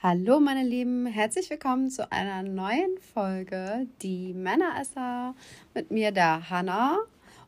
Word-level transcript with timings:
Hallo 0.00 0.38
meine 0.38 0.62
Lieben, 0.62 1.06
herzlich 1.06 1.50
willkommen 1.50 1.90
zu 1.90 2.12
einer 2.12 2.44
neuen 2.44 2.98
Folge 3.12 3.88
Die 4.00 4.32
Männeresser 4.32 5.34
mit 5.74 5.90
mir 5.90 6.12
der 6.12 6.48
Hanna 6.50 6.98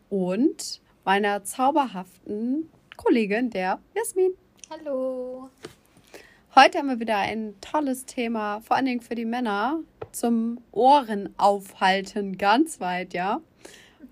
und 0.08 0.80
meiner 1.04 1.44
zauberhaften 1.44 2.68
Kollegin 2.96 3.50
der 3.50 3.78
Jasmin. 3.94 4.32
Hallo. 4.68 5.48
Heute 6.56 6.78
haben 6.78 6.88
wir 6.88 6.98
wieder 6.98 7.18
ein 7.18 7.54
tolles 7.60 8.04
Thema, 8.04 8.60
vor 8.62 8.76
allen 8.76 8.86
Dingen 8.86 9.00
für 9.00 9.14
die 9.14 9.26
Männer 9.26 9.78
zum 10.10 10.60
Ohren 10.72 11.32
aufhalten, 11.38 12.36
ganz 12.36 12.80
weit, 12.80 13.14
ja. 13.14 13.40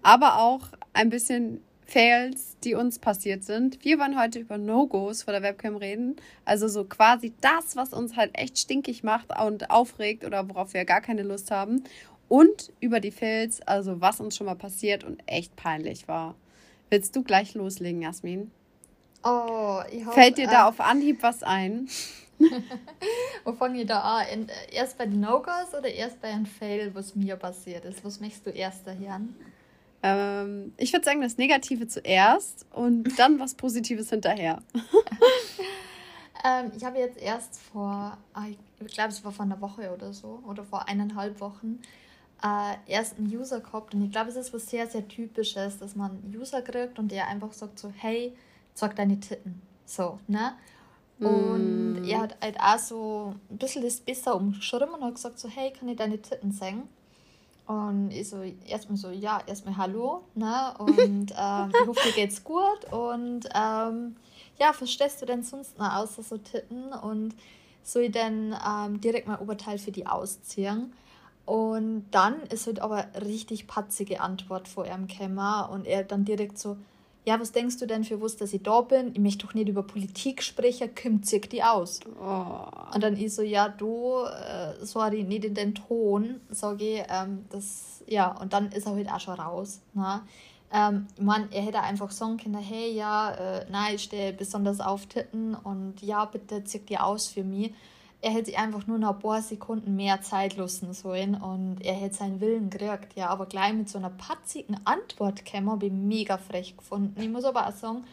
Aber 0.05 0.39
auch 0.39 0.69
ein 0.93 1.11
bisschen 1.11 1.61
Fails, 1.89 2.59
die 2.65 2.75
uns 2.75 2.99
passiert 2.99 3.45
sind. 3.45 3.83
Wir 3.83 3.99
wollen 3.99 4.21
heute 4.21 4.41
über 4.41 4.59
No-Gos 4.59 5.23
vor 5.23 5.33
der 5.33 5.43
Webcam 5.43 5.75
reden. 5.75 6.17
Also 6.45 6.69
so 6.69 6.85
quasi 6.85 7.33
das, 7.41 7.77
was 7.77 7.95
uns 7.95 8.15
halt 8.15 8.37
echt 8.37 8.59
stinkig 8.59 9.03
macht 9.03 9.29
und 9.41 9.71
aufregt 9.71 10.23
oder 10.23 10.47
worauf 10.51 10.75
wir 10.75 10.85
gar 10.85 11.01
keine 11.01 11.23
Lust 11.23 11.51
haben. 11.51 11.83
Und 12.29 12.75
über 12.81 13.01
die 13.01 13.11
Fails, 13.11 13.63
also 13.63 14.03
was 14.03 14.21
uns 14.21 14.37
schon 14.37 14.45
mal 14.45 14.55
passiert 14.55 15.03
und 15.03 15.23
echt 15.25 15.57
peinlich 15.57 16.09
war. 16.09 16.35
Willst 16.91 17.17
du 17.17 17.23
gleich 17.23 17.55
loslegen, 17.55 18.03
Jasmin? 18.03 18.51
Oh, 19.25 19.81
ich 19.91 20.05
hoffe, 20.05 20.21
Fällt 20.21 20.37
dir 20.37 20.47
da 20.47 20.65
äh, 20.65 20.69
auf 20.69 20.81
Anhieb 20.81 21.23
was 21.23 21.43
ein? 21.43 21.89
Wo 23.45 23.55
fange 23.55 23.81
ich 23.81 23.87
da 23.87 24.01
an? 24.01 24.51
Erst 24.71 24.99
bei 24.99 25.07
den 25.07 25.21
No-Gos 25.21 25.73
oder 25.77 25.89
erst 25.89 26.21
bei 26.21 26.29
einem 26.29 26.45
Fail, 26.45 26.95
was 26.95 27.17
mir 27.17 27.37
passiert 27.37 27.87
ist? 27.87 28.05
Was 28.05 28.21
möchtest 28.21 28.45
du 28.45 28.51
erst 28.51 28.87
daher? 28.87 29.23
Ähm, 30.03 30.73
ich 30.77 30.93
würde 30.93 31.05
sagen, 31.05 31.21
das 31.21 31.39
Negative 31.39 31.89
zuerst 31.89 32.67
und 32.73 33.05
dann 33.19 33.41
was 33.41 33.55
Positives 33.55 34.11
hinterher. 34.11 34.63
ähm, 36.45 36.73
ich 36.77 36.85
habe 36.85 36.99
jetzt 36.99 37.19
erst 37.19 37.61
vor, 37.61 38.17
ah, 38.33 38.45
ich 38.49 38.93
glaube, 38.95 39.11
es 39.11 39.25
war 39.25 39.33
vor 39.33 39.45
einer 39.45 39.61
Woche 39.61 39.93
oder 39.93 40.13
so, 40.13 40.43
oder 40.47 40.65
vor 40.65 40.89
eineinhalb 40.89 41.41
Wochen, 41.41 41.81
äh, 42.43 42.75
erst 42.87 43.19
einen 43.19 43.27
User 43.27 43.61
gehabt. 43.61 43.95
Und 43.95 44.05
ich 44.05 44.13
glaube, 44.13 44.31
es 44.31 44.37
ist 44.37 44.55
was 44.55 44.67
sehr, 44.67 44.87
sehr 44.87 45.07
Typisches, 45.09 45.79
dass 45.79 45.97
man 45.97 46.13
einen 46.13 46.37
User 46.37 46.63
kriegt 46.63 46.99
und 46.99 47.11
der 47.11 47.27
einfach 47.27 47.53
sagt 47.53 47.79
so, 47.79 47.93
hey, 47.97 48.33
zeig 48.75 48.95
deine 48.97 49.19
Titten. 49.19 49.61
So, 49.85 50.21
ne? 50.29 50.53
Und 51.19 51.95
mm. 51.95 52.05
er 52.05 52.21
hat 52.21 52.37
halt 52.41 52.61
auch 52.61 52.79
so 52.79 53.35
ein 53.51 53.59
bisschen 53.59 53.83
das 53.83 54.01
besser 54.01 54.37
umgeschrieben 54.37 54.91
und 54.91 55.03
hat 55.03 55.15
gesagt 55.15 55.39
so, 55.39 55.49
hey, 55.49 55.73
kann 55.73 55.89
ich 55.89 55.97
deine 55.97 56.23
Titten 56.23 56.53
singen? 56.53 56.89
Und 57.69 58.13
ich 58.13 58.31
so, 58.31 58.41
erstmal 58.67 58.97
so, 58.97 59.11
ja, 59.11 59.43
erstmal 59.47 59.77
Hallo, 59.77 60.23
ne? 60.35 60.75
Und 60.79 61.35
ähm, 61.39 61.71
ich 61.71 61.87
hoffe, 61.87 62.09
dir 62.09 62.15
geht's 62.15 62.43
gut. 62.43 62.91
Und 62.91 63.47
ähm, 63.55 64.17
ja, 64.59 64.73
verstehst 64.73 65.21
du 65.21 65.27
denn 65.27 65.43
sonst 65.43 65.79
noch 65.79 65.95
außer 65.97 66.23
so 66.23 66.39
Titten? 66.39 66.95
Und 66.95 67.35
soll 67.83 68.05
ich 68.05 68.13
dann 68.13 68.57
ähm, 68.67 69.03
direkt 69.03 69.29
mein 69.29 69.39
Oberteil 69.39 69.79
für 69.79 69.93
die 69.93 70.07
ausziehen? 70.07 70.95
Und 71.45 72.07
dann 72.11 72.41
ist 72.45 72.67
halt 72.67 72.81
aber 72.81 73.05
richtig 73.23 73.67
patzige 73.67 74.23
Antwort 74.23 74.67
vor 74.67 74.87
ihm 74.87 75.07
gekommen. 75.07 75.69
Und 75.71 75.87
er 75.87 76.05
dann 76.05 76.25
direkt 76.25 76.59
so, 76.59 76.79
ja, 77.29 77.39
was 77.39 77.53
denkst 77.53 77.77
du 77.77 77.87
denn 77.87 78.05
für 78.05 78.23
was, 78.23 78.37
dass 78.37 78.55
ich 78.55 78.63
da 78.63 78.81
bin? 78.81 79.11
Ich 79.13 79.21
möchte 79.21 79.47
doch 79.47 79.53
nicht 79.53 79.69
über 79.69 79.83
Politik 79.83 80.43
sprechen, 80.43 80.95
kommt 80.95 81.27
sich 81.27 81.47
die 81.47 81.63
aus. 81.63 82.01
Oh. 82.19 82.95
Und 82.95 83.03
dann 83.03 83.19
ich 83.19 83.35
so, 83.35 83.43
ja, 83.43 83.69
du, 83.69 84.23
äh, 84.25 84.83
sorry, 84.87 85.25
nicht 85.25 85.45
in 85.45 85.53
den 85.53 85.75
Ton, 85.75 86.41
sage 86.49 86.85
ich, 86.85 87.03
ähm, 87.11 87.45
das, 87.51 88.03
ja, 88.07 88.35
und 88.41 88.55
dann 88.55 88.73
ist 88.73 88.87
er 88.87 88.95
halt 88.95 89.11
auch 89.11 89.21
schon 89.21 89.35
raus. 89.35 89.83
Ne? 89.93 90.23
Ähm, 90.73 91.07
meine, 91.21 91.49
er 91.51 91.61
hätte 91.61 91.81
einfach 91.83 92.11
sagen 92.13 92.39
können, 92.39 92.63
hey, 92.63 92.95
ja, 92.95 93.33
äh, 93.33 93.67
nein, 93.71 93.97
ich 93.97 94.05
stehe 94.05 94.33
besonders 94.33 94.81
auf 94.81 95.05
Titten 95.05 95.55
und 95.55 96.01
ja, 96.01 96.25
bitte 96.25 96.65
zieh 96.65 96.79
die 96.79 96.97
aus 96.97 97.29
für 97.29 97.45
mich 97.45 97.75
er 98.21 98.33
hätte 98.33 98.47
sich 98.47 98.59
einfach 98.59 98.87
nur 98.87 98.99
noch 98.99 99.15
ein 99.15 99.19
paar 99.21 99.43
Sekunden 99.43 99.95
mehr 99.95 100.21
Zeit 100.23 100.57
lassen 100.57 100.93
sollen 100.93 101.37
und 101.37 101.79
er 101.83 101.95
hätte 101.95 102.17
seinen 102.17 102.41
Willen 102.41 102.69
gekriegt, 102.69 103.15
ja, 103.15 103.29
aber 103.29 103.47
gleich 103.47 103.73
mit 103.75 103.89
so 103.89 103.99
einer 103.99 104.11
patzigen 104.11 104.77
Antwort 104.85 105.45
käme, 105.45 105.71
habe 105.71 105.87
ich 105.87 105.93
mega 105.93 106.37
frech 106.37 106.77
gefunden. 106.77 107.21
Ich 107.21 107.29
muss 107.29 107.45
aber 107.45 107.69
auch 107.69 107.73
sagen, 107.73 108.05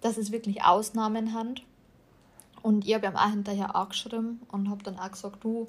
dass 0.00 0.18
es 0.18 0.30
wirklich 0.30 0.62
Ausnahmen 0.62 1.34
hat 1.34 1.62
und 2.62 2.86
ich 2.86 2.94
habe 2.94 3.06
ihm 3.06 3.16
auch 3.16 3.30
hinterher 3.30 3.74
angeschrieben 3.74 4.40
und 4.52 4.70
habe 4.70 4.84
dann 4.84 4.98
auch 4.98 5.10
gesagt, 5.10 5.42
du, 5.42 5.68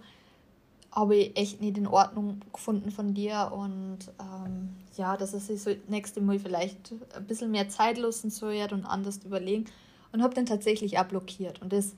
habe 0.96 1.16
ich 1.16 1.38
echt 1.38 1.60
nicht 1.60 1.78
in 1.78 1.88
Ordnung 1.88 2.40
gefunden 2.54 2.90
von 2.90 3.14
dir 3.14 3.52
und 3.54 4.00
ähm, 4.20 4.70
ja, 4.96 5.18
dass 5.18 5.34
er 5.34 5.42
sich 5.42 5.62
so 5.62 5.72
nächste 5.90 6.22
Mal 6.22 6.40
vielleicht 6.40 6.94
ein 7.16 7.28
bisschen 7.28 7.52
mehr 7.52 7.68
Zeit 7.68 7.98
lassen 7.98 8.30
soll 8.30 8.56
und 8.72 8.86
anders 8.86 9.18
überlegen. 9.26 9.66
Und 10.14 10.24
habe 10.24 10.34
dann 10.34 10.46
tatsächlich 10.46 10.98
auch 10.98 11.04
blockiert. 11.04 11.62
Und 11.62 11.74
das, 11.74 11.94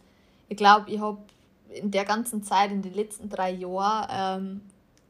ich 0.50 0.58
glaube, 0.58 0.90
ich 0.90 1.00
habe 1.00 1.20
in 1.74 1.92
der 1.92 2.06
ganzen 2.06 2.44
Zeit, 2.44 2.72
in 2.72 2.82
den 2.82 2.94
letzten 2.94 3.30
drei 3.30 3.52
Jahren, 3.52 4.08
ähm, 4.12 4.62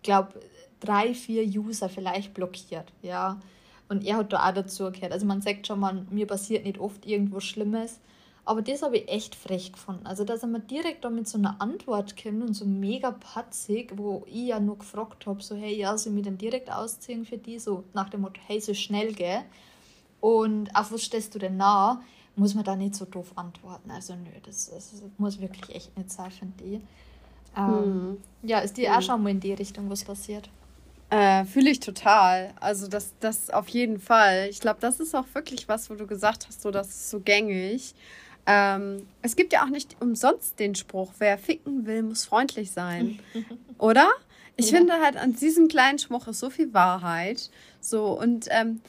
glaube 0.03 0.33
drei, 0.79 1.13
vier 1.13 1.43
User 1.43 1.89
vielleicht 1.89 2.33
blockiert, 2.33 2.91
ja. 3.01 3.39
Und 3.89 4.05
er 4.05 4.17
hat 4.17 4.33
da 4.33 4.47
auch 4.47 4.53
dazu 4.53 4.91
gehört. 4.91 5.13
Also 5.13 5.25
man 5.25 5.41
sagt 5.41 5.67
schon, 5.67 5.79
man, 5.79 6.07
mir 6.11 6.27
passiert 6.27 6.65
nicht 6.65 6.77
oft 6.77 7.05
irgendwo 7.05 7.39
Schlimmes. 7.39 7.99
Aber 8.47 8.61
das 8.61 8.81
habe 8.81 8.97
ich 8.97 9.09
echt 9.09 9.35
frech 9.35 9.73
gefunden. 9.73 10.05
Also, 10.05 10.23
dass 10.23 10.41
er 10.41 10.47
mir 10.47 10.61
direkt 10.61 11.03
da 11.03 11.09
mit 11.09 11.27
so 11.27 11.37
einer 11.37 11.61
Antwort 11.61 12.15
kommt 12.21 12.41
und 12.41 12.53
so 12.53 12.63
mega 12.63 13.11
patzig, 13.11 13.91
wo 13.97 14.23
ich 14.25 14.47
ja 14.47 14.59
nur 14.61 14.77
gefragt 14.77 15.25
habe, 15.25 15.43
so, 15.43 15.53
hey, 15.55 15.75
ja, 15.75 15.97
soll 15.97 16.11
ich 16.11 16.15
mich 16.15 16.25
dann 16.25 16.37
direkt 16.37 16.71
ausziehen 16.71 17.25
für 17.25 17.37
die? 17.37 17.59
So 17.59 17.83
nach 17.93 18.09
dem 18.09 18.21
Motto, 18.21 18.39
hey, 18.47 18.61
so 18.61 18.73
schnell, 18.73 19.11
gell? 19.11 19.43
Und 20.21 20.73
auf 20.73 20.93
was 20.93 21.01
stellst 21.01 21.35
du 21.35 21.39
denn 21.39 21.57
nah? 21.57 22.01
Muss 22.37 22.55
man 22.55 22.63
da 22.63 22.75
nicht 22.75 22.95
so 22.95 23.05
doof 23.05 23.31
antworten. 23.35 23.91
Also 23.91 24.15
nö, 24.15 24.29
das, 24.45 24.69
das 24.69 24.93
muss 25.17 25.41
wirklich 25.41 25.75
echt 25.75 25.97
nicht 25.97 26.11
sein, 26.11 26.31
finde 26.31 26.63
ich. 26.63 26.81
Ähm, 27.55 27.67
hm. 27.67 28.17
Ja, 28.43 28.59
ist 28.59 28.77
dir 28.77 28.91
hm. 28.91 28.97
auch 28.97 29.01
schon 29.01 29.23
mal 29.23 29.29
in 29.29 29.39
die 29.39 29.53
Richtung 29.53 29.89
was 29.89 30.03
passiert? 30.03 30.49
Äh, 31.09 31.45
Fühle 31.45 31.71
ich 31.71 31.79
total. 31.79 32.53
Also 32.59 32.87
das, 32.87 33.13
das 33.19 33.49
auf 33.49 33.67
jeden 33.69 33.99
Fall. 33.99 34.47
Ich 34.49 34.59
glaube, 34.59 34.79
das 34.81 34.99
ist 34.99 35.15
auch 35.15 35.25
wirklich 35.33 35.67
was, 35.67 35.89
wo 35.89 35.95
du 35.95 36.05
gesagt 36.05 36.47
hast, 36.47 36.61
so 36.61 36.69
das 36.69 36.89
ist 36.89 37.09
so 37.09 37.19
gängig. 37.19 37.95
Ähm, 38.45 39.07
es 39.21 39.35
gibt 39.35 39.51
ja 39.51 39.63
auch 39.63 39.69
nicht 39.69 39.97
umsonst 39.99 40.59
den 40.59 40.75
Spruch, 40.75 41.13
wer 41.17 41.37
ficken 41.37 41.85
will, 41.85 42.03
muss 42.03 42.25
freundlich 42.25 42.71
sein. 42.71 43.19
Oder? 43.77 44.09
Ich 44.57 44.71
ja. 44.71 44.77
finde 44.77 44.93
halt 45.01 45.17
an 45.17 45.33
diesem 45.33 45.67
kleinen 45.67 45.99
Spruch 45.99 46.27
ist 46.27 46.39
so 46.39 46.49
viel 46.49 46.73
Wahrheit. 46.73 47.49
So, 47.81 48.19
und 48.19 48.47
ähm, 48.49 48.81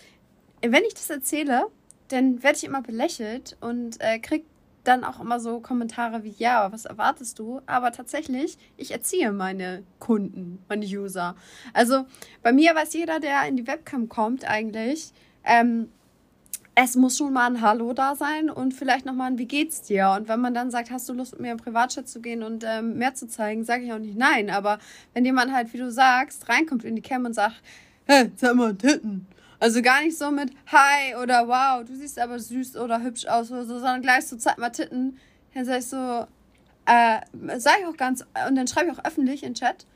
wenn 0.61 0.85
ich 0.85 0.95
das 0.95 1.11
erzähle, 1.11 1.67
dann 2.09 2.43
werde 2.43 2.57
ich 2.57 2.65
immer 2.65 2.83
belächelt 2.83 3.57
und 3.61 4.01
äh, 4.01 4.19
krieg 4.19 4.45
dann 4.85 5.05
auch 5.05 5.21
immer 5.21 5.39
so 5.39 5.61
Kommentare 5.61 6.25
wie, 6.25 6.35
ja, 6.39 6.73
was 6.73 6.87
erwartest 6.87 7.39
du? 7.39 7.61
Aber 7.67 7.93
tatsächlich, 7.93 8.57
ich 8.77 8.91
erziehe 8.91 9.33
meine 9.33 9.83
Kunden, 9.99 10.65
meine 10.69 10.87
User. 10.87 11.37
Also 11.75 12.07
bei 12.43 12.53
mir 12.53 12.75
weiß 12.75 12.95
jeder, 12.95 13.21
der 13.21 13.47
in 13.47 13.57
die 13.57 13.67
Webcam 13.67 14.09
kommt, 14.09 14.49
eigentlich, 14.49 15.13
ähm, 15.45 15.91
es 16.75 16.95
muss 16.95 17.19
schon 17.19 17.33
mal 17.33 17.47
ein 17.47 17.61
Hallo 17.61 17.93
da 17.93 18.15
sein 18.15 18.49
und 18.51 18.73
vielleicht 18.73 19.05
nochmal 19.05 19.33
ein 19.33 19.39
Wie 19.39 19.47
geht's 19.47 19.83
dir? 19.83 20.15
Und 20.17 20.29
wenn 20.29 20.41
man 20.41 20.55
dann 20.55 20.71
sagt, 20.71 20.91
hast 20.91 21.09
du 21.09 21.13
Lust, 21.13 21.33
mit 21.33 21.41
mir 21.41 21.53
im 21.53 21.59
Privatchat 21.59 22.09
zu 22.09 22.21
gehen 22.21 22.45
und 22.45 22.65
ähm, 22.65 22.97
mehr 22.97 23.15
zu 23.15 23.27
zeigen, 23.27 23.65
sage 23.65 23.83
ich 23.83 23.93
auch 23.93 23.99
nicht 23.99 24.17
nein. 24.17 24.49
Aber 24.49 24.79
wenn 25.13 25.25
jemand 25.25 25.53
halt, 25.53 25.73
wie 25.73 25.79
du 25.79 25.91
sagst, 25.91 26.49
reinkommt 26.49 26.85
in 26.85 26.95
die 26.95 27.03
Cam 27.03 27.25
und 27.25 27.35
sagt, 27.35 27.57
hä, 28.07 28.31
zeig 28.37 28.55
mal 28.55 28.75
Titten 28.77 29.27
also 29.61 29.83
gar 29.83 30.03
nicht 30.03 30.17
so 30.17 30.31
mit 30.31 30.51
Hi 30.67 31.17
oder 31.17 31.49
Wow, 31.49 31.85
du 31.85 31.95
siehst 31.95 32.19
aber 32.19 32.39
süß 32.39 32.77
oder 32.77 33.03
hübsch 33.03 33.27
aus 33.27 33.51
oder 33.51 33.65
so, 33.65 33.75
sondern 33.75 34.03
gleich 34.03 34.27
so 34.27 34.37
zeig 34.37 34.59
mal 34.59 34.71
Titten. 34.71 35.19
Dann 35.55 35.65
sag 35.65 35.79
ich 35.79 35.87
so, 35.87 36.27
äh, 36.87 37.21
sag 37.59 37.81
ich 37.81 37.87
auch 37.87 37.97
ganz, 37.97 38.25
und 38.49 38.55
dann 38.55 38.69
schreibe 38.69 38.91
ich 38.91 38.99
auch 38.99 39.05
öffentlich 39.05 39.43
in 39.43 39.55
Chat. 39.55 39.87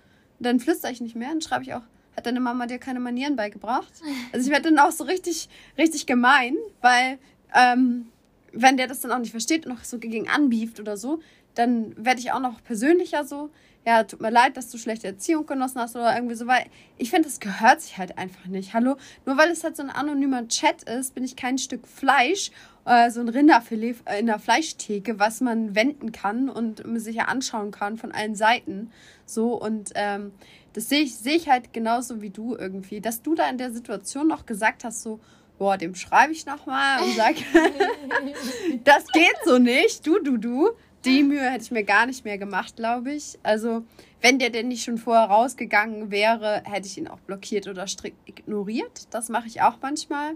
Dann 0.40 0.58
flüstere 0.58 0.90
ich 0.90 1.00
nicht 1.00 1.14
mehr, 1.14 1.28
dann 1.28 1.40
schreibe 1.40 1.62
ich 1.62 1.74
auch, 1.74 1.82
hat 2.16 2.26
deine 2.26 2.40
Mama 2.40 2.66
dir 2.66 2.78
keine 2.78 3.00
Manieren 3.00 3.36
beigebracht? 3.36 3.92
Also 4.32 4.46
ich 4.46 4.52
werde 4.52 4.70
dann 4.70 4.78
auch 4.78 4.92
so 4.92 5.04
richtig, 5.04 5.48
richtig 5.78 6.06
gemein, 6.06 6.56
weil 6.80 7.18
ähm, 7.54 8.08
wenn 8.52 8.76
der 8.76 8.88
das 8.88 9.00
dann 9.00 9.12
auch 9.12 9.18
nicht 9.18 9.30
versteht 9.30 9.66
und 9.66 9.72
noch 9.72 9.84
so 9.84 9.98
gegen 9.98 10.28
anbieft 10.28 10.80
oder 10.80 10.96
so, 10.96 11.20
dann 11.54 11.94
werde 11.96 12.20
ich 12.20 12.32
auch 12.32 12.40
noch 12.40 12.62
persönlicher 12.64 13.24
so 13.24 13.50
ja, 13.84 14.04
tut 14.04 14.20
mir 14.20 14.30
leid, 14.30 14.56
dass 14.56 14.70
du 14.70 14.78
schlechte 14.78 15.08
Erziehung 15.08 15.44
genossen 15.44 15.80
hast 15.80 15.96
oder 15.96 16.14
irgendwie 16.14 16.36
so, 16.36 16.46
weil 16.46 16.66
ich 16.98 17.10
finde, 17.10 17.28
das 17.28 17.40
gehört 17.40 17.80
sich 17.80 17.98
halt 17.98 18.16
einfach 18.16 18.46
nicht. 18.46 18.74
Hallo, 18.74 18.96
nur 19.26 19.36
weil 19.36 19.50
es 19.50 19.64
halt 19.64 19.76
so 19.76 19.82
ein 19.82 19.90
anonymer 19.90 20.46
Chat 20.46 20.84
ist, 20.84 21.14
bin 21.14 21.24
ich 21.24 21.34
kein 21.34 21.58
Stück 21.58 21.88
Fleisch, 21.88 22.52
äh, 22.84 23.10
so 23.10 23.20
ein 23.20 23.28
Rinderfilet 23.28 23.96
äh, 24.04 24.20
in 24.20 24.26
der 24.26 24.38
Fleischtheke, 24.38 25.18
was 25.18 25.40
man 25.40 25.74
wenden 25.74 26.12
kann 26.12 26.48
und 26.48 26.82
sich 27.00 27.16
ja 27.16 27.24
anschauen 27.24 27.72
kann 27.72 27.96
von 27.98 28.12
allen 28.12 28.36
Seiten. 28.36 28.92
So 29.26 29.60
und 29.60 29.90
ähm, 29.96 30.32
das 30.74 30.88
sehe 30.88 31.00
ich, 31.00 31.16
seh 31.16 31.34
ich 31.34 31.48
halt 31.48 31.72
genauso 31.72 32.22
wie 32.22 32.30
du 32.30 32.56
irgendwie, 32.56 33.00
dass 33.00 33.22
du 33.22 33.34
da 33.34 33.48
in 33.48 33.58
der 33.58 33.72
Situation 33.72 34.28
noch 34.28 34.46
gesagt 34.46 34.84
hast, 34.84 35.02
so, 35.02 35.18
boah, 35.58 35.76
dem 35.76 35.94
schreibe 35.94 36.32
ich 36.32 36.46
nochmal 36.46 37.02
und 37.02 37.16
sag, 37.16 37.34
das 38.84 39.06
geht 39.08 39.36
so 39.44 39.58
nicht, 39.58 40.06
du, 40.06 40.20
du, 40.20 40.36
du. 40.36 40.70
Die 41.04 41.22
Mühe 41.24 41.50
hätte 41.50 41.64
ich 41.64 41.70
mir 41.70 41.82
gar 41.82 42.06
nicht 42.06 42.24
mehr 42.24 42.38
gemacht, 42.38 42.76
glaube 42.76 43.12
ich. 43.12 43.38
Also, 43.42 43.84
wenn 44.20 44.38
der 44.38 44.50
denn 44.50 44.68
nicht 44.68 44.84
schon 44.84 44.98
vorher 44.98 45.24
rausgegangen 45.24 46.10
wäre, 46.10 46.62
hätte 46.64 46.86
ich 46.86 46.96
ihn 46.96 47.08
auch 47.08 47.18
blockiert 47.20 47.66
oder 47.66 47.86
strikt 47.88 48.28
ignoriert. 48.28 49.08
Das 49.10 49.28
mache 49.28 49.48
ich 49.48 49.62
auch 49.62 49.78
manchmal. 49.82 50.34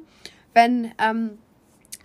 Wenn 0.54 0.92
ähm, 0.98 1.38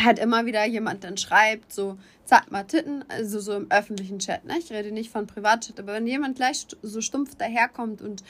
halt 0.03 0.19
immer 0.19 0.45
wieder 0.45 0.65
jemand 0.65 1.03
dann 1.03 1.17
schreibt, 1.17 1.73
so, 1.73 1.97
zeig 2.25 2.51
mal 2.51 2.63
Titten, 2.63 3.03
also 3.07 3.39
so 3.39 3.55
im 3.55 3.71
öffentlichen 3.71 4.19
Chat, 4.19 4.45
ne? 4.45 4.55
Ich 4.59 4.71
rede 4.71 4.91
nicht 4.91 5.11
von 5.11 5.27
Privatchat, 5.27 5.79
aber 5.79 5.93
wenn 5.93 6.05
jemand 6.05 6.35
gleich 6.35 6.67
so 6.81 7.01
stumpf 7.01 7.35
daherkommt 7.35 8.01
und 8.01 8.23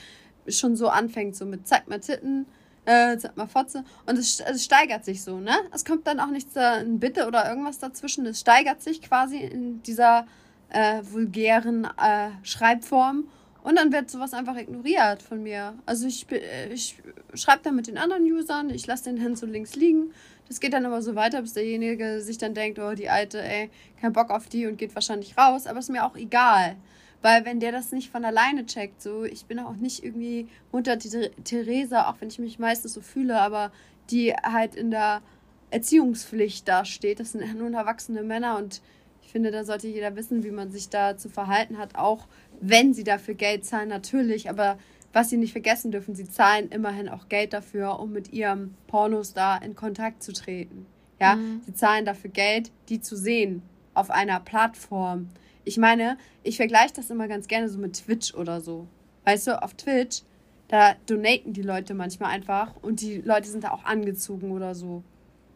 schon 0.48 0.76
so 0.76 0.88
anfängt, 0.88 1.36
so 1.36 1.46
mit 1.46 1.68
zeig 1.68 1.88
mal 1.88 2.00
Titten, 2.00 2.46
äh, 2.86 3.18
zeig 3.18 3.38
mal 3.38 3.48
Fotze, 3.48 3.84
und 4.06 4.18
es, 4.18 4.40
es 4.40 4.66
steigert 4.66 5.06
sich 5.06 5.24
so, 5.24 5.40
ne? 5.40 5.54
Es 5.74 5.86
kommt 5.86 6.08
dann 6.08 6.20
auch 6.20 6.32
nichts, 6.32 6.54
da, 6.54 6.74
ein 6.76 7.00
Bitte 7.00 7.28
oder 7.28 7.48
irgendwas 7.48 7.80
dazwischen, 7.80 8.26
es 8.26 8.40
steigert 8.40 8.82
sich 8.82 9.02
quasi 9.02 9.38
in 9.38 9.84
dieser 9.84 10.26
äh, 10.70 11.02
vulgären 11.04 11.86
äh, 11.86 12.30
Schreibform 12.44 13.26
und 13.64 13.78
dann 13.78 13.92
wird 13.92 14.10
sowas 14.10 14.34
einfach 14.34 14.58
ignoriert 14.58 15.22
von 15.22 15.44
mir. 15.44 15.76
Also 15.86 16.08
ich, 16.08 16.26
ich 16.72 16.98
schreibe 17.36 17.62
dann 17.64 17.76
mit 17.76 17.88
den 17.88 17.98
anderen 17.98 18.24
Usern, 18.24 18.70
ich 18.70 18.88
lasse 18.88 19.06
den 19.06 19.24
Hand 19.24 19.38
so 19.38 19.46
links 19.46 19.76
liegen 19.76 20.12
das 20.52 20.60
geht 20.60 20.74
dann 20.74 20.86
aber 20.86 21.02
so 21.02 21.16
weiter, 21.16 21.42
bis 21.42 21.54
derjenige 21.54 22.20
sich 22.20 22.38
dann 22.38 22.54
denkt, 22.54 22.78
oh, 22.78 22.92
die 22.94 23.08
Alte, 23.08 23.42
ey, 23.42 23.70
kein 24.02 24.12
Bock 24.12 24.30
auf 24.32 24.50
die 24.50 24.68
und 24.68 24.78
geht 24.78 24.94
wahrscheinlich 24.96 25.38
raus. 25.38 25.66
Aber 25.66 25.80
ist 25.80 25.90
mir 25.90 26.06
auch 26.06 26.18
egal. 26.18 26.76
Weil 27.22 27.46
wenn 27.46 27.60
der 27.60 27.72
das 27.72 27.92
nicht 27.92 28.12
von 28.12 28.26
alleine 28.26 28.66
checkt, 28.66 29.02
so, 29.02 29.24
ich 29.24 29.46
bin 29.46 29.60
auch 29.60 29.76
nicht 29.76 30.04
irgendwie 30.04 30.48
Mutter 30.72 30.98
Theresa, 30.98 32.10
auch 32.10 32.16
wenn 32.20 32.30
ich 32.30 32.40
mich 32.40 32.58
meistens 32.58 32.94
so 32.94 33.02
fühle, 33.02 33.40
aber 33.40 33.72
die 34.10 34.34
halt 34.34 34.76
in 34.76 34.92
der 34.92 35.22
Erziehungspflicht 35.70 36.68
da 36.68 36.84
steht. 36.86 37.20
Das 37.20 37.32
sind 37.32 37.58
nun 37.58 37.74
erwachsene 37.74 38.24
Männer 38.24 38.58
und 38.58 38.82
ich 39.24 39.32
finde, 39.32 39.52
da 39.52 39.64
sollte 39.64 39.88
jeder 39.88 40.16
wissen, 40.16 40.44
wie 40.44 40.52
man 40.52 40.72
sich 40.72 40.90
da 40.90 41.16
zu 41.16 41.30
verhalten 41.30 41.78
hat, 41.78 41.96
auch 41.96 42.28
wenn 42.60 42.94
sie 42.94 43.04
dafür 43.04 43.34
Geld 43.34 43.66
zahlen, 43.66 43.88
natürlich, 43.88 44.50
aber 44.50 44.78
was 45.14 45.30
sie 45.30 45.38
nicht 45.38 45.52
vergessen 45.52 45.92
dürfen, 45.92 46.16
sie 46.16 46.30
zahlen 46.30 46.70
immerhin 46.70 47.10
auch 47.10 47.30
Geld 47.30 47.54
dafür, 47.54 48.00
um 48.00 48.12
mit 48.12 48.34
ihrem 48.34 48.76
Pornostar 48.88 49.62
in 49.64 49.76
Kontakt 49.76 50.24
zu 50.24 50.34
treten. 50.34 50.86
Ja, 51.20 51.36
mhm. 51.36 51.62
sie 51.66 51.74
zahlen 51.74 52.06
dafür 52.06 52.30
Geld, 52.30 52.72
die 52.90 53.00
zu 53.00 53.16
sehen 53.16 53.62
auf 53.94 54.10
einer 54.10 54.40
Plattform. 54.40 55.30
Ich 55.64 55.78
meine, 55.78 56.18
ich 56.44 56.58
vergleiche 56.58 56.94
das 56.96 57.10
immer 57.10 57.28
ganz 57.28 57.48
gerne 57.48 57.70
so 57.70 57.80
mit 57.80 57.94
Twitch 57.94 58.34
oder 58.34 58.62
so. 58.62 58.88
Weißt 59.26 59.48
du, 59.48 59.62
auf 59.62 59.74
Twitch, 59.76 60.24
da 60.68 60.96
donaten 61.06 61.54
die 61.54 61.62
Leute 61.62 61.94
manchmal 61.94 62.32
einfach 62.32 62.76
und 62.82 63.02
die 63.02 63.18
Leute 63.18 63.50
sind 63.50 63.64
da 63.64 63.72
auch 63.72 63.86
angezogen 63.86 64.52
oder 64.52 64.74
so. 64.74 65.04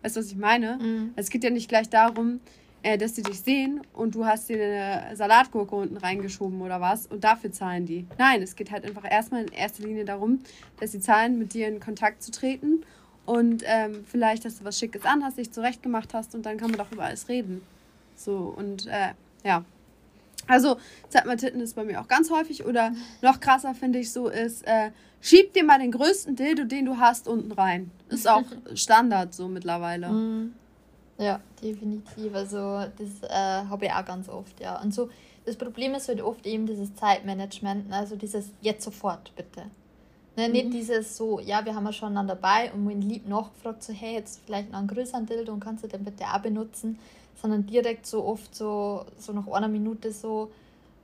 Weißt 0.04 0.16
du, 0.16 0.20
was 0.20 0.28
ich 0.28 0.38
meine? 0.38 0.78
Mhm. 0.80 1.14
Es 1.16 1.30
geht 1.30 1.44
ja 1.44 1.50
nicht 1.50 1.70
gleich 1.70 1.90
darum, 1.90 2.42
äh, 2.84 2.98
dass 2.98 3.14
die 3.14 3.24
dich 3.24 3.40
sehen 3.40 3.82
und 3.94 4.14
du 4.14 4.26
hast 4.26 4.50
dir 4.50 4.62
eine 4.62 5.16
Salatgurke 5.16 5.76
unten 5.76 5.98
reingeschoben 5.98 6.62
oder 6.62 6.80
was 6.80 7.08
und 7.08 7.24
dafür 7.24 7.52
zahlen 7.52 7.88
die. 7.88 8.06
Nein, 8.20 8.44
es 8.44 8.56
geht 8.56 8.72
halt 8.72 8.86
einfach 8.86 9.10
erstmal 9.10 9.44
in 9.46 9.52
erster 9.52 9.84
Linie 9.84 10.06
darum, 10.06 10.42
dass 10.80 10.92
sie 10.92 11.00
zahlen, 11.00 11.40
mit 11.40 11.56
dir 11.56 11.68
in 11.68 11.80
Kontakt 11.80 12.22
zu 12.22 12.30
treten 12.30 12.84
und 13.26 13.64
ähm, 13.66 14.04
vielleicht, 14.06 14.46
dass 14.46 14.60
du 14.60 14.66
was 14.66 14.78
Schickes 14.78 15.04
an 15.04 15.24
hast, 15.24 15.40
dich 15.40 15.52
zurechtgemacht 15.52 16.14
hast 16.14 16.36
und 16.36 16.46
dann 16.46 16.58
kann 16.58 16.70
man 16.70 16.78
doch 16.78 16.92
über 16.92 17.06
alles 17.06 17.28
reden. 17.28 17.64
So 18.16 18.54
und 18.56 18.86
äh, 18.86 19.14
ja. 19.44 19.66
Also, 20.48 20.78
zeig 21.10 21.26
mal 21.26 21.38
Titten 21.38 21.62
ist 21.62 21.76
bei 21.76 21.84
mir 21.84 22.02
auch 22.02 22.08
ganz 22.08 22.30
häufig. 22.30 22.66
Oder 22.66 22.92
noch 23.22 23.40
krasser 23.40 23.74
finde 23.74 24.00
ich 24.00 24.12
so 24.12 24.28
ist, 24.28 24.66
äh, 24.68 24.92
schieb 25.22 25.54
dir 25.54 25.64
mal 25.64 25.80
den 25.80 25.92
größten 25.92 26.36
Dildo, 26.36 26.66
den 26.66 26.86
du 26.86 26.98
hast, 26.98 27.28
unten 27.28 27.52
rein. 27.52 27.92
Ist 28.10 28.28
auch 28.28 28.44
Standard 28.76 29.34
so 29.34 29.48
mittlerweile. 29.48 30.10
Mhm. 30.10 30.54
Ja, 31.18 31.40
definitiv. 31.62 32.34
Also 32.34 32.86
das 32.98 33.30
äh, 33.30 33.68
habe 33.70 33.86
ich 33.86 33.92
auch 33.92 34.06
ganz 34.06 34.30
oft, 34.30 34.60
ja. 34.60 34.82
Und 34.82 34.94
so, 34.94 35.10
das 35.46 35.56
Problem 35.56 35.94
ist 35.94 36.08
halt 36.10 36.22
oft 36.22 36.46
eben 36.46 36.66
dieses 36.66 36.94
Zeitmanagement, 36.96 37.90
ne? 37.90 37.96
also 37.96 38.16
dieses 38.16 38.50
jetzt 38.62 38.84
sofort, 38.84 39.32
bitte. 39.36 39.64
Ne, 40.36 40.48
mhm. 40.48 40.54
Nicht 40.54 40.74
dieses 40.74 41.16
so, 41.16 41.40
ja, 41.40 41.64
wir 41.64 41.76
haben 41.76 41.86
ja 41.86 41.94
schon 41.94 42.16
dann 42.16 42.28
dabei 42.28 42.72
und 42.74 42.84
mein 42.84 43.02
Lieb 43.02 43.28
nachgefragt, 43.28 43.84
so, 43.84 43.94
hey, 43.94 44.16
jetzt 44.16 44.42
vielleicht 44.46 44.72
noch 44.72 44.80
einen 44.80 44.88
größeren 44.88 45.26
Dildo 45.26 45.54
und 45.54 45.62
kannst 45.62 45.84
du 45.84 45.88
den 45.88 46.04
bitte 46.04 46.26
auch 46.26 46.40
benutzen, 46.40 47.00
sondern 47.46 47.68
direkt 47.68 48.08
so 48.08 48.26
oft 48.26 48.56
so, 48.56 49.06
so 49.20 49.32
nach 49.32 49.48
einer 49.48 49.68
Minute 49.68 50.12
so, 50.12 50.52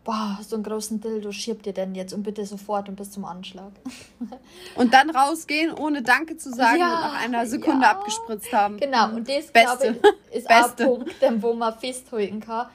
boah, 0.04 0.40
so 0.42 0.56
einen 0.56 0.64
großen 0.64 1.00
Dildo 1.00 1.32
schiebt 1.32 1.68
dir 1.68 1.74
denn 1.74 1.94
jetzt 1.94 2.14
und 2.14 2.24
bitte 2.24 2.48
sofort 2.48 2.90
und 2.90 2.96
bis 2.96 3.12
zum 3.12 3.26
Anschlag. 3.26 3.72
und 4.76 4.92
dann 4.92 5.12
rausgehen, 5.12 5.72
ohne 5.72 6.02
Danke 6.02 6.38
zu 6.38 6.52
sagen 6.52 6.80
ja, 6.80 6.96
und 6.96 7.02
nach 7.02 7.22
einer 7.22 7.46
Sekunde 7.46 7.86
ja. 7.86 7.92
abgespritzt 7.92 8.52
haben. 8.52 8.78
Genau, 8.78 9.10
und 9.10 9.30
das, 9.30 9.52
Beste. 9.52 9.94
glaube 9.94 10.00
ich, 10.32 10.36
ist 10.38 10.48
Beste. 10.48 10.88
auch 10.88 11.00
ein 11.00 11.06
Punkt, 11.06 11.44
wo 11.44 11.54
man 11.54 11.78
festhalten 11.78 12.40
kann. 12.40 12.70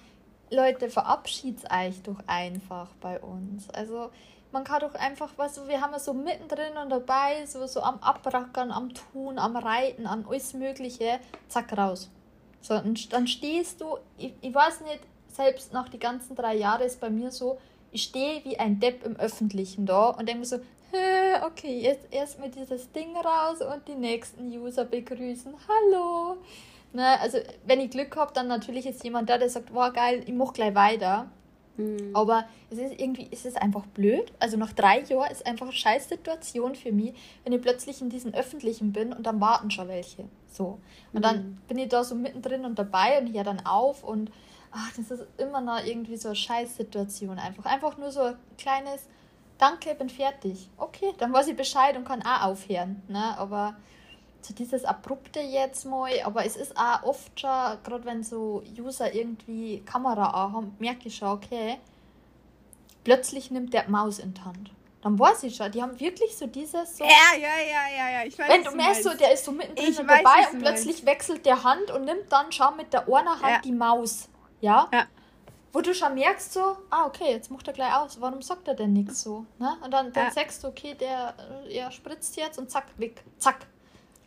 Leute, 0.49 0.89
verabschiedet 0.89 1.65
euch 1.65 2.01
doch 2.05 2.21
einfach 2.29 2.87
bei 3.01 3.19
uns. 3.19 3.69
Also, 3.71 4.11
man 4.53 4.63
kann 4.63 4.79
doch 4.79 4.95
einfach, 4.95 5.37
weißt 5.37 5.57
du, 5.57 5.67
wir 5.67 5.81
haben 5.81 5.91
ja 5.91 5.99
so 5.99 6.15
mittendrin 6.15 6.77
und 6.81 6.91
dabei, 6.91 7.45
so, 7.47 7.67
so 7.67 7.83
am 7.83 7.99
Abrackern, 7.99 8.71
am 8.71 8.93
Tun, 8.95 9.41
am 9.41 9.57
Reiten, 9.57 10.07
an 10.07 10.25
alles 10.29 10.55
Mögliche, 10.55 11.19
zack, 11.49 11.77
raus. 11.77 12.11
So, 12.67 12.75
und 12.75 13.13
dann 13.13 13.29
stehst 13.29 13.81
du, 13.81 13.99
ich, 14.19 14.33
ich 14.41 14.53
weiß 14.53 14.81
nicht, 14.81 15.01
selbst 15.33 15.73
nach 15.73 15.89
die 15.89 16.01
ganzen 16.01 16.35
drei 16.35 16.57
Jahre 16.57 16.83
ist 16.83 17.01
bei 17.01 17.11
mir 17.11 17.31
so, 17.31 17.59
ich 17.93 18.03
stehe 18.03 18.45
wie 18.45 18.59
ein 18.59 18.81
Depp 18.81 19.07
im 19.07 19.15
Öffentlichen 19.17 19.87
da 19.87 20.09
und 20.09 20.27
denke 20.29 20.41
mir 20.41 20.47
so, 20.47 20.59
okay, 21.47 21.79
jetzt 21.81 22.13
erstmal 22.13 22.51
dieses 22.51 22.91
Ding 22.91 23.17
raus 23.17 23.61
und 23.61 23.87
die 23.87 23.95
nächsten 23.95 24.49
User 24.51 24.85
begrüßen. 24.85 25.55
Hallo. 25.69 26.39
Ne, 26.93 27.21
also 27.21 27.39
wenn 27.67 27.81
ich 27.81 27.91
Glück 27.91 28.17
habe, 28.17 28.33
dann 28.35 28.49
natürlich 28.49 28.87
ist 28.87 29.05
jemand 29.05 29.31
da, 29.31 29.39
der 29.39 29.51
sagt, 29.51 29.73
wow 29.73 29.93
geil, 29.93 30.25
ich 30.27 30.35
mache 30.35 30.55
gleich 30.55 30.75
weiter. 30.75 31.29
Mhm. 31.77 32.11
Aber 32.15 32.47
es 32.71 32.79
ist 32.79 32.99
irgendwie, 32.99 33.29
es 33.31 33.45
ist 33.45 33.61
einfach 33.61 33.87
blöd. 33.87 34.33
Also 34.41 34.57
nach 34.57 34.73
drei 34.73 35.03
Jahren 35.03 35.31
ist 35.31 35.47
einfach 35.47 35.67
eine 35.67 35.75
scheiß 35.75 36.09
Situation 36.09 36.75
für 36.75 36.91
mich, 36.91 37.15
wenn 37.45 37.53
ich 37.53 37.61
plötzlich 37.61 38.01
in 38.01 38.09
diesen 38.09 38.35
öffentlichen 38.35 38.93
bin 38.93 39.13
und 39.13 39.25
dann 39.25 39.41
warten 39.41 39.71
schon 39.71 39.89
welche. 39.89 40.25
So. 40.57 40.79
Und 41.13 41.21
mhm. 41.21 41.23
dann 41.23 41.63
bin 41.69 41.79
ich 41.79 41.89
da 41.89 42.03
so 42.03 42.15
mittendrin 42.15 42.65
und 42.65 42.79
dabei 42.79 43.19
und 43.19 43.35
ich 43.35 43.43
dann 43.43 43.65
auf 43.67 44.03
und 44.03 44.31
ach, 44.71 44.93
das 44.97 45.11
ist 45.11 45.27
immer 45.39 45.61
noch 45.61 45.85
irgendwie 45.85 46.17
so 46.17 46.29
eine 46.29 46.37
Scheißsituation 46.37 47.39
einfach. 47.39 47.65
Einfach 47.67 47.97
nur 47.99 48.11
so 48.11 48.23
ein 48.23 48.37
kleines 48.59 49.09
Danke, 49.59 49.95
bin 49.95 50.11
fertig. 50.11 50.69
Okay, 50.77 51.15
dann 51.17 51.33
weiß 51.33 51.49
ich 51.49 51.57
Bescheid 51.57 51.97
und 51.97 52.05
kann 52.05 52.23
auch 52.23 52.43
aufhören. 52.43 53.03
Ne? 53.09 53.39
Aber 53.39 53.75
so 54.43 54.53
dieses 54.53 54.85
Abrupte 54.85 55.41
jetzt 55.41 55.87
mal, 55.87 56.11
aber 56.25 56.45
es 56.45 56.57
ist 56.57 56.77
auch 56.77 57.03
oft 57.05 57.41
schon, 57.41 57.51
gerade 57.83 58.05
wenn 58.05 58.23
so 58.23 58.63
User 58.79 59.13
irgendwie 59.15 59.81
Kamera 59.81 60.33
haben, 60.53 60.77
merke 60.79 61.09
ich 61.09 61.17
schon, 61.17 61.29
okay, 61.29 61.79
plötzlich 63.03 63.51
nimmt 63.51 63.73
der 63.73 63.89
Maus 63.89 64.19
in 64.19 64.35
die 64.35 64.41
Hand. 64.43 64.71
Dann 65.07 65.21
weiß 65.21 65.45
ich 65.45 65.55
schon, 65.55 65.71
die 65.71 65.81
haben 65.81 66.01
wirklich 66.01 66.37
so 66.37 66.49
dieses 66.49 66.97
so. 66.97 67.05
Ja, 67.05 67.11
ja, 67.39 67.63
ja, 67.63 67.97
ja, 67.97 68.11
ja. 68.11 68.27
Ich 68.27 68.37
weiß, 68.37 68.49
Wenn 68.49 68.65
du 68.65 68.73
merkst, 68.73 69.05
so, 69.05 69.15
der 69.15 69.35
ist 69.35 69.45
so 69.45 69.53
mittendrin 69.53 69.91
ich 69.91 69.97
dabei 69.97 70.25
weiß, 70.25 70.55
und 70.55 70.59
plötzlich 70.59 70.97
meinst. 70.97 71.07
wechselt 71.07 71.47
der 71.47 71.63
Hand 71.63 71.93
und 71.93 72.07
nimmt 72.07 72.25
dann 72.29 72.51
schon 72.51 72.77
mit 72.77 72.93
der 72.93 73.07
einen 73.07 73.29
Hand 73.29 73.41
ja. 73.49 73.61
die 73.61 73.71
Maus. 73.71 74.29
Ja? 74.61 74.89
Ja. 74.93 75.07
Wo 75.73 75.81
du 75.81 75.95
schon 75.95 76.15
merkst, 76.15 76.53
so, 76.53 76.77
ah, 76.91 77.07
okay, 77.07 77.31
jetzt 77.31 77.53
macht 77.53 77.69
er 77.69 77.73
gleich 77.73 77.95
aus. 77.95 78.21
Warum 78.21 78.43
sagt 78.43 78.67
er 78.67 78.75
denn 78.75 78.95
nichts 78.95 79.23
so? 79.23 79.47
Ne? 79.61 79.77
Und 79.85 79.93
dann, 79.93 80.13
dann 80.13 80.25
ja. 80.25 80.31
sagst 80.33 80.65
du, 80.65 80.69
okay, 80.69 80.97
der 80.99 81.35
äh, 81.69 81.79
er 81.79 81.93
spritzt 81.93 82.37
jetzt 82.37 82.59
und 82.59 82.69
zack, 82.69 82.87
weg. 82.97 83.23
Zack. 83.39 83.59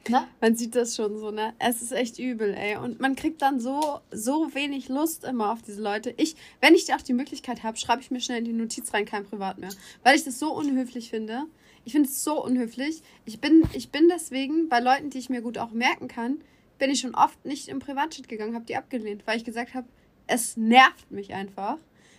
Ne? 0.09 0.27
Man 0.41 0.55
sieht 0.55 0.75
das 0.75 0.95
schon 0.95 1.17
so, 1.17 1.31
ne? 1.31 1.53
Es 1.59 1.81
ist 1.81 1.91
echt 1.91 2.19
übel, 2.19 2.53
ey. 2.53 2.77
Und 2.77 2.99
man 2.99 3.15
kriegt 3.15 3.41
dann 3.41 3.59
so, 3.59 3.99
so 4.11 4.53
wenig 4.53 4.89
Lust 4.89 5.23
immer 5.23 5.51
auf 5.51 5.61
diese 5.61 5.81
Leute. 5.81 6.13
Ich, 6.17 6.35
wenn 6.61 6.75
ich 6.75 6.93
auch 6.93 7.01
die 7.01 7.13
Möglichkeit 7.13 7.63
habe, 7.63 7.77
schreibe 7.77 8.01
ich 8.01 8.11
mir 8.11 8.19
schnell 8.19 8.39
in 8.39 8.45
die 8.45 8.53
Notiz 8.53 8.93
rein, 8.93 9.05
kein 9.05 9.25
Privat 9.25 9.59
mehr. 9.59 9.69
Weil 10.03 10.15
ich 10.15 10.23
das 10.23 10.39
so 10.39 10.53
unhöflich 10.53 11.09
finde. 11.09 11.43
Ich 11.85 11.93
finde 11.93 12.09
es 12.09 12.23
so 12.23 12.43
unhöflich. 12.43 13.01
Ich 13.25 13.39
bin, 13.39 13.63
ich 13.73 13.89
bin 13.89 14.09
deswegen 14.09 14.69
bei 14.69 14.79
Leuten, 14.79 15.09
die 15.09 15.19
ich 15.19 15.29
mir 15.29 15.41
gut 15.41 15.57
auch 15.57 15.71
merken 15.71 16.07
kann, 16.07 16.39
bin 16.77 16.89
ich 16.89 17.01
schon 17.01 17.15
oft 17.15 17.45
nicht 17.45 17.67
im 17.67 17.79
Privatchat 17.79 18.27
gegangen, 18.27 18.55
habe 18.55 18.65
die 18.65 18.77
abgelehnt, 18.77 19.23
weil 19.25 19.37
ich 19.37 19.43
gesagt 19.43 19.73
habe, 19.73 19.87
es 20.27 20.57
nervt 20.57 21.11
mich 21.11 21.33
einfach, 21.33 21.77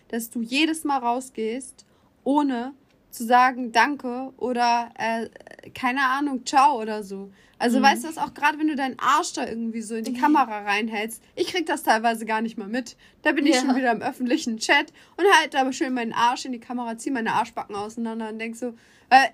dass 0.08 0.30
du 0.30 0.42
jedes 0.42 0.84
Mal 0.84 0.98
rausgehst, 0.98 1.86
ohne 2.24 2.74
zu 3.10 3.24
sagen 3.24 3.72
Danke 3.72 4.32
oder 4.36 4.90
äh, 4.98 5.28
keine 5.74 6.02
Ahnung, 6.06 6.44
ciao 6.44 6.80
oder 6.80 7.02
so. 7.02 7.30
Also 7.58 7.78
mhm. 7.78 7.82
weißt 7.82 8.04
du 8.04 8.08
was, 8.08 8.18
auch 8.18 8.32
gerade 8.32 8.58
wenn 8.58 8.68
du 8.68 8.76
deinen 8.76 8.98
Arsch 8.98 9.34
da 9.34 9.46
irgendwie 9.46 9.82
so 9.82 9.94
in 9.94 10.04
die 10.04 10.14
Kamera 10.14 10.62
reinhältst, 10.62 11.22
ich 11.36 11.48
krieg 11.48 11.66
das 11.66 11.82
teilweise 11.82 12.24
gar 12.24 12.40
nicht 12.40 12.56
mal 12.56 12.68
mit. 12.68 12.96
Da 13.22 13.32
bin 13.32 13.46
ich 13.46 13.56
ja. 13.56 13.60
schon 13.60 13.76
wieder 13.76 13.92
im 13.92 14.00
öffentlichen 14.00 14.56
Chat 14.56 14.92
und 15.16 15.26
halt 15.38 15.54
aber 15.54 15.72
schön 15.72 15.92
meinen 15.92 16.14
Arsch 16.14 16.46
in 16.46 16.52
die 16.52 16.60
Kamera, 16.60 16.96
zieh 16.96 17.10
meine 17.10 17.34
Arschbacken 17.34 17.76
auseinander 17.76 18.30
und 18.30 18.38
denk 18.38 18.56
so, 18.56 18.74
äh, 19.10 19.28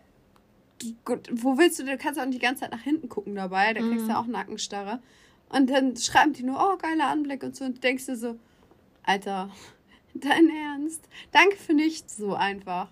gut, 1.05 1.29
wo 1.33 1.57
willst 1.57 1.79
du, 1.79 1.85
du 1.85 1.97
kannst 1.97 2.19
auch 2.21 2.27
nicht 2.27 2.41
die 2.41 2.45
ganze 2.45 2.63
Zeit 2.63 2.73
nach 2.73 2.83
hinten 2.83 3.09
gucken 3.09 3.37
dabei, 3.37 3.73
da 3.73 3.81
kriegst 3.81 4.07
du 4.07 4.11
mhm. 4.11 4.17
auch 4.17 4.27
Nackenstarre. 4.27 5.01
Und 5.49 5.71
dann 5.71 5.97
schreiben 5.97 6.33
die 6.33 6.43
nur, 6.43 6.59
oh, 6.59 6.77
geiler 6.77 7.07
Anblick 7.07 7.45
und 7.45 7.55
so 7.55 7.65
und 7.65 7.77
du 7.77 7.81
denkst 7.81 8.07
dir 8.07 8.17
so, 8.17 8.37
Alter, 9.05 9.51
dein 10.15 10.51
Ernst? 10.51 11.09
Danke 11.31 11.57
für 11.57 11.75
nichts, 11.75 12.17
so 12.17 12.35
einfach. 12.35 12.89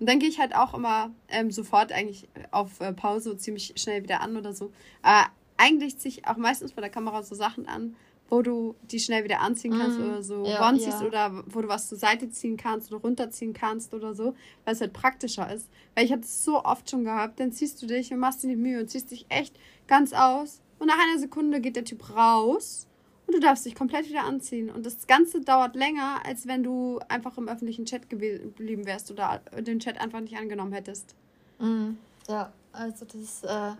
Und 0.00 0.08
dann 0.08 0.18
gehe 0.18 0.28
ich 0.28 0.38
halt 0.38 0.54
auch 0.54 0.74
immer 0.74 1.10
ähm, 1.28 1.50
sofort 1.50 1.92
eigentlich 1.92 2.28
auf 2.50 2.80
äh, 2.80 2.92
Pause 2.92 3.36
ziemlich 3.36 3.74
schnell 3.76 4.02
wieder 4.02 4.20
an 4.20 4.36
oder 4.36 4.52
so. 4.52 4.72
Aber 5.02 5.28
eigentlich 5.56 5.98
ziehe 5.98 6.12
ich 6.12 6.26
auch 6.26 6.36
meistens 6.36 6.72
vor 6.72 6.80
der 6.80 6.90
Kamera 6.90 7.22
so 7.22 7.34
Sachen 7.34 7.66
an, 7.66 7.96
wo 8.30 8.42
du 8.42 8.76
die 8.82 9.00
schnell 9.00 9.24
wieder 9.24 9.40
anziehen 9.40 9.76
kannst 9.76 9.98
mm, 9.98 10.02
oder 10.02 10.22
so 10.22 10.44
ja, 10.44 10.68
Onesies 10.68 11.00
ja. 11.00 11.06
oder 11.06 11.44
wo 11.46 11.62
du 11.62 11.68
was 11.68 11.88
zur 11.88 11.98
Seite 11.98 12.30
ziehen 12.30 12.56
kannst 12.56 12.92
oder 12.92 13.00
runterziehen 13.00 13.54
kannst 13.54 13.94
oder 13.94 14.14
so, 14.14 14.34
weil 14.64 14.74
es 14.74 14.80
halt 14.80 14.92
praktischer 14.92 15.52
ist. 15.52 15.68
Weil 15.94 16.04
ich 16.04 16.12
hatte 16.12 16.22
es 16.22 16.44
so 16.44 16.62
oft 16.64 16.88
schon 16.90 17.04
gehabt, 17.04 17.40
dann 17.40 17.52
ziehst 17.52 17.82
du 17.82 17.86
dich 17.86 18.12
und 18.12 18.18
machst 18.18 18.42
dir 18.42 18.48
die 18.48 18.56
Mühe 18.56 18.80
und 18.80 18.88
ziehst 18.88 19.10
dich 19.10 19.26
echt 19.30 19.58
ganz 19.86 20.12
aus 20.12 20.60
und 20.78 20.88
nach 20.88 20.98
einer 20.98 21.18
Sekunde 21.18 21.60
geht 21.60 21.76
der 21.76 21.84
Typ 21.84 22.14
raus 22.14 22.87
und 23.28 23.34
du 23.34 23.40
darfst 23.40 23.66
dich 23.66 23.74
komplett 23.74 24.08
wieder 24.08 24.24
anziehen. 24.24 24.70
Und 24.70 24.86
das 24.86 25.06
Ganze 25.06 25.42
dauert 25.42 25.76
länger, 25.76 26.24
als 26.24 26.46
wenn 26.46 26.62
du 26.62 26.98
einfach 27.08 27.36
im 27.36 27.46
öffentlichen 27.46 27.84
Chat 27.84 28.08
geblieben 28.08 28.86
wärst 28.86 29.10
oder 29.10 29.42
den 29.58 29.80
Chat 29.80 30.00
einfach 30.00 30.20
nicht 30.20 30.36
angenommen 30.36 30.72
hättest. 30.72 31.14
Mhm. 31.58 31.98
Ja, 32.26 32.52
also 32.72 33.04
das, 33.04 33.42
äh, 33.44 33.74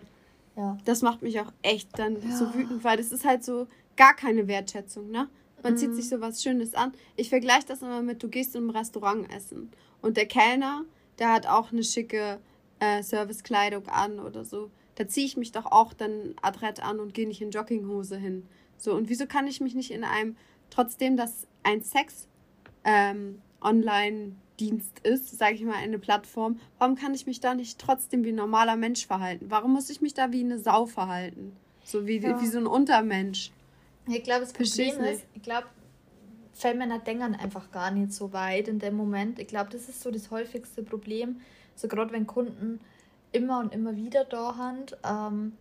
ja. 0.55 0.77
Das 0.85 1.01
macht 1.01 1.23
mich 1.23 1.39
auch 1.39 1.51
echt 1.63 1.97
dann 1.97 2.21
ja. 2.21 2.35
so 2.35 2.53
wütend, 2.53 2.83
weil 2.83 2.97
das 2.97 3.11
ist 3.11 3.25
halt 3.25 3.43
so 3.43 3.65
gar 3.97 4.15
keine 4.15 4.47
Wertschätzung, 4.47 5.09
ne? 5.09 5.27
Man 5.63 5.73
mhm. 5.73 5.77
zieht 5.77 5.95
sich 5.95 6.07
so 6.07 6.21
was 6.21 6.43
Schönes 6.43 6.73
an. 6.75 6.93
Ich 7.15 7.29
vergleiche 7.29 7.65
das 7.67 7.81
immer 7.81 8.01
mit, 8.01 8.21
du 8.23 8.29
gehst 8.29 8.55
im 8.55 8.69
Restaurant 8.69 9.29
essen 9.33 9.71
und 10.01 10.15
der 10.15 10.27
Kellner, 10.27 10.85
der 11.17 11.33
hat 11.33 11.47
auch 11.47 11.71
eine 11.71 11.83
schicke 11.83 12.39
äh, 12.79 13.01
Servicekleidung 13.01 13.87
an 13.87 14.19
oder 14.19 14.45
so. 14.45 14.69
Da 14.95 15.07
ziehe 15.07 15.25
ich 15.25 15.37
mich 15.37 15.51
doch 15.51 15.65
auch 15.65 15.93
dann 15.93 16.35
adrett 16.41 16.83
an 16.83 16.99
und 16.99 17.13
gehe 17.13 17.27
nicht 17.27 17.41
in 17.41 17.51
Jogginghose 17.51 18.17
hin. 18.17 18.45
So, 18.79 18.95
und 18.95 19.09
wieso 19.09 19.27
kann 19.27 19.45
ich 19.45 19.59
mich 19.61 19.75
nicht 19.75 19.91
in 19.91 20.03
einem, 20.03 20.35
trotzdem, 20.69 21.17
dass 21.17 21.47
ein 21.63 21.83
Sex 21.83 22.27
ähm, 22.85 23.41
Online-Dienst 23.61 24.99
ist, 25.03 25.37
sage 25.37 25.55
ich 25.55 25.63
mal, 25.63 25.75
eine 25.75 25.99
Plattform, 25.99 26.59
warum 26.77 26.95
kann 26.95 27.13
ich 27.13 27.27
mich 27.27 27.41
da 27.41 27.53
nicht 27.53 27.77
trotzdem 27.77 28.23
wie 28.23 28.31
ein 28.31 28.35
normaler 28.35 28.77
Mensch 28.77 29.05
verhalten? 29.05 29.47
Warum 29.49 29.73
muss 29.73 29.89
ich 29.89 30.01
mich 30.01 30.13
da 30.13 30.31
wie 30.31 30.43
eine 30.43 30.57
Sau 30.57 30.85
verhalten? 30.85 31.55
So 31.83 32.07
wie, 32.07 32.19
ja. 32.19 32.41
wie 32.41 32.47
so 32.47 32.57
ein 32.57 32.67
Untermensch. 32.67 33.51
Ich 34.07 34.23
glaube, 34.23 34.41
das 34.41 34.53
Problem 34.53 35.03
ist, 35.03 35.25
ich 35.35 35.43
glaube, 35.43 35.67
Fellmänner 36.53 36.99
denken 36.99 37.35
einfach 37.35 37.71
gar 37.71 37.91
nicht 37.91 38.13
so 38.13 38.33
weit 38.33 38.67
in 38.67 38.79
dem 38.79 38.95
Moment. 38.95 39.39
Ich 39.39 39.47
glaube, 39.47 39.69
das 39.71 39.89
ist 39.89 40.01
so 40.01 40.09
das 40.09 40.31
häufigste 40.31 40.83
Problem. 40.83 41.41
So 41.75 41.87
gerade 41.87 42.11
wenn 42.11 42.27
Kunden 42.27 42.79
immer 43.31 43.59
und 43.59 43.73
immer 43.73 43.95
wieder 43.95 44.25
da 44.25 44.53
sind, 44.53 44.97
ähm, 45.07 45.53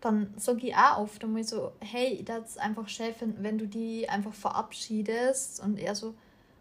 dann 0.00 0.32
sage 0.36 0.68
ich 0.68 0.74
auch 0.74 0.98
oft 0.98 1.22
einmal 1.22 1.44
so, 1.44 1.72
hey, 1.80 2.22
das 2.24 2.50
ist 2.50 2.60
einfach 2.60 2.88
finden, 2.88 3.42
wenn 3.42 3.58
du 3.58 3.66
die 3.66 4.08
einfach 4.08 4.32
verabschiedest 4.32 5.62
und 5.62 5.78
er 5.78 5.94
so, 5.94 6.14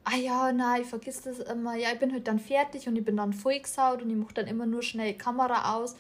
ah 0.03 0.15
ja, 0.15 0.51
nein, 0.51 0.81
ich 0.81 0.87
vergiss 0.87 1.21
das 1.21 1.39
immer, 1.39 1.75
ja, 1.75 1.89
ich 1.93 1.99
bin 1.99 2.11
halt 2.11 2.27
dann 2.27 2.39
fertig 2.39 2.87
und 2.87 2.95
ich 2.95 3.05
bin 3.05 3.17
dann 3.17 3.33
vollgesaut 3.33 4.01
und 4.01 4.09
ich 4.09 4.15
mache 4.17 4.33
dann 4.33 4.47
immer 4.47 4.65
nur 4.65 4.83
schnell 4.83 5.13
Kamera 5.13 5.75
aus, 5.75 5.93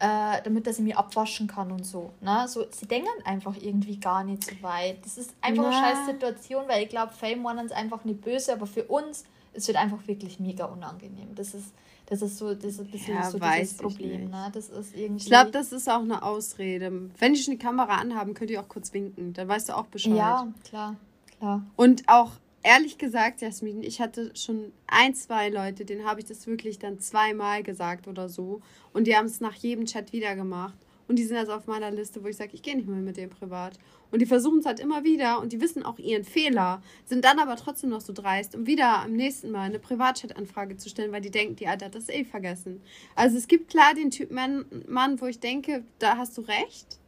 äh, 0.00 0.42
damit 0.42 0.66
dass 0.66 0.78
ich 0.78 0.84
mich 0.84 0.96
abwaschen 0.96 1.46
kann 1.46 1.70
und 1.70 1.84
so. 1.84 2.10
Ne? 2.20 2.46
so. 2.48 2.64
Sie 2.70 2.86
denken 2.86 3.08
einfach 3.24 3.54
irgendwie 3.60 3.98
gar 3.98 4.24
nicht 4.24 4.44
so 4.44 4.62
weit. 4.62 5.04
Das 5.04 5.18
ist 5.18 5.34
einfach 5.42 5.64
ja. 5.64 5.70
eine 5.70 5.78
scheiß 5.78 6.06
Situation, 6.06 6.64
weil 6.68 6.82
ich 6.82 6.88
glaube, 6.88 7.12
Fame 7.12 7.44
One 7.44 7.62
ist 7.62 7.72
einfach 7.72 8.04
nicht 8.04 8.22
böse, 8.22 8.52
aber 8.52 8.66
für 8.66 8.84
uns 8.84 9.24
ist 9.52 9.68
es 9.68 9.74
einfach 9.74 10.06
wirklich 10.06 10.40
mega 10.40 10.64
unangenehm. 10.64 11.34
Das 11.34 11.54
ist 11.54 11.72
das 12.10 12.22
ist 12.22 12.38
so, 12.38 12.54
das 12.54 12.64
ist 12.64 12.80
ein 12.80 12.90
bisschen 12.90 13.14
ja, 13.14 13.30
so 13.30 13.38
dieses 13.38 13.76
Problem, 13.76 14.30
ne? 14.30 14.50
Das 14.52 14.68
ist 14.68 14.96
irgendwie. 14.96 15.22
Ich 15.22 15.26
glaube, 15.26 15.52
das 15.52 15.70
ist 15.70 15.88
auch 15.88 16.02
eine 16.02 16.24
Ausrede. 16.24 16.90
Wenn 17.18 17.34
die 17.34 17.40
schon 17.40 17.52
die 17.52 17.58
Kamera 17.58 17.98
anhaben, 17.98 18.34
könnt 18.34 18.50
ihr 18.50 18.60
auch 18.60 18.68
kurz 18.68 18.92
winken. 18.92 19.32
Dann 19.32 19.46
weißt 19.46 19.68
du 19.68 19.76
auch 19.76 19.86
Bescheid. 19.86 20.16
Ja, 20.16 20.48
klar, 20.64 20.96
klar. 21.38 21.64
Und 21.76 22.08
auch 22.08 22.32
ehrlich 22.64 22.98
gesagt, 22.98 23.42
Jasmin, 23.42 23.84
ich 23.84 24.00
hatte 24.00 24.32
schon 24.34 24.72
ein, 24.88 25.14
zwei 25.14 25.50
Leute, 25.50 25.84
denen 25.84 26.04
habe 26.04 26.18
ich 26.18 26.26
das 26.26 26.48
wirklich 26.48 26.80
dann 26.80 26.98
zweimal 26.98 27.62
gesagt 27.62 28.08
oder 28.08 28.28
so. 28.28 28.60
Und 28.92 29.06
die 29.06 29.16
haben 29.16 29.26
es 29.26 29.40
nach 29.40 29.54
jedem 29.54 29.86
Chat 29.86 30.12
wieder 30.12 30.34
gemacht. 30.34 30.74
Und 31.06 31.16
die 31.16 31.24
sind 31.24 31.36
also 31.36 31.52
auf 31.52 31.68
meiner 31.68 31.92
Liste, 31.92 32.24
wo 32.24 32.26
ich 32.26 32.36
sage, 32.36 32.50
ich 32.54 32.62
gehe 32.62 32.74
nicht 32.74 32.88
mehr 32.88 32.98
mit 32.98 33.16
dem 33.16 33.30
privat. 33.30 33.78
Und 34.10 34.20
die 34.20 34.26
versuchen 34.26 34.58
es 34.58 34.66
halt 34.66 34.80
immer 34.80 35.04
wieder 35.04 35.40
und 35.40 35.52
die 35.52 35.60
wissen 35.60 35.84
auch 35.84 35.98
ihren 35.98 36.24
Fehler, 36.24 36.82
sind 37.04 37.24
dann 37.24 37.38
aber 37.38 37.56
trotzdem 37.56 37.90
noch 37.90 38.00
so 38.00 38.12
dreist, 38.12 38.54
um 38.54 38.66
wieder 38.66 39.02
am 39.02 39.12
nächsten 39.12 39.50
Mal 39.50 39.62
eine 39.62 39.78
Privatchat-Anfrage 39.78 40.76
zu 40.76 40.88
stellen, 40.88 41.12
weil 41.12 41.20
die 41.20 41.30
denken, 41.30 41.56
die 41.56 41.68
Alter 41.68 41.86
hat 41.86 41.94
das 41.94 42.08
eh 42.08 42.24
vergessen. 42.24 42.82
Also 43.14 43.36
es 43.36 43.46
gibt 43.46 43.70
klar 43.70 43.94
den 43.94 44.10
Typ 44.10 44.30
Mann, 44.30 44.64
Mann 44.88 45.20
wo 45.20 45.26
ich 45.26 45.38
denke, 45.38 45.84
da 45.98 46.16
hast 46.16 46.36
du 46.38 46.42
recht. 46.42 46.98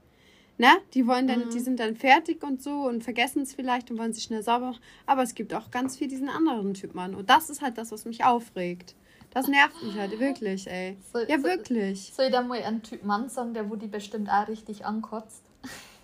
Ne? 0.59 0.69
Die 0.95 1.07
wollen 1.07 1.27
dann, 1.27 1.47
mhm. 1.47 1.51
die 1.51 1.61
sind 1.61 1.81
dann 1.81 1.97
fertig 1.97 2.45
und 2.45 2.63
so 2.63 2.87
und 2.87 3.03
vergessen 3.03 3.43
es 3.43 3.55
vielleicht 3.55 3.91
und 3.91 3.99
wollen 3.99 4.13
sich 4.13 4.25
schnell 4.25 4.43
sauber 4.43 4.67
machen. 4.67 4.83
Aber 5.07 5.23
es 5.23 5.35
gibt 5.35 5.55
auch 5.55 5.71
ganz 5.71 5.97
viel 5.97 6.09
diesen 6.09 6.29
anderen 6.29 6.75
Typ 6.75 6.95
Mann. 6.95 7.15
Und 7.15 7.31
das 7.31 7.51
ist 7.51 7.63
halt 7.63 7.79
das, 7.79 7.91
was 7.91 8.05
mich 8.05 8.23
aufregt. 8.23 8.95
Das 9.31 9.49
nervt 9.49 9.83
mich 9.83 9.97
halt 9.97 10.21
wirklich, 10.21 10.71
ey. 10.71 10.99
So, 11.11 11.21
ja, 11.21 11.43
wirklich. 11.43 12.13
Soll 12.15 12.27
ich 12.27 12.33
da 12.33 12.43
mal 12.43 12.63
einen 12.63 12.83
Typ 12.83 13.03
Mann 13.03 13.31
sagen, 13.31 13.55
der 13.55 13.71
wo 13.71 13.77
die 13.77 13.87
bestimmt 13.87 14.29
auch 14.29 14.47
richtig 14.47 14.85
ankotzt? 14.85 15.43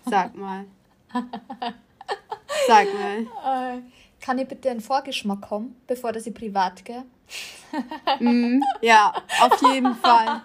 Sag 0.09 0.35
mal. 0.35 0.65
Sag 2.67 2.87
mal. 2.93 3.77
Äh, 3.77 3.81
kann 4.21 4.37
ich 4.37 4.47
bitte 4.47 4.69
einen 4.69 4.81
Vorgeschmack 4.81 5.49
haben, 5.49 5.75
bevor 5.87 6.11
dass 6.11 6.27
ich 6.27 6.33
privat 6.33 6.83
gehe? 6.83 7.05
mm, 8.19 8.61
ja, 8.81 9.13
auf 9.41 9.61
jeden 9.61 9.95
Fall. 9.95 10.41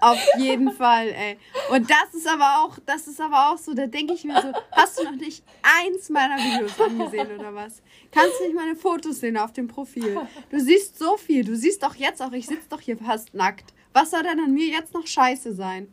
Auf 0.00 0.18
jeden 0.38 0.72
Fall, 0.72 1.08
ey. 1.08 1.38
Und 1.70 1.90
das 1.90 2.14
ist 2.14 2.26
aber 2.26 2.64
auch, 2.64 2.78
das 2.86 3.06
ist 3.06 3.20
aber 3.20 3.50
auch 3.50 3.58
so, 3.58 3.74
da 3.74 3.86
denke 3.86 4.14
ich 4.14 4.24
mir 4.24 4.40
so, 4.40 4.52
hast 4.72 4.98
du 4.98 5.04
noch 5.04 5.16
nicht 5.16 5.44
eins 5.62 6.08
meiner 6.08 6.36
Videos 6.36 6.80
angesehen 6.80 7.38
oder 7.38 7.54
was? 7.54 7.82
Kannst 8.10 8.40
du 8.40 8.44
nicht 8.44 8.54
meine 8.54 8.76
Fotos 8.76 9.20
sehen 9.20 9.36
auf 9.36 9.52
dem 9.52 9.68
Profil? 9.68 10.20
Du 10.50 10.58
siehst 10.58 10.98
so 10.98 11.16
viel, 11.16 11.44
du 11.44 11.56
siehst 11.56 11.82
doch 11.82 11.94
jetzt 11.94 12.20
auch, 12.22 12.32
ich 12.32 12.46
sitze 12.46 12.68
doch 12.68 12.80
hier 12.80 12.96
fast 12.96 13.34
nackt. 13.34 13.72
Was 13.92 14.10
soll 14.10 14.22
denn 14.22 14.40
an 14.40 14.52
mir 14.52 14.66
jetzt 14.66 14.94
noch 14.94 15.06
scheiße 15.06 15.54
sein? 15.54 15.92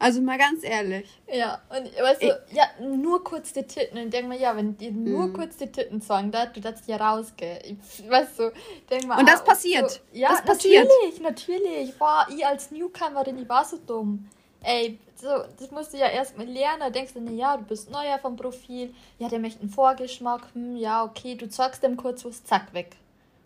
Also 0.00 0.22
mal 0.22 0.38
ganz 0.38 0.64
ehrlich. 0.64 1.06
Ja, 1.30 1.60
und 1.68 1.84
weißt 1.84 2.22
du, 2.22 2.42
ja, 2.52 2.64
nur 2.80 3.22
kurz 3.22 3.52
die 3.52 3.64
Titten. 3.64 3.98
Und 3.98 4.04
ich 4.04 4.10
denke 4.10 4.30
mir, 4.30 4.38
ja, 4.40 4.56
wenn 4.56 4.74
die 4.78 4.90
nur 4.90 5.26
mm. 5.26 5.32
kurz 5.34 5.58
die 5.58 5.70
Titten 5.70 6.00
sagen, 6.00 6.32
da, 6.32 6.46
du 6.46 6.58
darfst 6.58 6.88
ja 6.88 6.96
rausgehen. 6.96 7.78
weißt 8.08 8.38
du, 8.38 8.50
denk 8.88 9.06
mal. 9.06 9.18
Und 9.18 9.28
das 9.28 9.42
ah, 9.42 9.44
passiert. 9.44 9.90
So, 9.90 9.98
ja, 10.12 10.30
das 10.30 10.42
passiert. 10.42 10.88
natürlich, 10.88 11.20
natürlich. 11.20 11.98
Boah, 11.98 12.26
ich 12.34 12.46
als 12.46 12.70
Newcomerin, 12.70 13.42
ich 13.42 13.48
war 13.48 13.62
so 13.62 13.76
dumm. 13.76 14.26
Ey, 14.62 14.98
so, 15.16 15.28
das 15.58 15.70
musst 15.70 15.92
du 15.92 15.98
ja 15.98 16.06
erstmal 16.06 16.46
lernen. 16.46 16.80
Da 16.80 16.88
denkst 16.88 17.12
du, 17.12 17.20
ja, 17.34 17.58
du 17.58 17.64
bist 17.64 17.90
neuer 17.90 18.18
vom 18.18 18.36
Profil. 18.36 18.94
Ja, 19.18 19.28
der 19.28 19.38
möchte 19.38 19.60
einen 19.60 19.68
Vorgeschmack. 19.68 20.54
Hm, 20.54 20.76
ja, 20.76 21.04
okay, 21.04 21.34
du 21.34 21.46
zeigst 21.50 21.82
dem 21.82 21.98
kurz 21.98 22.24
was, 22.24 22.42
zack, 22.42 22.72
weg. 22.72 22.96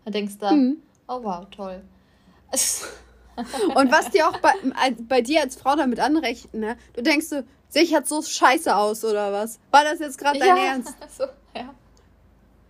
Da 0.05 0.13
denkst 0.13 0.39
du, 0.39 0.47
mm. 0.55 0.83
oh 1.09 1.19
wow, 1.21 1.47
toll. 1.51 1.83
Und 3.75 3.93
was 3.93 4.11
dir 4.11 4.29
auch 4.29 4.39
bei, 4.39 4.53
bei 5.09 5.21
dir 5.21 5.41
als 5.41 5.57
Frau 5.57 5.77
damit 5.77 6.01
anrechnen, 6.01 6.61
ne? 6.61 6.77
Du 6.95 7.03
denkst 7.03 7.27
so, 7.27 7.43
sich 7.69 7.95
hat 7.95 8.07
so 8.07 8.23
scheiße 8.23 8.75
aus 8.75 9.05
oder 9.05 9.33
was? 9.33 9.59
War 9.71 9.85
das 9.85 9.99
jetzt 9.99 10.19
gerade 10.19 10.39
dein 10.39 10.57
ja, 10.57 10.65
Ernst? 10.65 10.95
So, 11.17 11.25
ja. 11.57 11.75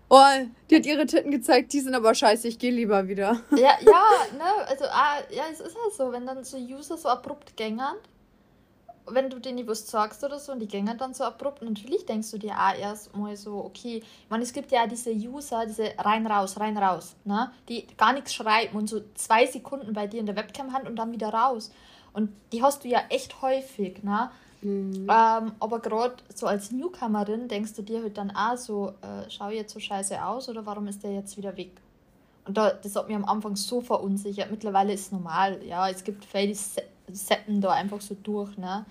Oh, 0.08 0.46
die 0.70 0.76
hat 0.76 0.86
ihre 0.86 1.06
Titten 1.06 1.30
gezeigt, 1.30 1.72
die 1.72 1.80
sind 1.80 1.94
aber 1.94 2.14
scheiße, 2.14 2.46
ich 2.48 2.58
gehe 2.58 2.70
lieber 2.70 3.08
wieder. 3.08 3.40
Ja, 3.50 3.76
ja, 3.80 4.04
ne, 4.38 4.66
also, 4.66 4.84
ah, 4.86 5.18
ja, 5.30 5.44
es 5.50 5.60
ist 5.60 5.76
halt 5.76 5.94
so, 5.94 6.12
wenn 6.12 6.26
dann 6.26 6.44
so 6.44 6.56
User 6.56 6.96
so 6.96 7.08
abrupt 7.08 7.56
gängern, 7.56 7.96
wenn 9.06 9.28
du 9.28 9.38
denen 9.38 9.66
was 9.66 9.88
sagst 9.88 10.24
oder 10.24 10.38
so 10.38 10.52
und 10.52 10.60
die 10.60 10.66
gehen 10.66 10.90
dann 10.98 11.14
so 11.14 11.24
abrupt, 11.24 11.62
natürlich 11.62 12.06
denkst 12.06 12.30
du 12.30 12.38
dir 12.38 12.52
auch 12.52 12.78
erst 12.78 13.14
mal 13.16 13.36
so, 13.36 13.64
okay, 13.64 13.98
ich 13.98 14.30
meine, 14.30 14.42
es 14.42 14.52
gibt 14.52 14.72
ja 14.72 14.86
diese 14.86 15.12
User, 15.12 15.66
diese 15.66 15.92
rein, 15.98 16.26
raus, 16.26 16.58
rein, 16.58 16.76
raus, 16.76 17.14
ne? 17.24 17.50
die 17.68 17.86
gar 17.96 18.12
nichts 18.12 18.34
schreiben 18.34 18.76
und 18.76 18.88
so 18.88 19.00
zwei 19.14 19.46
Sekunden 19.46 19.92
bei 19.92 20.06
dir 20.06 20.20
in 20.20 20.26
der 20.26 20.36
Webcam 20.36 20.72
hand 20.72 20.88
und 20.88 20.96
dann 20.96 21.12
wieder 21.12 21.28
raus. 21.28 21.70
Und 22.12 22.30
die 22.52 22.62
hast 22.62 22.84
du 22.84 22.88
ja 22.88 23.02
echt 23.08 23.42
häufig, 23.42 24.02
ne? 24.04 24.30
Mhm. 24.62 25.06
Ähm, 25.10 25.52
aber 25.60 25.80
gerade 25.80 26.14
so 26.34 26.46
als 26.46 26.72
Newcomerin 26.72 27.48
denkst 27.48 27.74
du 27.74 27.82
dir 27.82 28.02
halt 28.02 28.16
dann 28.16 28.30
auch 28.34 28.56
so, 28.56 28.94
äh, 29.02 29.28
schau 29.28 29.50
jetzt 29.50 29.74
so 29.74 29.80
scheiße 29.80 30.24
aus 30.24 30.48
oder 30.48 30.64
warum 30.64 30.86
ist 30.86 31.02
der 31.02 31.12
jetzt 31.12 31.36
wieder 31.36 31.56
weg? 31.56 31.72
Und 32.46 32.56
da, 32.56 32.70
das 32.70 32.96
hat 32.96 33.08
mich 33.08 33.16
am 33.16 33.24
Anfang 33.24 33.56
so 33.56 33.80
verunsichert. 33.80 34.50
Mittlerweile 34.50 34.92
ist 34.92 35.06
es 35.06 35.12
normal. 35.12 35.62
Ja, 35.64 35.88
es 35.88 36.04
gibt 36.04 36.24
Fälle, 36.24 36.48
die 36.48 36.58
seppen 37.12 37.60
da 37.60 37.70
einfach 37.70 38.00
so 38.00 38.16
durch, 38.22 38.56
ne? 38.56 38.84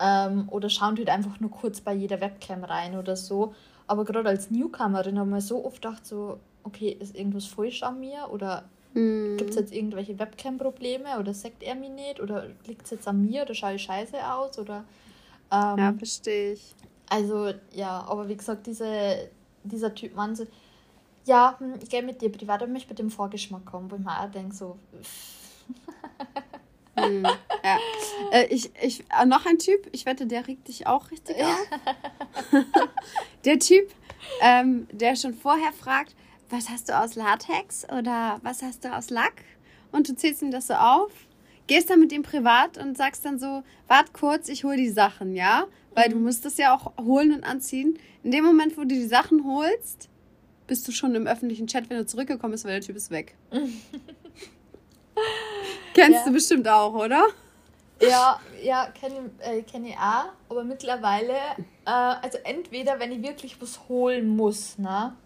Ähm, 0.00 0.48
oder 0.50 0.68
schauen 0.68 0.96
halt 0.96 1.08
einfach 1.08 1.38
nur 1.40 1.50
kurz 1.50 1.80
bei 1.80 1.94
jeder 1.94 2.20
Webcam 2.20 2.64
rein 2.64 2.96
oder 2.96 3.16
so. 3.16 3.54
Aber 3.86 4.04
gerade 4.04 4.28
als 4.28 4.50
Newcomerin 4.50 5.18
haben 5.18 5.30
wir 5.30 5.40
so 5.40 5.64
oft 5.64 5.82
gedacht, 5.82 6.04
so, 6.06 6.38
okay, 6.64 6.96
ist 6.98 7.16
irgendwas 7.16 7.46
falsch 7.46 7.82
an 7.82 8.00
mir? 8.00 8.28
Oder 8.30 8.64
mm. 8.94 9.36
gibt 9.36 9.50
es 9.50 9.56
jetzt 9.56 9.72
irgendwelche 9.72 10.18
Webcam-Probleme? 10.18 11.18
Oder 11.18 11.32
sagt 11.32 11.62
er 11.62 11.74
mich 11.74 11.90
nicht? 11.90 12.20
Oder 12.20 12.48
liegt 12.66 12.84
es 12.84 12.90
jetzt 12.90 13.06
an 13.06 13.24
mir? 13.24 13.42
Oder 13.42 13.54
schaue 13.54 13.74
ich 13.74 13.82
scheiße 13.82 14.16
aus? 14.32 14.58
Oder, 14.58 14.84
ähm, 15.52 15.78
ja, 15.78 15.94
verstehe 15.96 16.54
ich. 16.54 16.74
Also, 17.08 17.52
ja, 17.72 18.04
aber 18.08 18.28
wie 18.28 18.36
gesagt, 18.36 18.66
diese, 18.66 19.28
dieser 19.62 19.94
Typ 19.94 20.16
Mann, 20.16 20.34
so, 20.34 20.46
ja, 21.26 21.54
hm, 21.58 21.74
ich 21.80 21.90
gehe 21.90 22.02
mit 22.02 22.20
dir 22.20 22.32
privat, 22.32 22.62
aber 22.62 22.72
mich 22.72 22.88
mit 22.88 22.98
dem 22.98 23.10
Vorgeschmack 23.10 23.64
kommen, 23.64 23.90
wo 23.90 23.96
ich 23.96 24.02
mir 24.02 24.18
auch 24.18 24.30
denke, 24.30 24.54
so. 24.54 24.76
hm, 26.96 27.24
ja. 27.24 27.78
Äh, 28.32 28.46
ich, 28.46 28.70
ich, 28.80 29.04
äh, 29.10 29.26
noch 29.26 29.46
ein 29.46 29.58
Typ, 29.58 29.88
ich 29.92 30.06
wette, 30.06 30.26
der 30.26 30.46
regt 30.46 30.68
dich 30.68 30.86
auch 30.86 31.10
richtig 31.10 31.36
auf. 31.42 31.66
der 33.44 33.58
Typ, 33.58 33.90
ähm, 34.40 34.86
der 34.92 35.16
schon 35.16 35.34
vorher 35.34 35.72
fragt, 35.72 36.14
was 36.50 36.68
hast 36.68 36.88
du 36.88 36.98
aus 36.98 37.14
Latex 37.14 37.84
oder 37.90 38.38
was 38.42 38.62
hast 38.62 38.84
du 38.84 38.94
aus 38.94 39.10
Lack? 39.10 39.42
Und 39.92 40.08
du 40.08 40.14
zählst 40.14 40.42
ihm 40.42 40.50
das 40.50 40.66
so 40.66 40.74
auf, 40.74 41.12
gehst 41.66 41.90
dann 41.90 42.00
mit 42.00 42.12
ihm 42.12 42.22
privat 42.22 42.78
und 42.78 42.96
sagst 42.96 43.24
dann 43.24 43.38
so, 43.38 43.62
wart 43.88 44.12
kurz, 44.12 44.48
ich 44.48 44.64
hole 44.64 44.76
die 44.76 44.90
Sachen, 44.90 45.34
ja? 45.34 45.66
Weil 45.94 46.08
mhm. 46.08 46.12
du 46.12 46.18
musst 46.20 46.44
das 46.44 46.56
ja 46.58 46.74
auch 46.74 46.92
holen 47.04 47.32
und 47.32 47.44
anziehen. 47.44 47.98
In 48.22 48.30
dem 48.30 48.44
Moment, 48.44 48.76
wo 48.76 48.82
du 48.82 48.88
die 48.88 49.06
Sachen 49.06 49.44
holst, 49.44 50.08
bist 50.66 50.86
du 50.88 50.92
schon 50.92 51.14
im 51.14 51.26
öffentlichen 51.26 51.66
Chat, 51.66 51.90
wenn 51.90 51.98
du 51.98 52.06
zurückgekommen 52.06 52.52
bist, 52.52 52.64
weil 52.64 52.72
der 52.72 52.80
Typ 52.80 52.96
ist 52.96 53.10
weg. 53.10 53.36
Kennst 55.94 56.20
ja. 56.20 56.24
du 56.24 56.32
bestimmt 56.32 56.68
auch, 56.68 56.94
oder? 56.94 57.24
Ja, 58.00 58.40
ja, 58.62 58.88
kenne 58.88 59.30
äh, 59.40 59.62
kenn 59.62 59.84
ich 59.86 59.96
auch. 59.96 60.26
Aber 60.48 60.64
mittlerweile, 60.64 61.34
äh, 61.86 61.90
also 61.90 62.38
entweder, 62.44 62.98
wenn 62.98 63.12
ich 63.12 63.22
wirklich 63.22 63.60
was 63.60 63.88
holen 63.88 64.28
muss, 64.28 64.78
ne, 64.78 65.16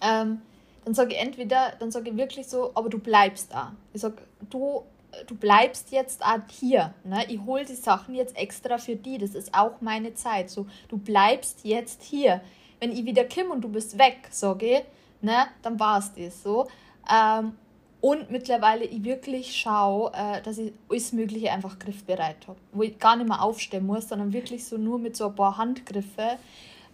ähm, 0.00 0.42
dann 0.84 0.94
sage 0.94 1.14
ich 1.14 1.20
entweder, 1.20 1.72
dann 1.78 1.90
sage 1.90 2.10
ich 2.10 2.16
wirklich 2.16 2.48
so, 2.48 2.72
aber 2.74 2.88
du 2.88 2.98
bleibst 2.98 3.52
da. 3.52 3.74
Ich 3.92 4.00
sage, 4.00 4.16
du, 4.48 4.84
du 5.26 5.36
bleibst 5.36 5.92
jetzt 5.92 6.24
auch 6.24 6.40
hier. 6.50 6.94
Ne? 7.04 7.24
Ich 7.28 7.40
hole 7.44 7.64
die 7.64 7.74
Sachen 7.74 8.14
jetzt 8.14 8.36
extra 8.36 8.78
für 8.78 8.96
die. 8.96 9.18
Das 9.18 9.34
ist 9.34 9.54
auch 9.54 9.80
meine 9.80 10.14
Zeit. 10.14 10.50
So, 10.50 10.66
du 10.88 10.96
bleibst 10.96 11.64
jetzt 11.64 12.02
hier. 12.02 12.40
Wenn 12.80 12.92
ich 12.92 13.04
wieder 13.04 13.24
komme 13.24 13.50
und 13.50 13.60
du 13.60 13.68
bist 13.68 13.98
weg, 13.98 14.28
sage 14.30 14.78
ich, 14.78 14.82
ne, 15.20 15.48
dann 15.62 15.78
war 15.78 15.98
es 15.98 16.14
das 16.14 16.42
so. 16.42 16.66
Ähm, 17.12 17.52
und 18.00 18.30
mittlerweile 18.30 18.84
ich 18.84 19.04
wirklich 19.04 19.56
schaue, 19.56 20.12
äh, 20.14 20.40
dass 20.42 20.58
ich 20.58 20.72
alles 20.88 21.12
Mögliche 21.12 21.52
einfach 21.52 21.78
griffbereit 21.78 22.48
habe. 22.48 22.58
Wo 22.72 22.82
ich 22.82 22.98
gar 22.98 23.16
nicht 23.16 23.28
mehr 23.28 23.42
aufstehen 23.42 23.86
muss, 23.86 24.08
sondern 24.08 24.32
wirklich 24.32 24.64
so 24.64 24.78
nur 24.78 24.98
mit 24.98 25.16
so 25.16 25.26
ein 25.26 25.34
paar 25.34 25.58
Handgriffe 25.58 26.38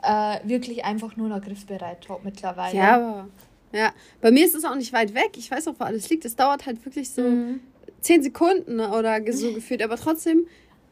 äh, 0.03 0.39
wirklich 0.45 0.85
einfach 0.85 1.17
nur 1.17 1.29
noch 1.29 1.41
griffbereit 1.41 2.09
habe 2.09 2.21
mittlerweile. 2.25 2.77
Ja, 2.77 3.27
ja, 3.73 3.93
bei 4.21 4.31
mir 4.31 4.45
ist 4.45 4.55
es 4.55 4.65
auch 4.65 4.75
nicht 4.75 4.93
weit 4.93 5.15
weg. 5.15 5.33
Ich 5.37 5.51
weiß 5.51 5.69
auch, 5.69 5.75
wo 5.79 5.85
alles 5.85 6.09
liegt. 6.09 6.25
Es 6.25 6.37
dauert 6.37 6.67
halt 6.67 6.85
wirklich 6.85 7.11
so 7.11 7.23
mhm. 7.23 7.61
zehn 8.01 8.23
Sekunden 8.23 8.81
oder 8.81 9.21
so 9.33 9.53
gefühlt. 9.53 9.83
Aber 9.83 9.97
trotzdem 9.97 10.47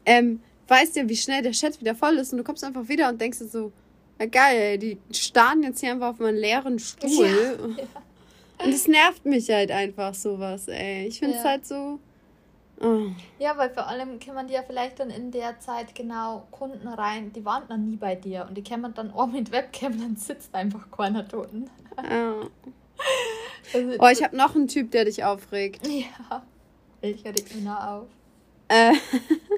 ähm, 0.05 0.41
weißt 0.67 0.95
du, 0.97 1.09
wie 1.09 1.15
schnell 1.15 1.41
der 1.41 1.51
Chat 1.51 1.79
wieder 1.79 1.95
voll 1.95 2.15
ist 2.15 2.31
und 2.31 2.37
du 2.39 2.43
kommst 2.43 2.63
einfach 2.63 2.87
wieder 2.87 3.09
und 3.09 3.19
denkst 3.19 3.39
dir 3.39 3.47
so, 3.47 3.71
ja, 4.19 4.25
geil, 4.27 4.77
die 4.77 4.97
starren 5.11 5.63
jetzt 5.63 5.81
hier 5.81 5.91
einfach 5.91 6.09
auf 6.09 6.19
meinen 6.19 6.37
leeren 6.37 6.79
Stuhl. 6.79 7.25
Ja, 7.25 7.67
ja. 7.77 7.87
Und 8.63 8.71
es 8.71 8.87
nervt 8.87 9.25
mich 9.25 9.49
halt 9.49 9.71
einfach 9.71 10.13
sowas, 10.13 10.67
ey. 10.67 11.07
Ich 11.07 11.19
finde 11.19 11.37
es 11.37 11.43
ja. 11.43 11.49
halt 11.51 11.65
so. 11.65 11.99
Oh. 12.81 13.07
Ja, 13.39 13.57
weil 13.57 13.69
vor 13.69 13.87
allem 13.87 14.19
kann 14.19 14.47
die 14.47 14.53
ja 14.53 14.63
vielleicht 14.63 14.99
dann 14.99 15.09
in 15.09 15.31
der 15.31 15.59
Zeit 15.59 15.95
genau 15.95 16.45
Kunden 16.51 16.87
rein, 16.87 17.31
die 17.31 17.45
waren 17.45 17.63
dann 17.69 17.89
nie 17.89 17.95
bei 17.95 18.15
dir 18.15 18.45
und 18.47 18.55
die 18.55 18.63
kämen 18.63 18.93
dann 18.93 19.11
auch 19.11 19.27
mit 19.27 19.51
Webcam, 19.51 19.97
dann 19.97 20.17
sitzt 20.17 20.53
einfach 20.53 20.91
keiner 20.91 21.23
dort. 21.23 21.51
Ja. 22.03 22.35
also, 23.73 23.95
oh, 23.99 24.07
ich 24.07 24.23
habe 24.23 24.35
noch 24.35 24.55
einen 24.55 24.67
Typ, 24.67 24.91
der 24.91 25.05
dich 25.05 25.23
aufregt. 25.23 25.87
Ja. 25.87 26.43
Welcher 26.99 27.29
regt 27.29 27.55
mich 27.55 27.63
noch 27.63 27.81
auf? 27.81 28.07
Äh, 28.67 28.93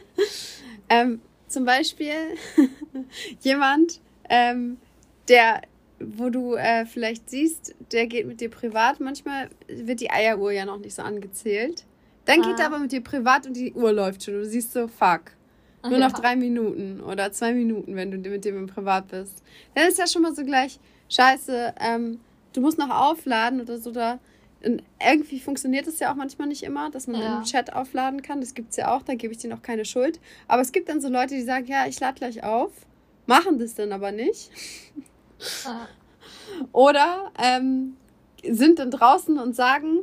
ähm, 0.90 1.22
zum 1.48 1.66
Beispiel 1.66 2.38
jemand, 3.42 4.00
ähm, 4.30 4.78
der 5.28 5.62
wo 6.00 6.30
du 6.30 6.56
äh, 6.56 6.86
vielleicht 6.86 7.30
siehst, 7.30 7.76
der 7.92 8.08
geht 8.08 8.28
mit 8.28 8.42
dir 8.42 8.50
privat. 8.50 9.00
Manchmal 9.00 9.50
wird 9.68 10.00
die 10.00 10.12
Eieruhr 10.12 10.52
ja 10.52 10.66
noch 10.66 10.78
nicht 10.78 10.96
so 10.96 11.02
angezählt. 11.02 11.86
Dann 12.26 12.42
ah. 12.42 12.48
geht 12.48 12.60
er 12.60 12.68
aber 12.68 12.80
mit 12.80 12.92
dir 12.92 13.02
privat 13.02 13.48
und 13.48 13.56
die 13.56 13.74
Uhr 13.74 13.92
läuft 13.92 14.24
schon. 14.24 14.36
Du 14.36 14.46
siehst 14.46 14.74
so, 14.74 14.88
fuck. 14.88 15.32
Nur 15.84 16.00
ja. 16.00 16.08
noch 16.08 16.14
drei 16.14 16.36
Minuten 16.36 17.02
oder 17.02 17.32
zwei 17.32 17.54
Minuten, 17.54 17.96
wenn 17.96 18.12
du 18.12 18.30
mit 18.30 18.46
dem 18.46 18.58
im 18.58 18.68
Privat 18.68 19.08
bist. 19.08 19.44
Dann 19.74 19.88
ist 19.88 19.98
ja 19.98 20.08
schon 20.08 20.24
mal 20.24 20.36
so 20.36 20.44
gleich, 20.44 20.80
scheiße, 21.10 21.76
ähm, 21.80 22.20
du 22.54 22.62
musst 22.62 22.78
noch 22.78 22.90
aufladen 22.90 23.62
oder 23.62 23.78
so. 23.78 23.92
Da. 23.92 24.20
Und 24.66 24.84
irgendwie 25.00 25.40
funktioniert 25.40 25.88
es 25.88 26.00
ja 26.00 26.12
auch 26.12 26.16
manchmal 26.16 26.48
nicht 26.48 26.64
immer, 26.64 26.90
dass 26.90 27.08
man 27.08 27.22
ja. 27.22 27.38
im 27.38 27.44
Chat 27.44 27.74
aufladen 27.74 28.22
kann. 28.22 28.42
Das 28.42 28.54
gibt 28.54 28.72
es 28.72 28.78
ja 28.78 28.94
auch, 28.94 29.04
da 29.04 29.16
gebe 29.16 29.34
ich 29.34 29.40
dir 29.40 29.50
noch 29.50 29.62
keine 29.62 29.86
Schuld. 29.86 30.20
Aber 30.48 30.62
es 30.62 30.72
gibt 30.72 30.90
dann 30.90 31.00
so 31.00 31.10
Leute, 31.10 31.36
die 31.36 31.44
sagen, 31.44 31.68
ja, 31.68 31.88
ich 31.88 32.00
lade 32.00 32.18
gleich 32.18 32.44
auf, 32.44 32.72
machen 33.26 33.60
das 33.60 33.76
dann 33.76 33.92
aber 33.92 34.12
nicht. 34.12 34.52
Oder 36.72 37.32
ähm, 37.42 37.98
sind 38.44 38.80
dann 38.80 38.92
draußen 38.92 39.38
und 39.38 39.56
sagen, 39.56 40.00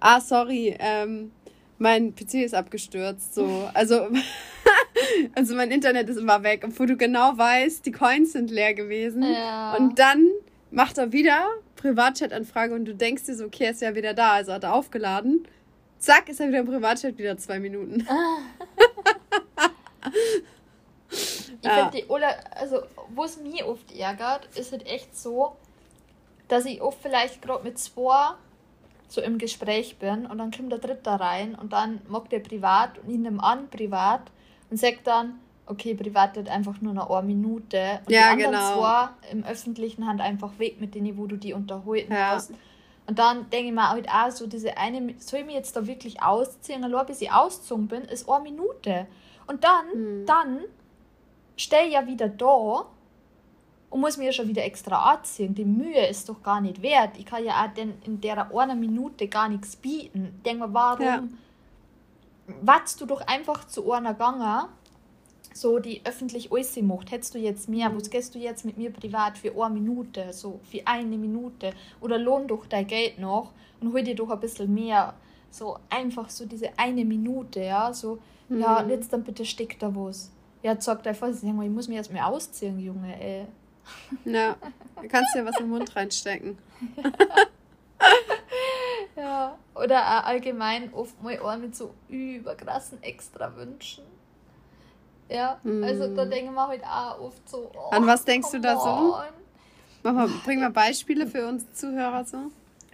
ah, 0.00 0.20
sorry, 0.20 0.76
ähm, 0.78 1.32
mein 1.78 2.14
PC 2.14 2.34
ist 2.44 2.54
abgestürzt. 2.54 3.34
So. 3.34 3.68
Also, 3.74 4.08
also 5.34 5.54
mein 5.54 5.70
Internet 5.70 6.08
ist 6.08 6.18
immer 6.18 6.42
weg, 6.42 6.62
obwohl 6.64 6.86
du 6.86 6.96
genau 6.96 7.36
weißt, 7.36 7.84
die 7.84 7.92
Coins 7.92 8.32
sind 8.32 8.50
leer 8.50 8.74
gewesen. 8.74 9.22
Ja. 9.22 9.76
Und 9.76 9.98
dann 9.98 10.28
macht 10.70 10.98
er 10.98 11.12
wieder 11.12 11.46
Privatchat-Anfrage 11.76 12.74
und 12.74 12.84
du 12.86 12.94
denkst 12.94 13.24
dir 13.24 13.34
so, 13.34 13.44
okay, 13.44 13.64
er 13.64 13.70
ist 13.72 13.82
ja 13.82 13.94
wieder 13.94 14.14
da, 14.14 14.32
also 14.32 14.52
hat 14.52 14.64
er 14.64 14.74
aufgeladen. 14.74 15.46
Zack, 15.98 16.28
ist 16.28 16.40
er 16.40 16.48
wieder 16.48 16.60
im 16.60 16.66
Privatchat, 16.66 17.18
wieder 17.18 17.36
zwei 17.38 17.58
Minuten. 17.60 18.06
Ich 21.64 21.70
ja. 21.70 21.88
finde 21.88 21.96
die, 21.96 22.04
oder, 22.10 22.28
also, 22.60 22.82
wo 23.14 23.24
es 23.24 23.38
mich 23.38 23.64
oft 23.64 23.90
ärgert, 23.96 24.46
ist 24.54 24.72
halt 24.72 24.86
echt 24.86 25.16
so, 25.16 25.56
dass 26.48 26.66
ich 26.66 26.82
oft 26.82 26.98
vielleicht 27.00 27.40
gerade 27.40 27.64
mit 27.64 27.78
zwei 27.78 28.34
so 29.08 29.22
im 29.22 29.38
Gespräch 29.38 29.98
bin 29.98 30.26
und 30.26 30.36
dann 30.36 30.50
kommt 30.50 30.72
der 30.72 30.78
Dritte 30.78 31.18
rein 31.18 31.54
und 31.54 31.72
dann 31.72 32.02
mag 32.06 32.28
der 32.28 32.40
privat 32.40 32.98
und 32.98 33.10
ich 33.10 33.18
nehme 33.18 33.42
an 33.42 33.68
privat 33.70 34.20
und 34.70 34.76
sagt 34.76 35.06
dann, 35.06 35.40
okay, 35.66 35.94
privat 35.94 36.36
wird 36.36 36.50
einfach 36.50 36.82
nur 36.82 36.92
noch 36.92 37.08
eine 37.08 37.26
Minute 37.26 38.00
und 38.04 38.12
ja, 38.12 38.34
die 38.34 38.44
anderen 38.44 38.52
genau. 38.52 38.78
zwei 38.78 39.08
im 39.30 39.42
öffentlichen 39.44 40.06
Hand 40.06 40.20
einfach 40.20 40.58
weg, 40.58 40.80
mit 40.80 40.94
denen 40.94 41.16
wo 41.16 41.26
du 41.26 41.36
die 41.36 41.54
unterhalten 41.54 42.12
ja. 42.12 42.32
hast. 42.32 42.52
Und 43.06 43.18
dann 43.18 43.48
denke 43.50 43.68
ich 43.68 43.72
mir 43.72 43.88
halt 43.88 44.08
auch 44.08 44.30
so, 44.30 44.46
diese 44.46 44.76
eine, 44.76 45.14
soll 45.18 45.40
ich 45.40 45.46
mich 45.46 45.54
jetzt 45.54 45.76
da 45.76 45.86
wirklich 45.86 46.22
ausziehen? 46.22 46.84
Allein 46.84 47.06
bis 47.06 47.22
ich 47.22 47.32
ausgezogen 47.32 47.88
bin, 47.88 48.02
ist 48.02 48.28
eine 48.28 48.42
Minute. 48.42 49.06
Und 49.46 49.64
dann, 49.64 49.90
hm. 49.92 50.26
dann 50.26 50.60
stehe 51.56 51.90
ja 51.90 52.06
wieder 52.06 52.28
da 52.28 52.86
und 53.94 54.00
muss 54.00 54.16
mir 54.16 54.26
ja 54.26 54.32
schon 54.32 54.48
wieder 54.48 54.64
extra 54.64 55.12
anziehen. 55.12 55.54
Die 55.54 55.64
Mühe 55.64 56.06
ist 56.08 56.28
doch 56.28 56.42
gar 56.42 56.60
nicht 56.60 56.82
wert. 56.82 57.16
Ich 57.16 57.26
kann 57.26 57.44
ja 57.44 57.64
auch 57.64 57.72
denn 57.74 57.94
in 58.04 58.20
der 58.20 58.52
einer 58.52 58.74
Minute 58.74 59.28
gar 59.28 59.48
nichts 59.48 59.76
bieten. 59.76 60.40
Denk 60.44 60.58
mal, 60.58 60.74
warum 60.74 61.04
ja. 61.04 61.22
watzt 62.60 63.00
du 63.00 63.06
doch 63.06 63.20
einfach 63.20 63.66
zu 63.68 63.92
einer 63.92 64.14
Gange, 64.14 64.68
so 65.52 65.78
die 65.78 66.02
öffentlich 66.04 66.50
alles 66.50 66.76
macht. 66.82 67.12
Hättest 67.12 67.36
du 67.36 67.38
jetzt 67.38 67.68
mehr, 67.68 67.94
was 67.96 68.10
gehst 68.10 68.34
du 68.34 68.40
jetzt 68.40 68.64
mit 68.64 68.76
mir 68.76 68.92
privat 68.92 69.38
für 69.38 69.54
eine 69.62 69.74
Minute, 69.74 70.32
so 70.32 70.58
für 70.68 70.84
eine 70.84 71.16
Minute? 71.16 71.72
Oder 72.00 72.18
lohn 72.18 72.48
doch 72.48 72.66
dein 72.66 72.88
Geld 72.88 73.20
noch 73.20 73.52
und 73.80 73.92
hol 73.92 74.02
dir 74.02 74.16
doch 74.16 74.30
ein 74.30 74.40
bisschen 74.40 74.74
mehr. 74.74 75.14
So 75.52 75.78
einfach 75.88 76.30
so 76.30 76.46
diese 76.46 76.76
eine 76.76 77.04
Minute, 77.04 77.60
ja, 77.60 77.92
so, 77.92 78.18
mhm. 78.48 78.60
ja, 78.60 78.84
jetzt 78.88 79.12
dann 79.12 79.22
bitte 79.22 79.44
steck 79.44 79.78
da 79.78 79.94
was. 79.94 80.32
Ja, 80.64 80.80
sagt 80.80 81.06
einfach, 81.06 81.28
ich 81.28 81.42
muss 81.42 81.88
mich 81.88 81.98
erst 81.98 82.10
mal 82.10 82.24
ausziehen, 82.24 82.80
Junge, 82.80 83.20
ey. 83.20 83.46
Ja, 84.24 84.56
du 85.02 85.08
kannst 85.08 85.34
dir 85.34 85.44
was 85.44 85.60
im 85.60 85.68
Mund 85.68 85.94
reinstecken. 85.94 86.56
ja, 89.16 89.58
oder 89.74 90.00
auch 90.00 90.24
allgemein 90.24 90.90
oft 90.94 91.22
mal 91.22 91.38
auch 91.38 91.58
mit 91.58 91.76
so 91.76 91.92
überkrassen 92.08 93.02
Extrawünschen. 93.02 94.04
Ja, 95.28 95.60
also 95.82 96.14
da 96.14 96.22
hm. 96.22 96.30
denken 96.30 96.54
wir 96.54 96.66
halt 96.66 96.82
auch 96.82 97.20
oft 97.20 97.46
so. 97.46 97.70
Oh, 97.74 97.90
An 97.90 98.06
was 98.06 98.24
denkst 98.24 98.50
du 98.52 98.58
da 98.58 98.80
so? 98.80 99.18
Mach 100.02 100.12
mal, 100.14 100.28
bring 100.44 100.60
mal 100.60 100.70
Beispiele 100.70 101.26
für 101.26 101.46
uns 101.46 101.70
Zuhörer 101.74 102.24
so. 102.24 102.50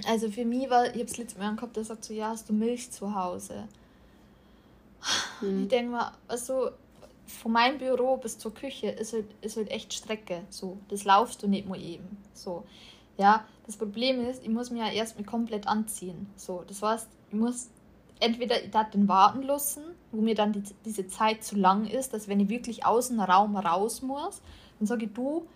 Also 0.09 0.29
für 0.29 0.45
mich 0.45 0.69
war, 0.69 0.93
ich 0.93 1.01
hab's 1.01 1.19
letztes 1.19 1.39
Mal 1.39 1.55
Kopf, 1.55 1.75
der 1.75 1.85
sagt 1.85 2.05
so, 2.05 2.15
ja, 2.15 2.31
hast 2.31 2.49
du 2.49 2.53
Milch 2.53 2.91
zu 2.91 3.15
Hause? 3.15 3.69
Hm. 5.39 5.63
Ich 5.63 5.69
denke 5.69 5.93
mal, 5.93 6.13
also 6.27 6.73
von 7.31 7.53
meinem 7.53 7.79
Büro 7.79 8.17
bis 8.17 8.39
zur 8.39 8.55
Küche 8.55 8.89
ist 8.89 9.13
halt, 9.13 9.27
ist 9.41 9.57
halt 9.57 9.71
echt 9.71 9.93
Strecke. 9.93 10.43
So, 10.51 10.79
das 10.89 11.05
laufst 11.05 11.43
du 11.43 11.49
nicht 11.49 11.69
mal 11.69 11.81
eben. 11.81 12.19
So, 12.35 12.65
ja, 13.17 13.45
das 13.67 13.77
Problem 13.77 14.27
ist, 14.27 14.43
ich 14.43 14.49
muss 14.49 14.71
mir 14.71 14.87
ja 14.87 14.93
erst 14.93 15.19
mal 15.19 15.25
komplett 15.25 15.67
anziehen. 15.67 16.29
So, 16.37 16.65
das 16.67 16.83
heißt, 16.83 17.09
ich 17.29 17.39
muss 17.39 17.71
entweder 18.21 18.63
ich 18.63 18.71
den 18.71 19.09
warten 19.09 19.43
lassen, 19.43 19.83
wo 20.13 20.21
mir 20.21 20.35
dann 20.35 20.53
die, 20.53 20.63
diese 20.85 21.09
Zeit 21.09 21.43
zu 21.43 21.57
lang 21.57 21.87
ist, 21.87 22.13
dass 22.13 22.29
wenn 22.29 22.41
ich 22.41 22.49
wirklich 22.49 22.85
aus 22.85 23.09
dem 23.09 23.21
Raum 23.21 23.57
raus 23.57 24.03
muss, 24.03 24.43
dann 24.79 24.87
sage 24.87 25.07
ich, 25.07 25.13
du, 25.13 25.47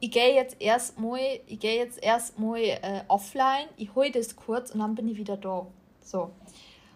ich 0.00 0.10
gehe 0.10 0.34
jetzt 0.34 0.60
erstmal, 0.60 1.20
ich 1.46 1.60
gehe 1.60 1.76
jetzt 1.76 2.02
erstmal 2.02 2.60
äh, 2.60 3.04
offline, 3.08 3.68
ich 3.76 3.94
hole 3.94 4.10
das 4.10 4.34
kurz 4.34 4.72
und 4.72 4.80
dann 4.80 4.94
bin 4.94 5.08
ich 5.08 5.16
wieder 5.16 5.36
da. 5.36 5.66
So. 6.00 6.30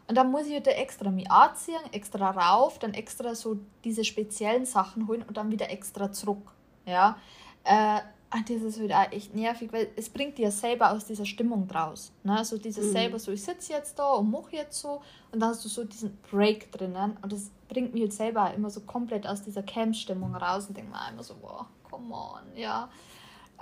Und 0.08 0.14
dann 0.14 0.30
muss 0.30 0.46
ich 0.46 0.54
wieder 0.54 0.70
halt 0.70 0.80
extra 0.80 1.10
mich 1.10 1.30
anziehen, 1.30 1.80
extra 1.92 2.30
rauf, 2.30 2.78
dann 2.78 2.94
extra 2.94 3.34
so 3.34 3.58
diese 3.84 4.04
speziellen 4.04 4.64
Sachen 4.64 5.08
holen 5.08 5.22
und 5.22 5.36
dann 5.36 5.50
wieder 5.50 5.70
extra 5.70 6.12
zurück. 6.12 6.52
Ja. 6.84 7.16
Äh, 7.64 8.00
und 8.34 8.50
das 8.50 8.62
ist 8.62 8.80
halt 8.80 8.92
auch 8.92 9.12
echt 9.12 9.34
nervig, 9.34 9.72
weil 9.72 9.88
es 9.96 10.08
bringt 10.08 10.36
dir 10.36 10.50
selber 10.50 10.90
aus 10.90 11.04
dieser 11.04 11.24
Stimmung 11.24 11.66
draus. 11.68 12.12
Ne? 12.24 12.44
So 12.44 12.58
dieses 12.58 12.88
mhm. 12.88 12.92
selber 12.92 13.18
so, 13.18 13.32
ich 13.32 13.42
sitze 13.42 13.72
jetzt 13.72 13.98
da 13.98 14.14
und 14.14 14.30
mache 14.30 14.56
jetzt 14.56 14.80
so 14.80 15.00
und 15.32 15.40
dann 15.40 15.50
hast 15.50 15.64
du 15.64 15.68
so 15.68 15.84
diesen 15.84 16.16
Break 16.30 16.70
drinnen 16.72 17.16
und 17.22 17.32
das 17.32 17.50
bringt 17.68 17.94
mich 17.94 18.02
halt 18.02 18.12
selber 18.12 18.52
immer 18.54 18.68
so 18.68 18.80
komplett 18.80 19.26
aus 19.26 19.42
dieser 19.42 19.62
Camp-Stimmung 19.62 20.34
raus 20.34 20.66
und 20.68 20.76
denke 20.76 20.90
mir 20.90 21.08
immer 21.10 21.22
so, 21.22 21.34
wow, 21.40 21.66
come 21.88 22.14
on, 22.14 22.56
ja. 22.56 22.88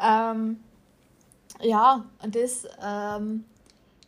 Ähm, 0.01 0.61
ja, 1.61 2.05
und 2.23 2.35
das, 2.35 2.67
ähm, 2.83 3.45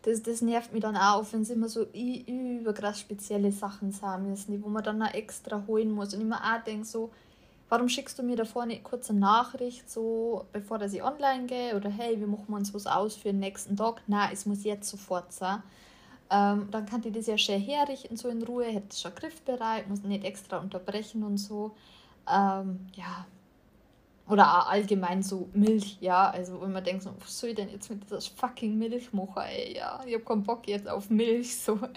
das, 0.07 0.23
das 0.23 0.41
nervt 0.41 0.73
mich 0.73 0.83
dann 0.83 0.97
auch, 0.97 1.25
wenn 1.33 1.43
es 1.43 1.51
immer 1.51 1.69
so 1.69 1.85
überkrass 1.93 3.01
spezielle 3.01 3.51
Sachen 3.51 3.91
sein 3.91 4.29
müssen, 4.29 4.63
wo 4.63 4.69
man 4.69 4.85
dann 4.85 4.99
noch 4.99 5.13
extra 5.13 5.65
holen 5.67 5.91
muss. 5.91 6.15
Und 6.15 6.21
ich 6.21 6.27
mir 6.27 6.37
auch 6.37 6.63
denke, 6.65 6.85
so, 6.85 7.11
warum 7.69 7.89
schickst 7.89 8.17
du 8.17 8.23
mir 8.23 8.37
da 8.37 8.45
vorne 8.45 8.75
eine 8.75 8.83
kurze 8.83 9.13
Nachricht, 9.15 9.91
so 9.91 10.45
bevor 10.53 10.79
dass 10.79 10.93
ich 10.93 11.03
online 11.03 11.47
gehe? 11.47 11.77
Oder 11.77 11.91
hey, 11.91 12.21
wie 12.21 12.27
machen 12.27 12.45
wir 12.47 12.57
uns 12.57 12.73
was 12.73 12.87
aus 12.87 13.17
für 13.17 13.31
den 13.31 13.41
nächsten 13.41 13.77
Tag? 13.77 14.01
Nein, 14.07 14.31
es 14.33 14.47
muss 14.47 14.63
jetzt 14.63 14.89
sofort 14.89 15.33
sein. 15.33 15.61
Ähm, 16.31 16.69
dann 16.71 16.87
kann 16.87 17.03
die 17.03 17.11
das 17.11 17.27
ja 17.27 17.37
schön 17.37 17.61
herrichten, 17.61 18.17
so 18.17 18.29
in 18.29 18.45
Ruhe, 18.45 18.67
hätte 18.67 18.97
schon 18.97 19.15
griffbereit, 19.15 19.89
muss 19.89 20.03
nicht 20.03 20.25
extra 20.25 20.59
unterbrechen 20.59 21.25
und 21.25 21.39
so. 21.39 21.73
Ähm, 22.33 22.87
ja. 22.95 23.27
Oder 24.29 24.69
allgemein 24.69 25.23
so 25.23 25.49
Milch, 25.53 25.99
ja. 26.01 26.31
Also, 26.31 26.61
wenn 26.61 26.73
man 26.73 26.83
denkt, 26.83 27.05
so, 27.05 27.11
was 27.21 27.39
soll 27.39 27.51
ich 27.51 27.57
denn 27.57 27.71
jetzt 27.71 27.91
mit 27.91 28.05
dieser 28.05 28.21
fucking 28.21 28.77
Milch 28.77 29.13
machen, 29.13 29.43
ey, 29.43 29.77
ja. 29.77 30.01
Ich 30.05 30.15
habe 30.15 30.25
keinen 30.25 30.43
Bock 30.43 30.67
jetzt 30.67 30.89
auf 30.89 31.11
Milch, 31.11 31.57
so. 31.57 31.79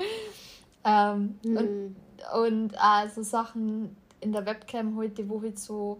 Ähm, 0.85 1.37
mhm. 1.43 1.57
Und, 1.57 1.95
und 2.41 2.73
äh, 2.73 3.09
so 3.13 3.21
Sachen 3.21 3.97
in 4.21 4.31
der 4.31 4.45
Webcam 4.45 4.95
heute, 4.95 5.27
wo 5.27 5.41
halt 5.41 5.59
so 5.59 5.97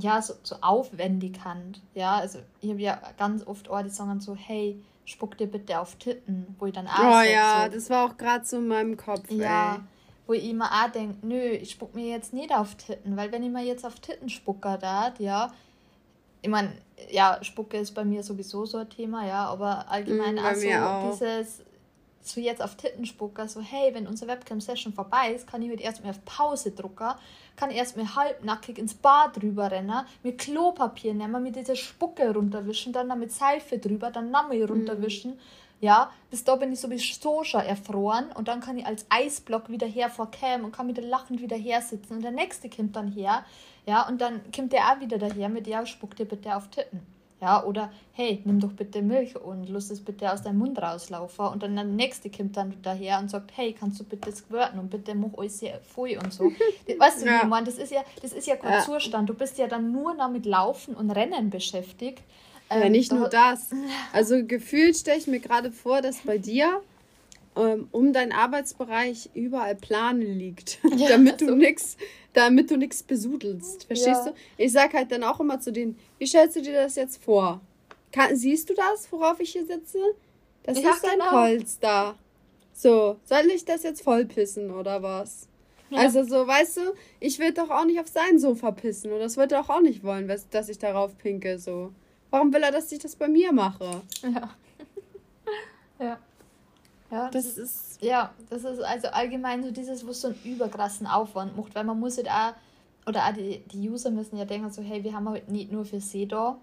ja, 0.00 0.22
so, 0.22 0.34
so 0.42 0.56
aufwendig 0.60 1.44
hand. 1.44 1.80
Ja, 1.94 2.16
also 2.16 2.40
ich 2.60 2.70
habe 2.70 2.80
ja 2.80 3.00
ganz 3.16 3.46
oft 3.46 3.68
auch 3.68 3.82
die 3.82 3.90
sagen 3.90 4.20
so, 4.20 4.34
hey, 4.34 4.82
spuck 5.04 5.36
dir 5.36 5.46
bitte 5.46 5.78
auf 5.80 5.96
Titten, 5.96 6.54
wo 6.58 6.66
ich 6.66 6.72
dann 6.72 6.86
auch 6.86 6.98
Oh 6.98 7.22
ja, 7.22 7.64
so, 7.64 7.74
das 7.74 7.90
war 7.90 8.10
auch 8.10 8.16
gerade 8.16 8.44
so 8.44 8.58
in 8.58 8.68
meinem 8.68 8.96
Kopf. 8.96 9.30
Ja, 9.30 9.74
ey. 9.74 9.80
Wo 10.28 10.34
ich 10.34 10.48
immer 10.48 10.70
auch 10.70 10.92
denke, 10.92 11.26
nö, 11.26 11.40
ich 11.40 11.72
spuck 11.72 11.94
mir 11.96 12.06
jetzt 12.06 12.32
nicht 12.32 12.54
auf 12.54 12.76
Titten, 12.76 13.16
weil 13.16 13.32
wenn 13.32 13.42
ich 13.42 13.50
mir 13.50 13.64
jetzt 13.64 13.84
auf 13.84 13.98
Titten 13.98 14.28
spucker 14.28 14.78
da, 14.78 15.12
ja, 15.18 15.52
ich 16.42 16.48
meine, 16.48 16.72
ja, 17.10 17.38
Spucke 17.42 17.78
ist 17.78 17.92
bei 17.92 18.04
mir 18.04 18.22
sowieso 18.22 18.64
so 18.64 18.78
ein 18.78 18.88
Thema, 18.90 19.26
ja, 19.26 19.46
aber 19.46 19.90
allgemein 19.90 20.36
mm, 20.36 20.38
also 20.38 20.68
auch. 20.68 21.10
dieses 21.10 21.64
so 22.20 22.40
jetzt 22.40 22.62
auf 22.62 22.76
Tittenspucker, 22.76 23.48
so 23.48 23.62
hey, 23.62 23.94
wenn 23.94 24.06
unsere 24.06 24.30
Webcam-Session 24.30 24.92
vorbei 24.92 25.32
ist, 25.34 25.46
kann 25.46 25.62
ich 25.62 25.70
heute 25.70 25.82
erstmal 25.82 26.10
auf 26.10 26.22
Pause 26.26 26.72
drücken, 26.72 27.14
kann 27.56 27.70
erstmal 27.70 28.14
halbnackig 28.14 28.78
ins 28.78 28.92
Bad 28.92 29.40
drüber 29.40 29.70
rennen, 29.70 30.04
mit 30.22 30.36
Klopapier 30.38 31.14
nehmen, 31.14 31.42
mit 31.42 31.56
dieser 31.56 31.74
Spucke 31.74 32.32
runterwischen, 32.34 32.92
dann 32.92 33.18
mit 33.18 33.32
Seife 33.32 33.78
drüber, 33.78 34.10
dann 34.10 34.30
nochmal 34.30 34.62
runterwischen. 34.62 35.32
Mhm. 35.32 35.38
Ja, 35.80 36.10
bis 36.30 36.42
da 36.42 36.56
bin 36.56 36.72
ich 36.72 36.80
sowieso 36.80 37.44
schon 37.44 37.60
erfroren 37.60 38.32
und 38.34 38.48
dann 38.48 38.60
kann 38.60 38.78
ich 38.78 38.86
als 38.86 39.06
Eisblock 39.10 39.68
wieder 39.68 39.86
her 39.86 40.10
vor 40.10 40.30
Cam 40.30 40.64
und 40.64 40.72
kann 40.72 40.88
wieder 40.88 41.02
lachend 41.02 41.40
wieder 41.40 41.56
her 41.56 41.82
sitzen 41.82 42.14
und 42.14 42.22
der 42.22 42.32
nächste 42.32 42.68
kommt 42.68 42.96
dann 42.96 43.12
her, 43.12 43.44
ja, 43.86 44.06
und 44.06 44.20
dann 44.20 44.40
kommt 44.54 44.72
der 44.72 44.90
auch 44.90 45.00
wieder 45.00 45.18
daher 45.18 45.48
mit, 45.48 45.66
ja, 45.66 45.86
spuck 45.86 46.16
dir 46.16 46.26
bitte 46.26 46.54
auf 46.54 46.68
Titten. 46.68 47.00
Ja, 47.40 47.62
oder 47.62 47.92
hey, 48.12 48.42
nimm 48.44 48.58
doch 48.58 48.72
bitte 48.72 49.00
Milch 49.00 49.36
und 49.36 49.68
lass 49.68 49.90
es 49.90 50.04
bitte 50.04 50.32
aus 50.32 50.42
deinem 50.42 50.58
Mund 50.58 50.82
rauslaufen. 50.82 51.46
Und 51.46 51.62
dann 51.62 51.76
der 51.76 51.84
nächste 51.84 52.30
kommt 52.30 52.56
dann 52.56 52.74
daher 52.82 53.20
und 53.20 53.30
sagt, 53.30 53.52
hey, 53.56 53.72
kannst 53.72 54.00
du 54.00 54.04
bitte 54.04 54.32
squirten 54.32 54.80
und 54.80 54.90
bitte 54.90 55.14
mach 55.14 55.34
euch 55.38 55.52
sehr 55.52 55.78
voll 55.80 56.18
und 56.22 56.32
so. 56.32 56.44
weißt 56.98 57.22
du, 57.22 57.26
ja. 57.26 57.42
wie 57.42 57.46
man, 57.46 57.64
das 57.64 57.78
ist 57.78 57.92
ja, 57.92 58.02
das 58.22 58.32
ist 58.32 58.48
ja 58.48 58.56
kein 58.56 58.72
ja. 58.72 58.80
Zustand. 58.80 59.28
Du 59.28 59.34
bist 59.34 59.56
ja 59.56 59.68
dann 59.68 59.92
nur 59.92 60.14
noch 60.14 60.30
mit 60.30 60.46
Laufen 60.46 60.96
und 60.96 61.12
Rennen 61.12 61.48
beschäftigt. 61.48 62.24
Ja, 62.70 62.82
ähm, 62.82 62.92
nicht 62.92 63.12
nur 63.12 63.28
das. 63.28 63.70
Also 64.12 64.44
gefühlt 64.44 64.96
stelle 64.96 65.18
ich 65.18 65.26
mir 65.26 65.40
gerade 65.40 65.72
vor, 65.72 66.02
dass 66.02 66.18
bei 66.18 66.38
dir 66.38 66.80
ähm, 67.56 67.88
um 67.92 68.12
deinen 68.12 68.32
Arbeitsbereich 68.32 69.30
überall 69.34 69.74
Plane 69.74 70.24
liegt, 70.24 70.78
ja, 70.96 71.08
damit 71.08 71.40
du 71.40 71.54
nichts 71.54 71.96
damit 72.38 72.70
du 72.70 72.76
nichts 72.76 73.02
besudelst. 73.02 73.84
Verstehst 73.84 74.26
ja. 74.26 74.30
du? 74.30 74.34
Ich 74.56 74.72
sag 74.72 74.94
halt 74.94 75.10
dann 75.10 75.24
auch 75.24 75.40
immer 75.40 75.58
zu 75.58 75.72
denen, 75.72 75.98
wie 76.18 76.26
stellst 76.26 76.56
du 76.56 76.62
dir 76.62 76.72
das 76.72 76.94
jetzt 76.94 77.22
vor? 77.22 77.60
Kann, 78.12 78.36
siehst 78.36 78.70
du 78.70 78.74
das, 78.74 79.10
worauf 79.10 79.40
ich 79.40 79.52
hier 79.52 79.66
sitze? 79.66 79.98
Das 80.62 80.80
ja, 80.80 80.90
ist 80.90 81.04
ein 81.04 81.18
genau. 81.18 81.32
Holz 81.32 81.78
da. 81.80 82.16
So, 82.72 83.16
soll 83.24 83.46
ich 83.52 83.64
das 83.64 83.82
jetzt 83.82 84.02
vollpissen 84.02 84.70
oder 84.70 85.02
was? 85.02 85.48
Ja. 85.90 86.00
Also 86.00 86.22
so, 86.22 86.46
weißt 86.46 86.76
du, 86.76 86.80
ich 87.18 87.38
will 87.38 87.52
doch 87.52 87.70
auch 87.70 87.84
nicht 87.84 87.98
auf 87.98 88.08
sein 88.08 88.38
Sofa 88.38 88.70
pissen 88.70 89.10
und 89.10 89.18
das 89.18 89.36
wird 89.36 89.52
er 89.52 89.68
auch 89.68 89.80
nicht 89.80 90.04
wollen, 90.04 90.30
dass 90.50 90.68
ich 90.68 90.78
darauf 90.78 91.16
pinke, 91.18 91.58
so. 91.58 91.92
Warum 92.30 92.52
will 92.52 92.62
er, 92.62 92.72
dass 92.72 92.92
ich 92.92 92.98
das 92.98 93.16
bei 93.16 93.28
mir 93.28 93.52
mache? 93.52 94.02
Ja. 94.22 94.50
ja. 95.98 96.18
Ja, 97.10 97.30
das, 97.30 97.54
das 97.54 97.58
ist, 97.58 98.02
ja, 98.02 98.34
das 98.50 98.64
ist 98.64 98.80
also 98.80 99.08
allgemein 99.08 99.62
so 99.62 99.70
dieses, 99.70 100.06
wo 100.06 100.12
so 100.12 100.28
einen 100.28 100.38
überkrassen 100.44 101.06
Aufwand 101.06 101.56
macht, 101.56 101.74
weil 101.74 101.84
man 101.84 101.98
muss 101.98 102.18
halt 102.18 102.28
auch, 102.28 102.52
oder 103.06 103.26
auch 103.26 103.32
die, 103.32 103.62
die 103.72 103.88
User 103.88 104.10
müssen 104.10 104.36
ja 104.36 104.44
denken 104.44 104.70
so, 104.70 104.82
hey, 104.82 105.02
wir 105.02 105.14
haben 105.14 105.26
halt 105.28 105.48
nicht 105.48 105.72
nur 105.72 105.86
für 105.86 106.00
sie 106.00 106.28
da, 106.28 106.58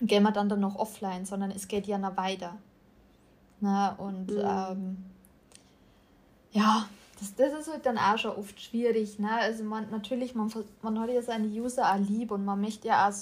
gehen 0.00 0.22
wir 0.22 0.30
dann 0.30 0.48
dann 0.48 0.60
noch 0.60 0.76
offline, 0.76 1.26
sondern 1.26 1.50
es 1.50 1.66
geht 1.66 1.88
ja 1.88 1.98
noch 1.98 2.16
weiter. 2.16 2.56
Na, 3.60 3.94
und 3.96 4.30
mhm. 4.30 4.42
ähm, 4.44 4.96
ja, 6.52 6.88
das, 7.18 7.34
das 7.34 7.52
ist 7.60 7.72
halt 7.72 7.84
dann 7.84 7.98
auch 7.98 8.16
schon 8.16 8.36
oft 8.36 8.60
schwierig. 8.60 9.18
Ne? 9.18 9.28
Also 9.32 9.64
man 9.64 9.90
natürlich, 9.90 10.36
man, 10.36 10.52
man 10.82 11.00
hat 11.00 11.10
ja 11.10 11.20
seine 11.20 11.48
User 11.48 11.92
auch 11.92 11.98
lieb 11.98 12.30
und 12.30 12.44
man 12.44 12.60
möchte 12.60 12.86
ja 12.86 13.08
auch, 13.08 13.14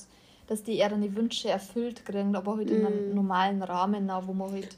dass 0.46 0.62
die 0.62 0.78
ihre 0.78 1.16
Wünsche 1.16 1.48
erfüllt 1.48 2.04
kriegen, 2.04 2.36
aber 2.36 2.56
halt 2.56 2.70
mhm. 2.70 2.76
in 2.76 2.86
einem 2.86 3.14
normalen 3.14 3.62
Rahmen, 3.62 4.08
wo 4.26 4.32
man 4.32 4.52
halt 4.52 4.76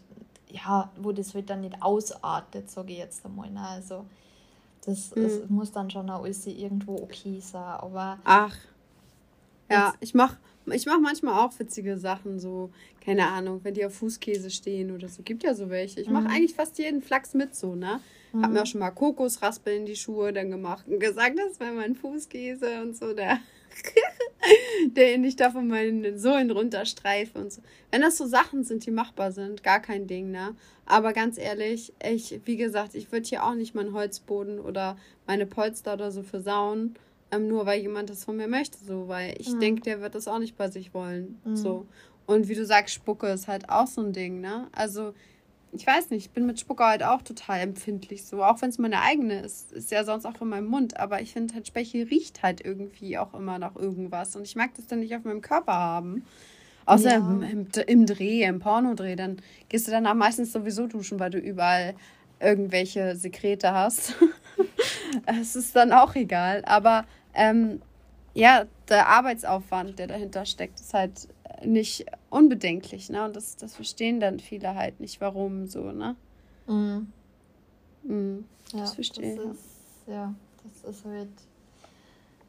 ja, 0.50 0.90
wo 1.00 1.12
das 1.12 1.34
halt 1.34 1.50
dann 1.50 1.60
nicht 1.60 1.82
ausartet, 1.82 2.70
sage 2.70 2.92
ich 2.92 2.98
jetzt 2.98 3.24
einmal. 3.24 3.50
Ne? 3.50 3.60
Also 3.60 4.04
das, 4.84 5.14
mhm. 5.14 5.22
das 5.22 5.32
muss 5.48 5.72
dann 5.72 5.90
schon 5.90 6.08
auch 6.10 6.22
alles 6.22 6.46
irgendwo 6.46 6.96
okay 6.96 7.40
sein. 7.40 7.62
Aber 7.62 8.18
Ach. 8.24 8.56
Ja, 9.70 9.92
ich 10.00 10.14
mach, 10.14 10.36
ich 10.72 10.86
mach 10.86 10.98
manchmal 10.98 11.44
auch 11.44 11.58
witzige 11.58 11.98
Sachen, 11.98 12.38
so, 12.38 12.70
keine 13.04 13.26
Ahnung, 13.26 13.60
wenn 13.64 13.74
die 13.74 13.84
auf 13.84 13.94
Fußkäse 13.96 14.50
stehen 14.50 14.90
oder 14.90 15.08
so. 15.08 15.22
Gibt 15.22 15.42
ja 15.42 15.54
so 15.54 15.68
welche. 15.68 16.00
Ich 16.00 16.08
mache 16.08 16.24
mhm. 16.24 16.30
eigentlich 16.30 16.54
fast 16.54 16.78
jeden 16.78 17.02
Flachs 17.02 17.34
mit 17.34 17.54
so, 17.54 17.74
ne? 17.74 18.00
Mhm. 18.32 18.42
Hab 18.42 18.50
mir 18.50 18.62
auch 18.62 18.66
schon 18.66 18.80
mal 18.80 18.90
Kokosraspeln 18.90 19.80
in 19.80 19.86
die 19.86 19.96
Schuhe 19.96 20.32
dann 20.32 20.50
gemacht 20.50 20.86
und 20.88 21.00
gesagt, 21.00 21.38
das 21.38 21.60
wäre 21.60 21.72
mein 21.72 21.94
Fußkäse 21.94 22.80
und 22.80 22.96
so. 22.96 23.12
Der 23.12 23.40
den 24.96 25.24
ich 25.24 25.36
da 25.36 25.50
von 25.50 25.68
meinen 25.68 26.18
Sohlen 26.18 26.50
runterstreife 26.50 27.38
und 27.38 27.52
so. 27.52 27.62
Wenn 27.90 28.02
das 28.02 28.16
so 28.16 28.26
Sachen 28.26 28.64
sind, 28.64 28.86
die 28.86 28.90
machbar 28.90 29.32
sind, 29.32 29.62
gar 29.62 29.80
kein 29.80 30.06
Ding, 30.06 30.30
ne? 30.30 30.54
Aber 30.86 31.12
ganz 31.12 31.38
ehrlich, 31.38 31.92
ich, 32.02 32.40
wie 32.44 32.56
gesagt, 32.56 32.94
ich 32.94 33.12
würde 33.12 33.28
hier 33.28 33.44
auch 33.44 33.54
nicht 33.54 33.74
meinen 33.74 33.92
Holzboden 33.92 34.58
oder 34.58 34.96
meine 35.26 35.46
Polster 35.46 35.94
oder 35.94 36.10
so 36.10 36.22
versauen, 36.22 36.94
ähm, 37.30 37.46
nur 37.46 37.66
weil 37.66 37.80
jemand 37.80 38.10
das 38.10 38.24
von 38.24 38.36
mir 38.36 38.48
möchte, 38.48 38.78
so, 38.82 39.08
weil 39.08 39.34
ich 39.38 39.52
mhm. 39.52 39.60
denke, 39.60 39.82
der 39.82 40.00
wird 40.00 40.14
das 40.14 40.28
auch 40.28 40.38
nicht 40.38 40.56
bei 40.56 40.70
sich 40.70 40.94
wollen, 40.94 41.38
mhm. 41.44 41.56
so. 41.56 41.86
Und 42.26 42.48
wie 42.48 42.54
du 42.54 42.64
sagst, 42.64 42.94
Spucke 42.94 43.26
ist 43.28 43.48
halt 43.48 43.68
auch 43.70 43.86
so 43.86 44.02
ein 44.02 44.12
Ding, 44.12 44.40
ne? 44.40 44.68
Also, 44.72 45.14
ich 45.72 45.86
weiß 45.86 46.10
nicht, 46.10 46.26
ich 46.26 46.30
bin 46.30 46.46
mit 46.46 46.58
Spucke 46.58 46.84
halt 46.84 47.02
auch 47.02 47.22
total 47.22 47.60
empfindlich 47.60 48.24
so. 48.24 48.42
Auch 48.42 48.62
wenn 48.62 48.70
es 48.70 48.78
meine 48.78 49.02
eigene 49.02 49.40
ist, 49.40 49.72
ist 49.72 49.90
ja 49.90 50.04
sonst 50.04 50.24
auch 50.24 50.40
in 50.40 50.48
meinem 50.48 50.66
Mund. 50.66 50.98
Aber 50.98 51.20
ich 51.20 51.32
finde 51.32 51.54
halt, 51.54 51.66
Speichel 51.66 52.04
riecht 52.04 52.42
halt 52.42 52.64
irgendwie 52.64 53.18
auch 53.18 53.34
immer 53.34 53.58
nach 53.58 53.76
irgendwas. 53.76 54.34
Und 54.34 54.44
ich 54.44 54.56
mag 54.56 54.74
das 54.74 54.86
dann 54.86 55.00
nicht 55.00 55.14
auf 55.14 55.24
meinem 55.24 55.42
Körper 55.42 55.74
haben. 55.74 56.24
Außer 56.86 57.10
ja. 57.10 57.16
im, 57.16 57.42
im, 57.42 57.68
im, 57.86 58.06
Dreh, 58.06 58.44
im 58.44 58.60
Pornodreh. 58.60 59.14
Dann 59.14 59.42
gehst 59.68 59.86
du 59.86 59.90
danach 59.90 60.14
meistens 60.14 60.52
sowieso 60.52 60.86
duschen, 60.86 61.20
weil 61.20 61.30
du 61.30 61.38
überall 61.38 61.94
irgendwelche 62.40 63.16
Sekrete 63.16 63.72
hast. 63.72 64.14
Es 65.24 65.56
ist 65.56 65.74
dann 65.74 65.92
auch 65.92 66.14
egal. 66.14 66.62
Aber 66.66 67.06
ähm, 67.32 67.80
ja, 68.34 68.66
der 68.88 69.08
Arbeitsaufwand, 69.08 69.98
der 69.98 70.06
dahinter 70.06 70.44
steckt, 70.44 70.78
ist 70.80 70.92
halt 70.92 71.28
nicht 71.64 72.06
unbedenklich, 72.30 73.10
ne? 73.10 73.24
Und 73.24 73.36
das, 73.36 73.56
das 73.56 73.74
verstehen 73.74 74.20
dann 74.20 74.40
viele 74.40 74.74
halt 74.74 75.00
nicht, 75.00 75.20
warum 75.20 75.66
so, 75.66 75.92
ne? 75.92 76.16
Mhm. 76.66 77.12
Mhm. 78.02 78.44
Ja, 78.72 78.80
das 78.80 78.94
verstehe 78.94 79.34
ich. 79.34 80.08
Ja, 80.08 80.34
das 80.64 80.96
ist 80.96 81.04
halt. 81.04 81.28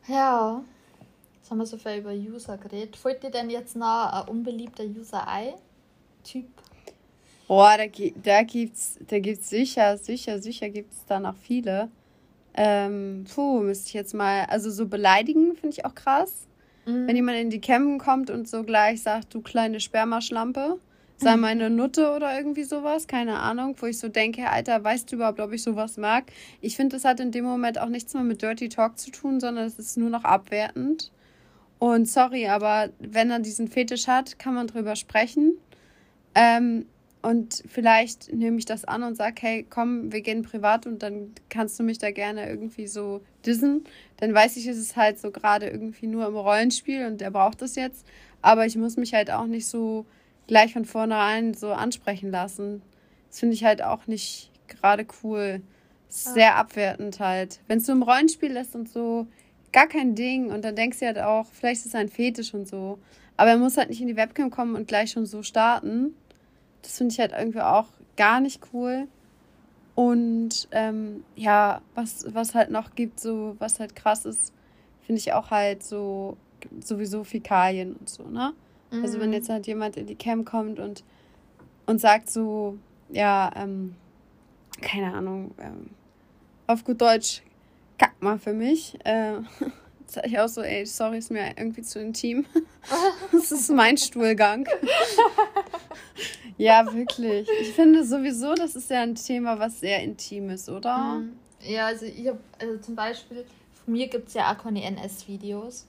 Ja. 0.08 0.64
Jetzt 1.38 1.52
haben 1.52 1.58
wir 1.58 1.66
so 1.66 1.78
viel 1.78 1.98
über 1.98 2.12
User 2.12 2.58
geredet. 2.58 2.96
Fällt 2.96 3.24
dir 3.24 3.32
denn 3.32 3.50
jetzt 3.50 3.76
noch 3.76 4.12
ein 4.12 4.28
unbeliebter 4.28 4.84
User 4.84 5.28
ein? 5.28 5.54
Typ? 6.24 6.46
Boah, 7.48 7.76
da, 7.78 7.86
da 8.24 8.44
gibt's, 8.44 9.00
da 9.08 9.18
gibt's 9.18 9.50
sicher, 9.50 9.98
sicher, 9.98 10.40
sicher 10.40 10.70
gibt 10.70 10.94
es 10.94 11.06
da 11.08 11.20
noch 11.20 11.36
viele. 11.36 11.90
Ähm, 12.54 13.26
puh, 13.34 13.62
müsste 13.62 13.88
ich 13.88 13.94
jetzt 13.94 14.14
mal, 14.14 14.46
also 14.46 14.70
so 14.70 14.86
beleidigen 14.88 15.56
finde 15.56 15.70
ich 15.78 15.86
auch 15.86 15.96
krass. 15.96 16.46
Mhm. 16.90 17.08
Wenn 17.08 17.16
jemand 17.16 17.38
in 17.38 17.50
die 17.50 17.62
Campen 17.62 17.98
kommt 18.00 18.30
und 18.30 18.48
so 18.48 18.64
gleich 18.64 19.02
sagt, 19.02 19.34
du 19.34 19.42
kleine 19.42 19.80
Spermaschlampe, 19.80 20.80
sei 21.18 21.36
mhm. 21.36 21.42
meine 21.42 21.70
Nutte 21.70 22.12
oder 22.12 22.36
irgendwie 22.36 22.64
sowas, 22.64 23.08
keine 23.08 23.40
Ahnung, 23.40 23.76
wo 23.80 23.86
ich 23.86 24.00
so 24.00 24.08
denke, 24.10 24.50
Alter, 24.50 24.84
weißt 24.84 25.12
du 25.12 25.18
überhaupt, 25.18 25.40
ob 25.40 25.52
ich 25.52 25.64
sowas 25.64 25.98
mag? 25.98 26.26
Ich 26.62 26.76
finde, 26.76 26.96
das 26.96 27.06
hat 27.06 27.20
in 27.20 27.32
dem 27.32 27.46
Moment 27.46 27.80
auch 27.80 27.90
nichts 27.90 28.14
mehr 28.14 28.24
mit 28.24 28.42
Dirty 28.42 28.70
Talk 28.70 28.98
zu 28.98 29.12
tun, 29.12 29.40
sondern 29.40 29.66
es 29.66 29.78
ist 29.78 29.98
nur 29.98 30.10
noch 30.10 30.24
abwertend. 30.24 31.12
Und 31.78 32.10
sorry, 32.10 32.48
aber 32.48 32.90
wenn 33.00 33.32
er 33.32 33.40
diesen 33.40 33.68
Fetisch 33.68 34.08
hat, 34.08 34.38
kann 34.38 34.54
man 34.54 34.68
drüber 34.68 34.96
sprechen. 34.96 35.58
Ähm, 36.36 36.86
und 37.22 37.64
vielleicht 37.68 38.34
nehme 38.34 38.58
ich 38.58 38.66
das 38.66 38.86
an 38.86 39.04
und 39.04 39.16
sage, 39.16 39.36
hey, 39.42 39.66
komm, 39.70 40.12
wir 40.12 40.22
gehen 40.22 40.42
privat 40.44 40.86
und 40.86 41.04
dann 41.04 41.34
kannst 41.50 41.78
du 41.78 41.84
mich 41.84 41.98
da 41.98 42.12
gerne 42.12 42.48
irgendwie 42.48 42.88
so 42.88 43.22
dissen. 43.46 43.84
Dann 44.18 44.34
weiß 44.34 44.56
ich, 44.56 44.68
es 44.68 44.78
ist 44.78 44.96
halt 44.96 45.20
so 45.20 45.32
gerade 45.32 45.68
irgendwie 45.68 46.08
nur 46.08 46.26
im 46.28 46.36
Rollenspiel 46.36 47.06
und 47.06 47.22
er 47.22 47.32
braucht 47.32 47.62
das 47.62 47.76
jetzt. 47.76 48.06
Aber 48.42 48.66
ich 48.66 48.78
muss 48.78 48.96
mich 48.96 49.14
halt 49.14 49.32
auch 49.32 49.48
nicht 49.48 49.68
so 49.68 50.06
gleich 50.48 50.72
von 50.72 50.86
vornherein 50.86 51.54
so 51.54 51.74
ansprechen 51.74 52.32
lassen. 52.32 52.82
Das 53.28 53.40
finde 53.40 53.56
ich 53.56 53.66
halt 53.66 53.82
auch 53.82 54.08
nicht 54.08 54.50
gerade 54.70 55.06
cool. 55.24 55.62
Sehr 56.08 56.56
abwertend 56.56 57.20
halt. 57.20 57.60
Wenn 57.68 57.80
es 57.80 57.86
so 57.86 57.92
im 57.92 58.02
Rollenspiel 58.02 58.56
ist 58.56 58.76
und 58.76 58.90
so, 58.90 59.28
gar 59.74 59.88
kein 59.88 60.16
Ding. 60.16 60.52
Und 60.52 60.64
dann 60.64 60.76
denkst 60.76 61.00
du 61.00 61.06
halt 61.06 61.20
auch, 61.20 61.48
vielleicht 61.52 61.82
ist 61.82 61.88
es 61.88 61.96
ein 61.96 62.10
Fetisch 62.10 62.54
und 62.54 62.68
so. 62.68 62.98
Aber 63.38 63.52
er 63.52 63.58
muss 63.58 63.78
halt 63.78 63.90
nicht 63.90 64.02
in 64.02 64.08
die 64.08 64.16
Webcam 64.16 64.50
kommen 64.50 64.76
und 64.76 64.88
gleich 64.88 65.12
schon 65.12 65.26
so 65.26 65.44
starten. 65.44 66.16
Das 66.82 66.98
finde 66.98 67.14
ich 67.14 67.20
halt 67.20 67.34
irgendwie 67.38 67.62
auch 67.62 67.88
gar 68.16 68.40
nicht 68.40 68.62
cool. 68.74 69.08
Und 69.96 70.68
ähm, 70.72 71.24
ja, 71.36 71.82
was, 71.94 72.26
was 72.34 72.56
halt 72.56 72.72
noch 72.72 72.96
gibt, 72.96 73.20
so, 73.20 73.56
was 73.60 73.80
halt 73.80 73.96
krass 73.96 74.26
ist, 74.26 74.54
finde 75.02 75.20
ich 75.20 75.34
auch 75.34 75.52
halt 75.52 75.84
so 75.84 76.38
sowieso 76.80 77.24
Fäkalien 77.24 77.96
und 77.96 78.10
so, 78.10 78.24
ne? 78.24 78.54
Mhm. 78.92 79.04
Also 79.04 79.20
wenn 79.20 79.30
mhm. 79.30 79.34
jetzt 79.34 79.50
halt 79.50 79.68
jemand 79.68 79.98
in 79.98 80.08
die 80.08 80.16
Cam 80.16 80.46
kommt 80.46 80.80
und, 80.80 81.04
und 81.86 82.00
sagt 82.00 82.30
so, 82.30 82.78
ja, 83.10 83.52
ähm, 83.56 83.96
keine 84.82 85.14
Ahnung, 85.14 85.52
ähm, 85.60 85.90
auf 86.68 86.84
gut 86.84 87.02
Deutsch, 87.02 87.42
kack 87.98 88.22
mal 88.22 88.40
für 88.40 88.54
mich. 88.54 88.98
Äh, 89.04 89.34
sag 90.06 90.26
ich 90.26 90.40
auch 90.40 90.48
so, 90.48 90.62
ey, 90.62 90.86
sorry, 90.86 91.18
ist 91.18 91.32
mir 91.32 91.54
irgendwie 91.58 91.82
zu 91.82 92.00
intim. 92.00 92.46
das 93.32 93.52
ist 93.52 93.70
mein 93.70 93.98
Stuhlgang. 93.98 94.68
Ja, 96.58 96.92
wirklich. 96.94 97.48
Ich 97.62 97.74
finde 97.74 98.04
sowieso, 98.04 98.54
das 98.54 98.76
ist 98.76 98.90
ja 98.90 99.02
ein 99.02 99.16
Thema, 99.16 99.60
was 99.60 99.80
sehr 99.80 100.04
intim 100.04 100.50
ist, 100.50 100.70
oder? 100.70 101.16
Mhm. 101.16 101.40
Ja, 101.62 101.88
also 101.88 102.06
ich 102.06 102.28
habe, 102.28 102.40
also 102.60 102.78
zum 102.78 102.96
Beispiel, 102.96 103.46
von 103.84 103.94
mir 103.94 104.08
gibt 104.08 104.30
es 104.30 104.34
ja 104.34 104.52
auch 104.52 104.58
keine 104.58 104.84
NS-Videos. 104.84 105.88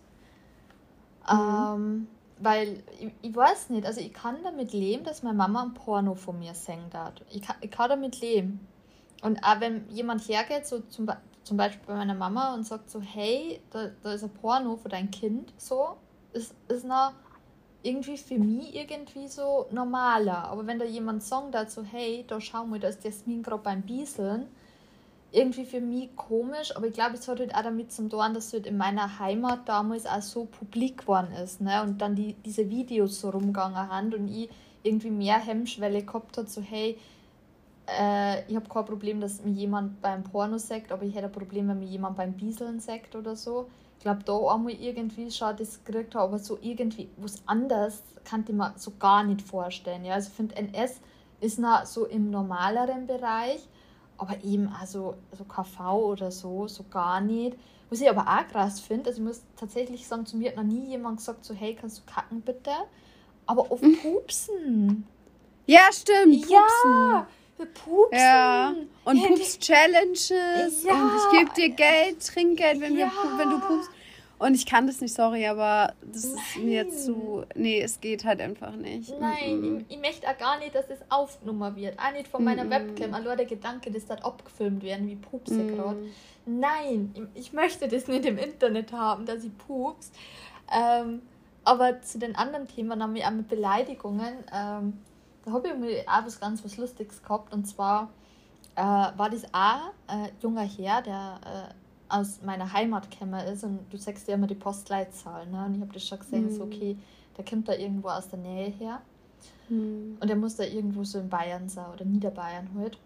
Mhm. 1.30 1.38
Ähm, 1.38 2.06
weil 2.38 2.82
ich, 2.98 3.10
ich, 3.22 3.36
weiß 3.36 3.70
nicht, 3.70 3.86
also 3.86 4.00
ich 4.00 4.12
kann 4.12 4.38
damit 4.42 4.72
leben, 4.72 5.04
dass 5.04 5.22
meine 5.22 5.36
Mama 5.36 5.62
ein 5.62 5.74
Porno 5.74 6.14
von 6.14 6.38
mir 6.38 6.54
singt 6.54 6.94
hat. 6.94 7.22
Ich 7.30 7.42
kann, 7.42 7.56
ich 7.60 7.70
kann 7.70 7.90
damit 7.90 8.20
leben. 8.20 8.66
Und 9.22 9.44
auch 9.44 9.60
wenn 9.60 9.88
jemand 9.90 10.26
hergeht, 10.26 10.66
so 10.66 10.80
zum, 10.80 11.10
zum 11.44 11.56
Beispiel 11.56 11.82
bei 11.86 11.94
meiner 11.94 12.14
Mama 12.14 12.54
und 12.54 12.66
sagt 12.66 12.90
so, 12.90 13.00
hey, 13.00 13.60
da, 13.70 13.90
da 14.02 14.14
ist 14.14 14.24
ein 14.24 14.30
Porno 14.30 14.76
für 14.76 14.88
dein 14.88 15.10
Kind, 15.10 15.52
so, 15.58 15.96
ist, 16.32 16.54
ist 16.68 16.86
noch 16.86 17.12
irgendwie 17.82 18.16
für 18.16 18.38
mich 18.38 18.74
irgendwie 18.74 19.28
so 19.28 19.66
normaler. 19.70 20.44
Aber 20.48 20.66
wenn 20.66 20.78
da 20.78 20.84
jemand 20.84 21.22
sagt 21.22 21.54
dazu, 21.54 21.82
hey, 21.82 22.24
da 22.28 22.40
schau 22.40 22.64
mal, 22.64 22.78
da 22.78 22.88
ist 22.88 23.04
Jasmin 23.04 23.42
gerade 23.42 23.62
beim 23.62 23.82
Bieseln, 23.82 24.46
irgendwie 25.32 25.64
für 25.64 25.80
mich 25.80 26.14
komisch, 26.16 26.74
aber 26.76 26.88
ich 26.88 26.92
glaube, 26.92 27.14
es 27.14 27.28
hat 27.28 27.38
halt 27.38 27.54
auch 27.54 27.62
damit 27.62 27.92
zu 27.92 28.08
tun, 28.08 28.34
dass 28.34 28.46
es 28.46 28.52
halt 28.52 28.66
in 28.66 28.76
meiner 28.76 29.20
Heimat 29.20 29.68
damals 29.68 30.04
auch 30.06 30.22
so 30.22 30.44
publik 30.46 30.98
geworden 30.98 31.32
ist, 31.32 31.60
ne? 31.60 31.82
Und 31.82 32.00
dann 32.00 32.16
die, 32.16 32.34
diese 32.44 32.68
Videos 32.68 33.20
so 33.20 33.30
rumgegangen 33.30 33.76
haben 33.76 34.12
und 34.12 34.28
ich 34.28 34.50
irgendwie 34.82 35.10
mehr 35.10 35.38
Hemmschwelle 35.38 36.02
gehabt 36.02 36.36
hat, 36.36 36.50
so 36.50 36.60
hey, 36.60 36.98
äh, 37.86 38.44
ich 38.48 38.56
habe 38.56 38.68
kein 38.68 38.84
Problem, 38.84 39.20
dass 39.20 39.44
mir 39.44 39.52
jemand 39.52 40.00
beim 40.00 40.24
Porno 40.24 40.58
sagt, 40.58 40.90
aber 40.92 41.04
ich 41.04 41.14
hätte 41.14 41.26
ein 41.26 41.32
Problem, 41.32 41.68
wenn 41.68 41.78
mir 41.78 41.86
jemand 41.86 42.16
beim 42.16 42.32
Bieseln 42.32 42.80
sagt 42.80 43.14
oder 43.14 43.36
so. 43.36 43.68
Ich 44.00 44.04
glaube, 44.04 44.24
da 44.24 44.34
einmal 44.54 44.72
irgendwie 44.72 45.30
schon 45.30 45.54
das 45.58 45.84
gekriegt 45.84 46.14
habe, 46.14 46.24
aber 46.24 46.38
so 46.38 46.56
irgendwie 46.62 47.10
was 47.18 47.46
anderes 47.46 48.02
kann 48.24 48.44
ich 48.48 48.54
mir 48.54 48.72
so 48.78 48.92
gar 48.98 49.22
nicht 49.24 49.42
vorstellen. 49.42 50.06
Ja? 50.06 50.14
Also 50.14 50.30
ich 50.30 50.36
finde, 50.36 50.56
NS 50.56 51.02
ist 51.42 51.58
noch 51.58 51.84
so 51.84 52.06
im 52.06 52.30
normaleren 52.30 53.06
Bereich, 53.06 53.68
aber 54.16 54.42
eben 54.42 54.68
also 54.68 55.16
so 55.36 55.44
KV 55.44 55.98
oder 55.98 56.30
so, 56.30 56.66
so 56.66 56.84
gar 56.90 57.20
nicht. 57.20 57.58
Was 57.90 58.00
ich 58.00 58.08
aber 58.08 58.22
auch 58.22 58.48
krass 58.50 58.80
finde, 58.80 59.10
also 59.10 59.20
ich 59.20 59.26
muss 59.28 59.42
tatsächlich 59.54 60.08
sagen, 60.08 60.24
zu 60.24 60.38
mir 60.38 60.48
hat 60.48 60.56
noch 60.56 60.62
nie 60.62 60.86
jemand 60.86 61.18
gesagt, 61.18 61.44
so 61.44 61.52
hey, 61.52 61.76
kannst 61.78 61.98
du 61.98 62.02
kacken 62.10 62.40
bitte? 62.40 62.70
Aber 63.44 63.70
auf 63.70 63.82
Pupsen. 64.02 65.06
Ja, 65.66 65.92
stimmt. 65.92 66.40
Pupsen. 66.40 66.50
Ja, 66.52 67.26
Pupsen. 67.66 68.18
Ja. 68.18 68.74
Und 69.04 69.22
Pups-Challenges. 69.22 70.84
Ja. 70.84 70.94
Und 70.94 71.12
ich 71.16 71.38
gebe 71.38 71.52
dir 71.54 71.68
Geld, 71.70 72.26
Trinkgeld, 72.26 72.80
wenn, 72.80 72.96
ja. 72.96 73.06
wir, 73.06 73.38
wenn 73.38 73.50
du 73.50 73.60
pupst. 73.60 73.90
Und 74.40 74.54
ich 74.54 74.64
kann 74.64 74.86
das 74.86 75.02
nicht, 75.02 75.14
sorry, 75.14 75.46
aber 75.46 75.92
das 76.00 76.24
Nein. 76.24 76.34
ist 76.34 76.64
mir 76.64 76.74
jetzt 76.76 77.04
zu. 77.04 77.44
Nee, 77.54 77.82
es 77.82 78.00
geht 78.00 78.24
halt 78.24 78.40
einfach 78.40 78.74
nicht. 78.74 79.12
Nein, 79.20 79.60
mm 79.60 79.84
ich, 79.86 79.96
ich, 79.96 80.00
möchte 80.00 80.26
auch 80.26 80.38
gar 80.38 80.58
nicht, 80.58 80.74
dass 80.74 80.88
es 80.88 80.98
aufgenommen 81.10 81.76
wird. 81.76 81.98
Auch 81.98 82.12
nicht 82.12 82.26
von 82.26 82.42
meiner 82.42 82.64
mm 82.64 82.70
Webcam. 82.70 83.12
Allein 83.12 83.36
der 83.36 83.46
Gedanke, 83.46 83.90
dass 83.90 84.06
das 84.06 84.24
abgefilmt 84.24 84.82
werden, 84.82 85.06
wie 85.08 85.16
Pupse 85.16 85.54
mm 85.54 85.76
gerade. 85.76 85.98
Nein, 86.46 87.28
ich 87.34 87.52
möchte 87.52 87.86
das 87.86 88.08
nicht 88.08 88.24
im 88.24 88.38
Internet 88.38 88.92
haben, 88.92 89.26
dass 89.26 89.44
ich 89.44 89.56
pups. 89.58 90.10
Ähm, 90.74 91.20
aber 91.64 92.00
zu 92.00 92.18
den 92.18 92.34
anderen 92.34 92.66
Themen 92.66 93.02
haben 93.02 93.14
wir 93.14 93.26
auch 93.26 93.32
mit 93.32 93.48
Beleidigungen. 93.48 94.38
Ähm, 94.54 94.94
da 95.44 95.52
habe 95.52 95.68
ich 95.68 95.74
mir 95.74 96.02
auch 96.06 96.24
was 96.24 96.38
ganz 96.40 96.64
was 96.64 96.76
Lustiges 96.76 97.22
gehabt. 97.22 97.52
Und 97.52 97.66
zwar 97.66 98.10
äh, 98.76 98.82
war 98.82 99.30
das 99.30 99.44
auch 99.52 99.92
ein 100.06 100.26
äh, 100.26 100.30
junger 100.40 100.62
Herr, 100.62 101.02
der 101.02 101.40
äh, 101.44 101.74
aus 102.08 102.40
meiner 102.42 102.72
Heimat 102.72 103.10
gekommen 103.10 103.40
ist. 103.46 103.64
Und 103.64 103.80
du 103.90 103.96
sagst 103.96 104.28
ja 104.28 104.34
immer 104.34 104.46
die 104.46 104.54
Postleitzahl. 104.54 105.46
Ne? 105.46 105.64
Und 105.66 105.74
ich 105.76 105.80
habe 105.80 105.92
das 105.92 106.06
schon 106.06 106.18
gesehen, 106.18 106.46
mhm. 106.46 106.56
so 106.56 106.64
okay, 106.64 106.96
der 107.36 107.44
kommt 107.44 107.68
da 107.68 107.74
irgendwo 107.74 108.08
aus 108.08 108.28
der 108.28 108.38
Nähe 108.38 108.70
her. 108.70 109.00
Mhm. 109.68 110.18
Und 110.20 110.28
der 110.28 110.36
muss 110.36 110.56
da 110.56 110.64
irgendwo 110.64 111.04
so 111.04 111.18
in 111.18 111.28
Bayern 111.28 111.68
sein 111.68 111.86
oder 111.92 112.04
Niederbayern 112.04 112.68
halt. 112.76 112.98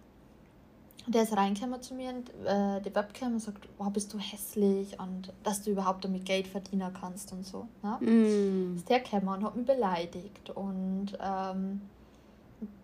Und 1.07 1.14
der 1.14 1.25
ist 1.25 1.37
reingekommen 1.37 1.83
zu 1.83 1.94
mir 1.94 2.14
und 2.14 2.31
äh, 2.47 2.81
die 2.81 2.94
Webcam 2.94 3.35
und 3.35 3.40
sagt, 3.40 3.68
wow, 3.77 3.90
bist 3.92 4.14
du 4.14 4.18
hässlich 4.18 4.99
und 4.99 5.35
dass 5.42 5.62
du 5.62 5.70
überhaupt 5.70 6.03
damit 6.05 6.25
Geld 6.25 6.47
verdienen 6.47 6.90
kannst 6.99 7.31
und 7.33 7.44
so. 7.44 7.68
Ne? 7.83 7.99
Mm. 8.01 8.77
Ist 8.77 8.88
der 8.88 9.01
gekommen 9.01 9.29
und 9.29 9.44
hat 9.44 9.55
mich 9.55 9.66
beleidigt. 9.66 10.49
Und 10.55 11.09
ähm, 11.20 11.83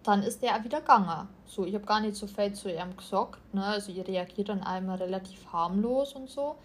dann 0.02 0.22
ist 0.22 0.42
der 0.42 0.56
auch 0.56 0.64
wieder 0.64 0.80
gegangen. 0.80 1.28
So, 1.46 1.64
ich 1.64 1.74
habe 1.74 1.84
gar 1.84 2.00
nicht 2.00 2.16
so 2.16 2.26
viel 2.26 2.52
zu 2.52 2.70
ihm 2.70 2.96
gesagt. 2.96 3.38
Ne? 3.54 3.64
Also, 3.64 3.92
ich 3.92 4.06
reagiere 4.06 4.44
dann 4.44 4.62
einmal 4.62 4.98
relativ 4.98 5.52
harmlos 5.52 6.14
und 6.14 6.30
so. 6.30 6.56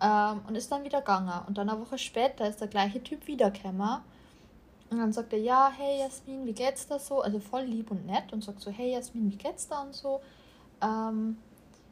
Ähm, 0.00 0.40
und 0.46 0.54
ist 0.54 0.70
dann 0.70 0.84
wieder 0.84 1.00
gegangen. 1.00 1.32
Und 1.46 1.58
dann 1.58 1.68
eine 1.68 1.80
Woche 1.80 1.98
später 1.98 2.48
ist 2.48 2.60
der 2.60 2.68
gleiche 2.68 3.02
Typ 3.02 3.26
wiedergekommen. 3.26 4.00
Und 4.90 4.98
dann 4.98 5.12
sagt 5.12 5.32
er, 5.32 5.38
ja, 5.38 5.70
hey 5.76 6.00
Jasmin, 6.00 6.46
wie 6.46 6.52
geht's 6.52 6.86
da 6.86 6.98
so? 6.98 7.20
Also 7.20 7.40
voll 7.40 7.62
lieb 7.62 7.90
und 7.90 8.06
nett 8.06 8.32
und 8.32 8.42
sagt 8.42 8.60
so, 8.60 8.70
hey 8.70 8.92
Jasmin, 8.92 9.30
wie 9.30 9.36
geht's 9.36 9.68
da 9.68 9.82
und 9.82 9.94
so. 9.94 10.20
Ähm, 10.80 11.36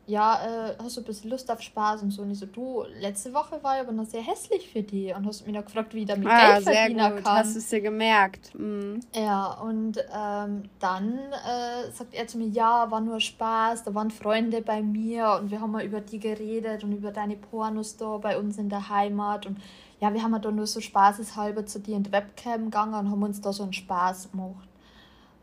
ja, 0.06 0.68
äh, 0.68 0.74
hast 0.80 0.96
du 0.96 1.00
ein 1.00 1.04
bisschen 1.04 1.30
Lust 1.30 1.50
auf 1.50 1.60
Spaß 1.60 2.02
und 2.02 2.12
so. 2.12 2.22
Und 2.22 2.30
ich 2.30 2.38
so, 2.38 2.46
du, 2.46 2.84
letzte 3.00 3.34
Woche 3.34 3.62
war 3.62 3.74
ich 3.74 3.80
aber 3.80 3.92
noch 3.92 4.04
sehr 4.04 4.22
hässlich 4.22 4.70
für 4.70 4.82
dich 4.82 5.14
und 5.14 5.26
hast 5.26 5.44
mich 5.44 5.54
noch 5.54 5.64
gefragt, 5.64 5.94
wie 5.94 6.00
ich 6.00 6.06
damit 6.06 6.28
ah, 6.28 6.54
Geld 6.54 6.64
verdienen 6.64 6.98
sehr 6.98 7.10
gut. 7.10 7.24
kann. 7.24 7.38
Hast 7.38 7.54
du 7.54 7.58
es 7.58 7.68
dir 7.68 7.80
gemerkt. 7.80 8.54
Mhm. 8.56 9.00
Ja, 9.14 9.52
und 9.54 9.98
ähm, 9.98 10.62
dann 10.78 11.18
äh, 11.18 11.90
sagt 11.92 12.14
er 12.14 12.26
zu 12.28 12.38
mir, 12.38 12.46
ja, 12.46 12.88
war 12.90 13.00
nur 13.00 13.18
Spaß, 13.18 13.82
da 13.82 13.94
waren 13.94 14.12
Freunde 14.12 14.62
bei 14.62 14.80
mir 14.80 15.38
und 15.40 15.50
wir 15.50 15.60
haben 15.60 15.72
mal 15.72 15.84
über 15.84 16.00
die 16.00 16.20
geredet 16.20 16.84
und 16.84 16.92
über 16.92 17.10
deine 17.10 17.36
Pornos 17.36 17.96
da 17.96 18.18
bei 18.18 18.38
uns 18.38 18.58
in 18.58 18.68
der 18.68 18.88
Heimat 18.88 19.46
und 19.46 19.58
ja, 19.98 20.12
wir 20.12 20.22
haben 20.22 20.40
da 20.40 20.50
nur 20.50 20.66
so 20.66 20.80
spaßeshalber 20.80 21.66
zu 21.66 21.80
dir 21.80 21.96
in 21.96 22.02
die 22.02 22.12
Webcam 22.12 22.66
gegangen 22.66 22.94
und 22.94 23.10
haben 23.10 23.22
uns 23.22 23.40
da 23.40 23.52
so 23.52 23.62
einen 23.62 23.72
Spaß 23.72 24.30
gemacht. 24.30 24.68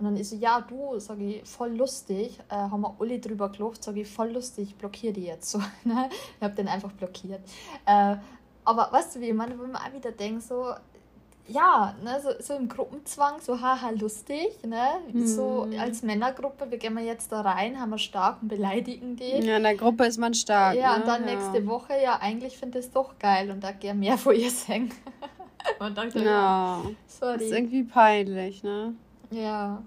Und 0.04 0.10
dann 0.10 0.18
ist 0.18 0.32
sie, 0.32 0.38
ja, 0.38 0.60
du, 0.60 1.00
sag 1.00 1.18
ich, 1.22 1.48
voll 1.48 1.70
lustig, 1.70 2.38
äh, 2.50 2.56
haben 2.56 2.82
wir 2.82 2.94
alle 3.00 3.20
drüber 3.20 3.48
gelacht, 3.48 3.82
sag 3.82 3.96
ich, 3.96 4.06
voll 4.06 4.32
lustig, 4.32 4.76
blockiere 4.76 5.14
die 5.14 5.24
jetzt 5.24 5.50
so. 5.50 5.60
Ne? 5.86 6.10
Ich 6.38 6.44
habe 6.44 6.54
den 6.56 6.68
einfach 6.68 6.92
blockiert. 6.92 7.40
Äh, 7.86 8.18
aber 8.66 8.90
weißt 8.92 9.16
du, 9.16 9.22
wie 9.22 9.30
ich 9.30 9.34
meine, 9.34 9.58
wenn 9.58 9.72
man 9.72 9.82
auch 9.82 9.94
wieder 9.94 10.12
denkt, 10.12 10.44
so, 10.44 10.74
ja, 11.48 11.96
ne, 12.04 12.20
so, 12.22 12.32
so 12.42 12.54
im 12.54 12.68
Gruppenzwang, 12.68 13.40
so 13.40 13.62
haha 13.62 13.92
lustig, 13.92 14.50
ne? 14.66 15.00
Mhm. 15.14 15.26
So 15.26 15.70
als 15.80 16.04
Männergruppe, 16.04 16.70
wir 16.70 16.78
gehen 16.78 16.98
jetzt 16.98 17.32
da 17.32 17.42
rein, 17.42 17.80
haben 17.80 17.92
wir 17.92 17.98
stark 17.98 18.42
und 18.42 18.50
beleidigen 18.50 19.16
die. 19.16 19.46
Ja, 19.46 19.56
in 19.56 19.64
der 19.64 19.76
Gruppe 19.76 20.06
ist 20.06 20.18
man 20.18 20.34
stark. 20.34 20.76
Ja, 20.76 20.94
ne? 20.94 21.02
und 21.02 21.08
dann 21.08 21.26
ja. 21.26 21.36
nächste 21.36 21.66
Woche, 21.66 21.94
ja, 22.02 22.20
eigentlich 22.22 22.58
finde 22.58 22.80
ich 22.80 22.86
es 22.86 22.92
doch 22.92 23.18
geil 23.20 23.52
und 23.52 23.64
da 23.64 23.72
gehe 23.72 23.94
mehr 23.94 24.18
vor 24.18 24.34
ihr 24.34 24.52
singen. 24.52 24.92
und 25.80 25.98
dachte, 25.98 26.20
ja, 26.20 26.82
sorry. 27.08 27.34
Das 27.34 27.44
ist 27.44 27.54
irgendwie 27.54 27.84
peinlich, 27.84 28.64
ne? 28.64 28.96
Ja. 29.32 29.82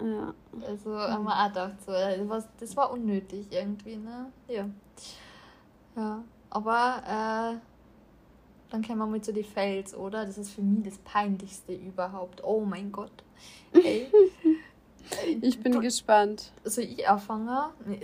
Ja. 0.00 0.34
Also 0.66 0.96
haben 0.96 1.24
wir 1.24 1.36
auch 1.36 1.48
gedacht, 1.48 1.82
so, 1.84 1.92
das, 1.92 2.48
das 2.60 2.76
war 2.76 2.92
unnötig 2.92 3.46
irgendwie, 3.50 3.96
ne? 3.96 4.32
Ja. 4.48 4.68
Ja. 5.96 6.22
Aber 6.50 7.02
äh, 7.04 7.58
dann 8.70 8.82
kommen 8.82 8.98
wir 8.98 9.06
mal 9.06 9.20
zu 9.20 9.32
den 9.32 9.44
Fails, 9.44 9.94
oder? 9.94 10.24
Das 10.24 10.38
ist 10.38 10.52
für 10.52 10.62
mich 10.62 10.84
das 10.84 10.98
Peinlichste 10.98 11.74
überhaupt. 11.74 12.42
Oh 12.44 12.60
mein 12.60 12.92
Gott. 12.92 13.12
Ey. 13.72 14.08
Ich 15.40 15.60
bin 15.60 15.80
gespannt. 15.80 16.52
Soll 16.64 16.84
ich 16.84 17.08
anfangen? 17.08 17.48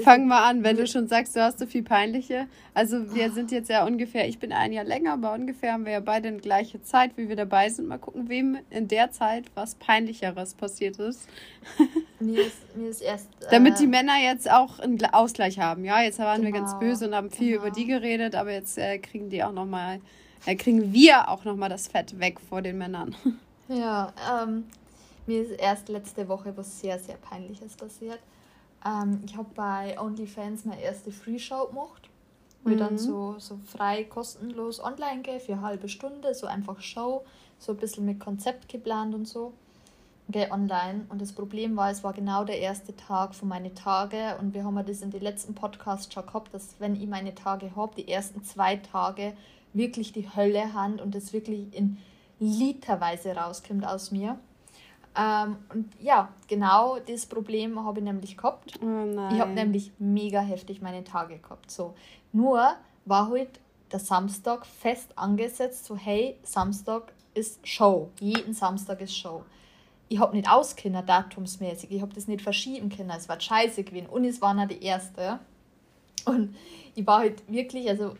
Fang 0.02 0.26
mal 0.26 0.48
an, 0.48 0.64
wenn 0.64 0.76
du 0.76 0.86
schon 0.86 1.08
sagst, 1.08 1.36
du 1.36 1.42
hast 1.42 1.58
so 1.58 1.66
viel 1.66 1.82
peinliche. 1.82 2.46
Also 2.72 3.14
wir 3.14 3.30
sind 3.30 3.52
jetzt 3.52 3.70
ja 3.70 3.86
ungefähr, 3.86 4.28
ich 4.28 4.38
bin 4.38 4.52
ein 4.52 4.72
Jahr 4.72 4.84
länger, 4.84 5.14
aber 5.14 5.32
ungefähr 5.32 5.72
haben 5.72 5.84
wir 5.84 5.92
ja 5.92 6.00
beide 6.00 6.32
die 6.32 6.40
gleiche 6.40 6.82
Zeit, 6.82 7.16
wie 7.16 7.28
wir 7.28 7.36
dabei 7.36 7.68
sind. 7.68 7.88
Mal 7.88 7.98
gucken, 7.98 8.28
wem 8.28 8.58
in 8.70 8.88
der 8.88 9.10
Zeit 9.10 9.44
was 9.54 9.74
peinlicheres 9.74 10.54
passiert 10.54 10.98
ist. 10.98 11.28
Mir 12.20 12.46
ist, 12.46 12.76
mir 12.76 12.88
ist 12.88 13.02
erst. 13.02 13.28
Äh, 13.42 13.50
Damit 13.50 13.78
die 13.80 13.86
Männer 13.86 14.14
jetzt 14.22 14.50
auch 14.50 14.78
einen 14.78 15.04
Ausgleich 15.12 15.58
haben. 15.58 15.84
Ja, 15.84 16.00
jetzt 16.00 16.18
waren 16.20 16.40
genau, 16.40 16.54
wir 16.54 16.60
ganz 16.60 16.70
genau, 16.70 16.80
böse 16.80 17.08
und 17.08 17.14
haben 17.14 17.30
viel 17.30 17.52
genau. 17.52 17.62
über 17.66 17.70
die 17.70 17.84
geredet, 17.84 18.34
aber 18.34 18.52
jetzt 18.52 18.78
äh, 18.78 18.98
kriegen 18.98 19.28
die 19.28 19.44
auch 19.44 19.52
nochmal, 19.52 20.00
äh, 20.46 20.54
kriegen 20.54 20.92
wir 20.92 21.28
auch 21.28 21.44
nochmal 21.44 21.68
das 21.68 21.88
Fett 21.88 22.18
weg 22.20 22.38
vor 22.40 22.62
den 22.62 22.78
Männern. 22.78 23.14
Ja, 23.68 24.12
ähm, 24.42 24.64
mir 25.26 25.42
ist 25.42 25.52
erst 25.52 25.88
letzte 25.88 26.28
Woche 26.28 26.56
was 26.56 26.80
sehr, 26.80 26.98
sehr 26.98 27.16
Peinliches 27.16 27.76
passiert. 27.76 28.20
Ähm, 28.84 29.22
ich 29.24 29.36
habe 29.36 29.48
bei 29.54 29.98
OnlyFans 29.98 30.64
meine 30.64 30.82
erste 30.82 31.10
Free-Show 31.10 31.68
gemacht. 31.68 32.08
Wo 32.62 32.70
mhm. 32.70 32.74
ich 32.74 32.80
dann 32.80 32.92
mhm. 32.94 32.98
so, 32.98 33.34
so 33.38 33.58
frei, 33.66 34.04
kostenlos 34.04 34.82
online 34.82 35.22
gehe 35.22 35.40
für 35.40 35.52
eine 35.52 35.62
halbe 35.62 35.88
Stunde, 35.88 36.34
so 36.34 36.46
einfach 36.46 36.80
Show, 36.80 37.24
so 37.58 37.72
ein 37.72 37.78
bisschen 37.78 38.04
mit 38.04 38.20
Konzept 38.20 38.68
geplant 38.68 39.14
und 39.14 39.26
so. 39.28 39.52
gehe 40.28 40.50
online 40.50 41.06
und 41.10 41.20
das 41.20 41.32
Problem 41.32 41.76
war, 41.76 41.90
es 41.90 42.02
war 42.02 42.14
genau 42.14 42.44
der 42.44 42.58
erste 42.58 42.96
Tag 42.96 43.34
von 43.34 43.48
meinen 43.48 43.74
Tage 43.74 44.36
und 44.40 44.54
wir 44.54 44.64
haben 44.64 44.76
ja 44.76 44.82
das 44.82 45.02
in 45.02 45.10
den 45.10 45.20
letzten 45.20 45.54
Podcasts 45.54 46.12
schon 46.12 46.24
gehabt, 46.24 46.54
dass 46.54 46.76
wenn 46.78 46.96
ich 46.96 47.06
meine 47.06 47.34
Tage 47.34 47.76
habe, 47.76 47.94
die 47.94 48.08
ersten 48.08 48.42
zwei 48.42 48.76
Tage 48.76 49.34
wirklich 49.74 50.12
die 50.12 50.34
Hölle 50.34 50.72
hand 50.72 51.02
und 51.02 51.14
es 51.14 51.32
wirklich 51.32 51.74
in 51.74 51.98
literweise 52.40 53.36
rauskommt 53.36 53.86
aus 53.86 54.10
mir. 54.10 54.38
Ähm, 55.16 55.56
und 55.72 55.90
ja, 56.00 56.28
genau 56.48 56.98
das 56.98 57.26
Problem 57.26 57.84
habe 57.84 58.00
ich 58.00 58.04
nämlich 58.04 58.36
gehabt. 58.36 58.78
Oh 58.82 59.28
ich 59.32 59.40
habe 59.40 59.52
nämlich 59.52 59.92
mega 59.98 60.40
heftig 60.40 60.82
meine 60.82 61.04
Tage 61.04 61.38
gehabt. 61.38 61.70
So. 61.70 61.94
Nur 62.32 62.74
war 63.04 63.28
heute 63.28 63.38
halt 63.38 63.60
der 63.92 64.00
Samstag 64.00 64.66
fest 64.66 65.12
angesetzt, 65.16 65.84
so 65.84 65.96
hey, 65.96 66.36
Samstag 66.42 67.12
ist 67.34 67.66
Show. 67.66 68.10
Jeden 68.18 68.52
Samstag 68.52 69.00
ist 69.00 69.16
Show. 69.16 69.44
Ich 70.08 70.18
habe 70.18 70.36
nicht 70.36 70.50
auskennen, 70.50 71.04
datumsmäßig. 71.06 71.90
Ich 71.90 72.02
habe 72.02 72.12
das 72.12 72.28
nicht 72.28 72.42
verschieben 72.42 72.88
können. 72.88 73.10
Es 73.10 73.28
war 73.28 73.40
scheiße 73.40 73.84
gewesen. 73.84 74.06
Und 74.06 74.24
es 74.24 74.40
war 74.42 74.54
noch 74.54 74.68
die 74.68 74.82
erste. 74.82 75.38
Und 76.24 76.56
ich 76.94 77.06
war 77.06 77.20
halt 77.20 77.42
wirklich, 77.50 77.88
also 77.88 78.14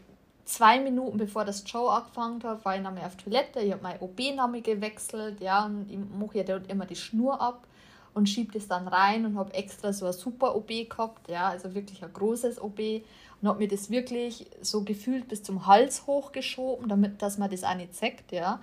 zwei 0.44 0.80
Minuten 0.80 1.18
bevor 1.18 1.44
das 1.44 1.68
Show 1.68 1.88
angefangen 1.88 2.42
hat, 2.42 2.64
war 2.64 2.76
ich 2.76 2.82
nochmal 2.82 3.04
auf 3.04 3.16
Toilette. 3.16 3.60
Ich 3.60 3.72
habe 3.72 3.82
mein 3.82 4.00
OB-Name 4.00 4.60
gewechselt, 4.60 5.40
ja, 5.40 5.64
und 5.66 5.90
ich 5.90 5.98
mache 5.98 6.38
ja 6.38 6.44
dort 6.44 6.70
immer 6.70 6.86
die 6.86 6.96
Schnur 6.96 7.40
ab 7.40 7.66
und 8.14 8.28
schiebe 8.28 8.52
das 8.52 8.68
dann 8.68 8.88
rein 8.88 9.26
und 9.26 9.36
habe 9.36 9.52
extra 9.54 9.92
so 9.92 10.06
ein 10.06 10.12
super 10.12 10.54
OB 10.54 10.88
gehabt, 10.88 11.28
ja, 11.28 11.48
also 11.48 11.74
wirklich 11.74 12.02
ein 12.04 12.12
großes 12.12 12.60
OB 12.60 13.02
und 13.42 13.48
habe 13.48 13.58
mir 13.58 13.68
das 13.68 13.90
wirklich 13.90 14.46
so 14.62 14.82
gefühlt 14.82 15.28
bis 15.28 15.42
zum 15.42 15.66
Hals 15.66 16.06
hochgeschoben, 16.06 16.88
damit 16.88 17.20
dass 17.20 17.38
man 17.38 17.50
das 17.50 17.64
auch 17.64 17.74
nicht 17.74 17.94
zeigt, 17.94 18.32
ja. 18.32 18.60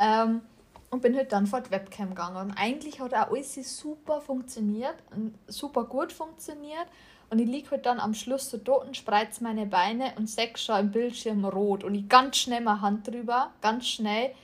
Ähm, 0.00 0.42
und 0.90 1.02
bin 1.02 1.14
halt 1.16 1.32
dann 1.32 1.46
vor 1.46 1.60
die 1.60 1.70
Webcam 1.70 2.10
gegangen. 2.10 2.36
Und 2.36 2.52
eigentlich 2.56 3.00
hat 3.00 3.12
auch 3.12 3.30
alles 3.30 3.54
super 3.78 4.20
funktioniert 4.20 4.94
und 5.14 5.34
super 5.46 5.84
gut 5.84 6.12
funktioniert. 6.12 6.86
Und 7.30 7.38
ich 7.40 7.46
liege 7.46 7.70
halt 7.72 7.84
dann 7.84 8.00
am 8.00 8.14
Schluss 8.14 8.50
so 8.50 8.56
dort 8.56 8.86
und 8.86 8.96
spreiz 8.96 9.40
meine 9.40 9.66
Beine 9.66 10.12
und 10.16 10.30
sehe 10.30 10.56
schon 10.56 10.80
im 10.80 10.90
Bildschirm 10.90 11.44
rot. 11.44 11.84
Und 11.84 11.94
ich 11.94 12.08
ganz 12.08 12.38
schnell 12.38 12.62
meine 12.62 12.80
Hand 12.80 13.06
drüber, 13.06 13.50
ganz 13.60 13.86
schnell, 13.86 14.34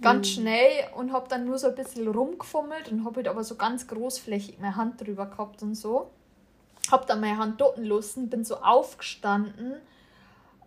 ganz 0.00 0.28
mhm. 0.28 0.32
schnell 0.32 0.70
und 0.96 1.12
habe 1.12 1.28
dann 1.28 1.44
nur 1.44 1.58
so 1.58 1.68
ein 1.68 1.74
bisschen 1.74 2.08
rumgefummelt 2.08 2.90
und 2.90 3.04
habe 3.04 3.16
halt 3.16 3.28
aber 3.28 3.44
so 3.44 3.56
ganz 3.56 3.86
großflächig 3.86 4.58
meine 4.60 4.76
Hand 4.76 5.00
drüber 5.00 5.26
gehabt 5.26 5.62
und 5.62 5.74
so. 5.74 6.10
Habe 6.90 7.04
dann 7.06 7.20
meine 7.20 7.36
Hand 7.36 7.60
dort 7.60 7.76
lassen, 7.76 8.30
bin 8.30 8.44
so 8.44 8.56
aufgestanden 8.56 9.74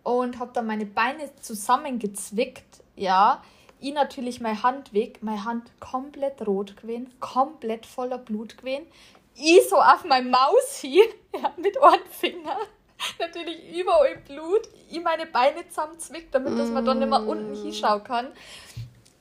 und 0.03 0.37
habe 0.37 0.51
dann 0.53 0.67
meine 0.67 0.85
Beine 0.85 1.31
zusammengezwickt, 1.41 2.83
ja. 2.95 3.41
Ich 3.83 3.95
natürlich 3.95 4.39
meine 4.39 4.61
Hand 4.61 4.93
weg, 4.93 5.23
meine 5.23 5.43
Hand 5.43 5.71
komplett 5.79 6.45
rot 6.45 6.77
gewesen, 6.77 7.11
komplett 7.19 7.87
voller 7.87 8.19
Blut 8.19 8.59
gewesen 8.59 8.85
ich 9.35 9.69
so 9.69 9.77
auf 9.77 10.03
meine 10.05 10.29
Maus 10.29 10.79
hier, 10.79 11.05
ja, 11.33 11.53
mit 11.57 11.81
einem 11.81 12.05
Finger. 12.09 12.57
Natürlich 13.19 13.75
überall 13.75 14.17
Blut, 14.17 14.69
ich 14.89 15.01
meine 15.01 15.25
Beine 15.25 15.67
zusammenzwickt, 15.67 16.35
damit 16.35 16.57
dass 16.57 16.69
man 16.69 16.85
dann 16.85 16.99
nicht 16.99 17.09
mehr 17.09 17.25
unten 17.25 17.55
hinschauen 17.55 18.03
kann. 18.03 18.27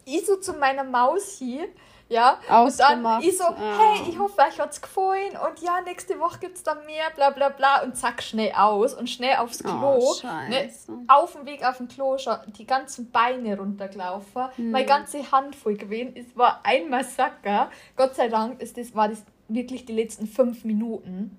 Ich 0.04 0.26
so 0.26 0.36
zu 0.36 0.52
meiner 0.52 0.84
Maus 0.84 1.36
hier, 1.38 1.68
ja, 2.10 2.40
Ausgemacht. 2.48 2.96
und 2.96 3.04
dann 3.04 3.22
ich 3.22 3.38
so, 3.38 3.44
hey, 3.44 4.10
ich 4.10 4.18
hoffe, 4.18 4.42
euch 4.42 4.58
hat's 4.58 4.82
gefallen 4.82 5.30
und 5.30 5.60
ja, 5.62 5.80
nächste 5.82 6.18
Woche 6.18 6.40
gibt's 6.40 6.64
dann 6.64 6.84
mehr, 6.84 7.08
bla 7.14 7.30
bla 7.30 7.50
bla 7.50 7.82
und 7.82 7.96
zack, 7.96 8.20
schnell 8.20 8.52
aus 8.52 8.94
und 8.94 9.08
schnell 9.08 9.36
aufs 9.36 9.62
Klo. 9.62 9.98
Oh, 10.00 10.16
ne, 10.48 10.68
auf 11.06 11.32
dem 11.34 11.46
Weg 11.46 11.64
auf 11.64 11.76
dem 11.76 11.86
Klo 11.86 12.18
schon 12.18 12.36
die 12.58 12.66
ganzen 12.66 13.12
Beine 13.12 13.56
runtergelaufen, 13.56 14.48
hm. 14.56 14.72
meine 14.72 14.86
ganze 14.86 15.30
Hand 15.30 15.54
voll 15.54 15.76
gewesen, 15.76 16.14
es 16.16 16.36
war 16.36 16.60
ein 16.64 16.90
Massaker. 16.90 17.70
Gott 17.96 18.16
sei 18.16 18.28
Dank 18.28 18.60
ist 18.60 18.76
das, 18.76 18.92
war 18.92 19.08
das 19.08 19.22
wirklich 19.54 19.84
die 19.84 19.92
letzten 19.92 20.26
fünf 20.26 20.64
Minuten. 20.64 21.36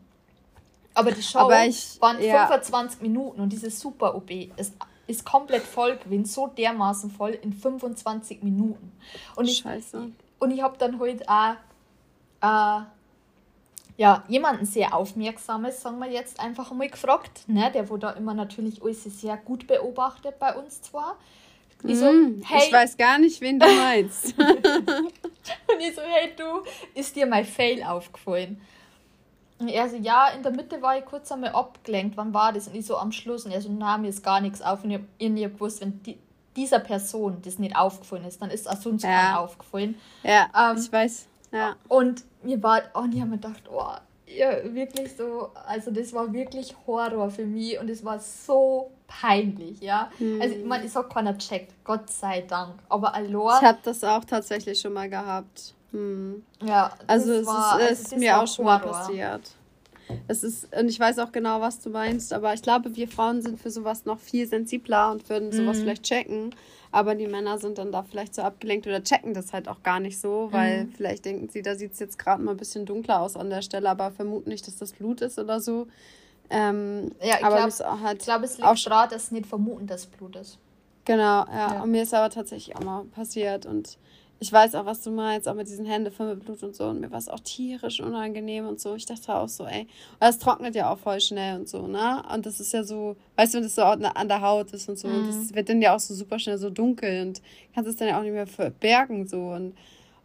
Aber 0.94 1.12
die 1.12 1.24
Show 1.24 1.40
Aber 1.40 1.66
ich, 1.66 2.00
waren 2.02 2.22
ja. 2.22 2.48
25 2.48 3.02
Minuten 3.02 3.42
und 3.42 3.50
dieses 3.50 3.80
Super 3.80 4.16
OB 4.16 4.32
ist, 4.58 4.74
ist 5.08 5.26
komplett 5.26 5.64
voll 5.64 5.98
gewesen, 5.98 6.26
so 6.26 6.48
dermaßen 6.48 7.10
voll 7.12 7.32
in 7.32 7.54
25 7.54 8.44
Minuten. 8.44 8.92
Und 9.36 9.48
ich, 9.48 9.60
Scheiße. 9.60 10.12
Und 10.40 10.52
ich 10.52 10.62
habe 10.62 10.78
dann 10.78 11.00
heute 11.00 11.24
auch 11.30 11.56
äh, 12.42 12.84
ja, 13.98 14.24
jemanden 14.28 14.66
sehr 14.66 14.96
aufmerksames, 14.96 15.82
sagen 15.82 16.00
wir 16.00 16.10
jetzt 16.10 16.40
einfach 16.40 16.72
mal 16.72 16.90
gefragt, 16.90 17.48
ne, 17.48 17.72
der 17.72 17.90
wo 17.90 17.98
da 17.98 18.12
immer 18.12 18.34
natürlich 18.34 18.82
alles 18.82 19.04
sehr 19.04 19.38
gut 19.38 19.68
beobachtet 19.68 20.40
bei 20.40 20.56
uns 20.56 20.82
zwar. 20.82 21.18
Ich, 21.84 21.98
so, 21.98 22.12
mm, 22.12 22.42
hey. 22.46 22.64
ich 22.66 22.74
weiß 22.74 22.98
gar 22.98 23.18
nicht, 23.18 23.42
wen 23.42 23.60
du 23.60 23.66
meinst. 23.66 24.38
und 24.38 25.80
ich 25.80 25.96
so, 25.96 26.02
hey 26.02 26.32
du, 26.38 26.64
ist 26.94 27.16
dir 27.16 27.26
mein 27.26 27.46
Fail 27.46 27.84
aufgefallen? 27.84 28.62
Und 29.60 29.68
er 29.68 29.88
so, 29.90 29.96
ja, 29.96 30.30
in 30.30 30.42
der 30.42 30.52
Mitte 30.52 30.82
war 30.82 30.98
ich 30.98 31.06
kurz 31.06 31.32
einmal 31.32 31.52
abgelenkt, 31.52 32.18
wann 32.18 32.34
war 32.34 32.52
das? 32.52 32.68
Und 32.68 32.76
ich 32.76 32.86
so 32.86 32.98
am 32.98 33.12
Schluss, 33.12 33.46
und 33.46 33.52
er 33.52 33.62
so, 33.62 33.70
na, 33.72 33.98
mir 33.98 34.10
ist 34.10 34.24
gar 34.24 34.42
nichts 34.42 34.62
auf. 34.62 34.84
Und 34.84 34.90
ich 34.90 34.98
hab 34.98 35.06
irgendwie 35.20 35.44
gewusst, 35.44 35.82
wenn 35.82 36.02
die, 36.04 36.18
dieser 36.56 36.80
Person 36.80 37.38
das 37.44 37.60
nicht 37.60 37.76
aufgefallen 37.76 38.26
ist, 38.26 38.42
dann 38.42 38.50
ist 38.50 38.68
es 38.68 38.82
sonst 38.82 39.04
ja. 39.04 39.40
aufgefallen. 39.40 39.96
Ja, 40.24 40.50
ähm, 40.58 40.78
ich 40.80 40.92
weiß. 40.92 41.28
Ja. 41.52 41.76
Und 41.88 42.24
mir 42.42 42.62
war, 42.64 42.82
oh, 42.96 43.00
und 43.02 43.14
ich 43.14 43.22
habe 43.22 43.30
mir 43.30 43.38
gedacht, 43.38 43.64
oh, 43.72 43.86
ja, 44.26 44.74
wirklich 44.74 45.16
so, 45.16 45.50
also 45.68 45.92
das 45.92 46.14
war 46.14 46.32
wirklich 46.34 46.76
Horror 46.88 47.30
für 47.30 47.46
mich 47.46 47.80
und 47.80 47.90
es 47.90 48.04
war 48.04 48.20
so 48.20 48.92
peinlich, 49.20 49.82
ja. 49.82 50.10
Hm. 50.18 50.42
Also 50.42 50.56
ich 50.56 50.66
meine, 50.66 50.86
es 50.86 50.96
hat 50.96 51.14
keiner 51.14 51.38
checkt, 51.38 51.74
Gott 51.84 52.10
sei 52.10 52.42
Dank. 52.42 52.76
Aber 52.90 53.14
Alor. 53.14 53.58
Ich 53.62 53.68
habe 53.68 53.80
das 53.84 54.04
auch 54.04 54.24
tatsächlich 54.24 54.80
schon 54.80 54.94
mal 54.94 55.10
gehabt. 55.10 55.74
Hm. 55.92 56.44
Ja, 56.64 56.92
also 57.08 57.34
es 57.34 57.46
war, 57.46 57.80
ist, 57.80 57.90
also 57.90 58.04
ist 58.04 58.18
mir 58.18 58.42
auch 58.42 58.48
schon 58.48 58.66
mal 58.66 58.80
passiert. 58.80 59.42
Es 60.28 60.44
ist, 60.44 60.76
und 60.76 60.90
ich 60.90 61.00
weiß 61.00 61.20
auch 61.20 61.32
genau, 61.32 61.62
was 61.62 61.80
du 61.80 61.90
meinst, 61.90 62.34
aber 62.34 62.54
ich 62.54 62.62
glaube, 62.62 62.96
wir 62.96 63.08
Frauen 63.08 63.42
sind 63.42 63.60
für 63.60 63.72
sowas 63.72 64.06
noch 64.06 64.20
viel 64.20 64.46
sensibler 64.46 65.12
und 65.12 65.30
würden 65.30 65.52
sowas 65.54 65.78
mhm. 65.78 65.82
vielleicht 65.82 66.04
checken. 66.04 66.56
Aber 66.94 67.16
die 67.16 67.28
Männer 67.28 67.58
sind 67.58 67.78
dann 67.78 67.94
da 67.94 68.04
vielleicht 68.04 68.36
so 68.36 68.42
abgelenkt 68.42 68.86
oder 68.86 69.02
checken 69.02 69.34
das 69.34 69.54
halt 69.54 69.70
auch 69.70 69.82
gar 69.84 70.02
nicht 70.02 70.20
so, 70.20 70.50
weil 70.52 70.86
mhm. 70.86 70.92
vielleicht 70.92 71.24
denken 71.24 71.48
sie, 71.48 71.62
da 71.62 71.76
sieht 71.76 71.94
es 71.94 72.00
jetzt 72.00 72.20
gerade 72.20 72.44
mal 72.44 72.52
ein 72.52 72.58
bisschen 72.58 72.86
dunkler 72.86 73.22
aus 73.22 73.38
an 73.38 73.50
der 73.50 73.62
Stelle, 73.62 73.90
aber 73.90 74.12
vermuten 74.12 74.50
nicht, 74.50 74.68
dass 74.68 74.76
das 74.76 74.92
Blut 74.92 75.22
ist 75.22 75.40
oder 75.40 75.62
so. 75.62 75.88
Ähm, 76.52 77.12
ja, 77.22 77.36
ich 77.36 77.40
glaube, 77.40 78.02
halt 78.04 78.24
glaub, 78.24 78.44
es 78.44 78.58
liegt 78.58 78.68
auch 78.68 78.76
daran, 78.76 79.10
dass 79.10 79.28
sie 79.28 79.36
nicht 79.36 79.48
vermuten, 79.48 79.88
dass 79.88 80.06
Blut 80.06 80.36
ist. 80.36 80.60
Genau, 81.06 81.46
ja. 81.46 81.74
ja. 81.74 81.84
Und 81.84 81.92
mir 81.92 82.04
ist 82.04 82.14
aber 82.14 82.30
tatsächlich 82.30 82.76
auch 82.76 82.84
mal 82.84 83.06
passiert 83.06 83.66
und 83.66 83.98
ich 84.42 84.52
weiß 84.52 84.74
auch, 84.74 84.88
was 84.88 85.04
du 85.04 85.12
meinst, 85.12 85.48
auch 85.48 85.54
mit 85.54 85.68
diesen 85.68 85.86
Händen 85.86 86.12
voll 86.12 86.34
mit 86.34 86.44
Blut 86.44 86.64
und 86.64 86.76
so. 86.76 86.86
Und 86.86 87.00
mir 87.00 87.12
war 87.12 87.20
es 87.20 87.30
auch 87.30 87.40
tierisch 87.42 88.00
unangenehm 88.00 88.68
und 88.68 88.80
so. 88.80 88.96
Ich 88.96 89.06
dachte 89.06 89.36
auch 89.36 89.48
so, 89.48 89.68
ey. 89.68 89.82
Und 90.20 90.28
es 90.28 90.40
trocknet 90.40 90.74
ja 90.74 90.92
auch 90.92 90.98
voll 90.98 91.22
schnell 91.22 91.60
und 91.60 91.70
so, 91.70 91.86
ne? 91.86 92.24
Und 92.34 92.48
das 92.48 92.60
ist 92.60 92.74
ja 92.74 92.84
so, 92.84 93.16
weißt 93.36 93.54
du, 93.54 93.58
wenn 93.58 93.66
das 93.66 93.76
so 93.76 93.84
an 93.84 94.28
der 94.28 94.42
Haut 94.42 94.72
ist 94.72 94.90
und 94.90 94.98
so. 94.98 95.08
Mhm. 95.08 95.16
Und 95.16 95.28
das 95.28 95.36
mhm. 95.36 95.56
wird 95.56 95.70
dann 95.70 95.80
ja 95.80 95.96
auch 95.96 96.00
so 96.00 96.16
super 96.16 96.40
schnell 96.40 96.58
so 96.58 96.72
dunkel 96.72 97.28
und 97.28 97.42
kannst 97.76 97.88
es 97.88 97.98
dann 97.98 98.08
ja 98.08 98.18
auch 98.18 98.24
nicht 98.24 98.34
mehr 98.34 98.48
verbergen 98.48 99.28
so. 99.28 99.50
Und 99.50 99.76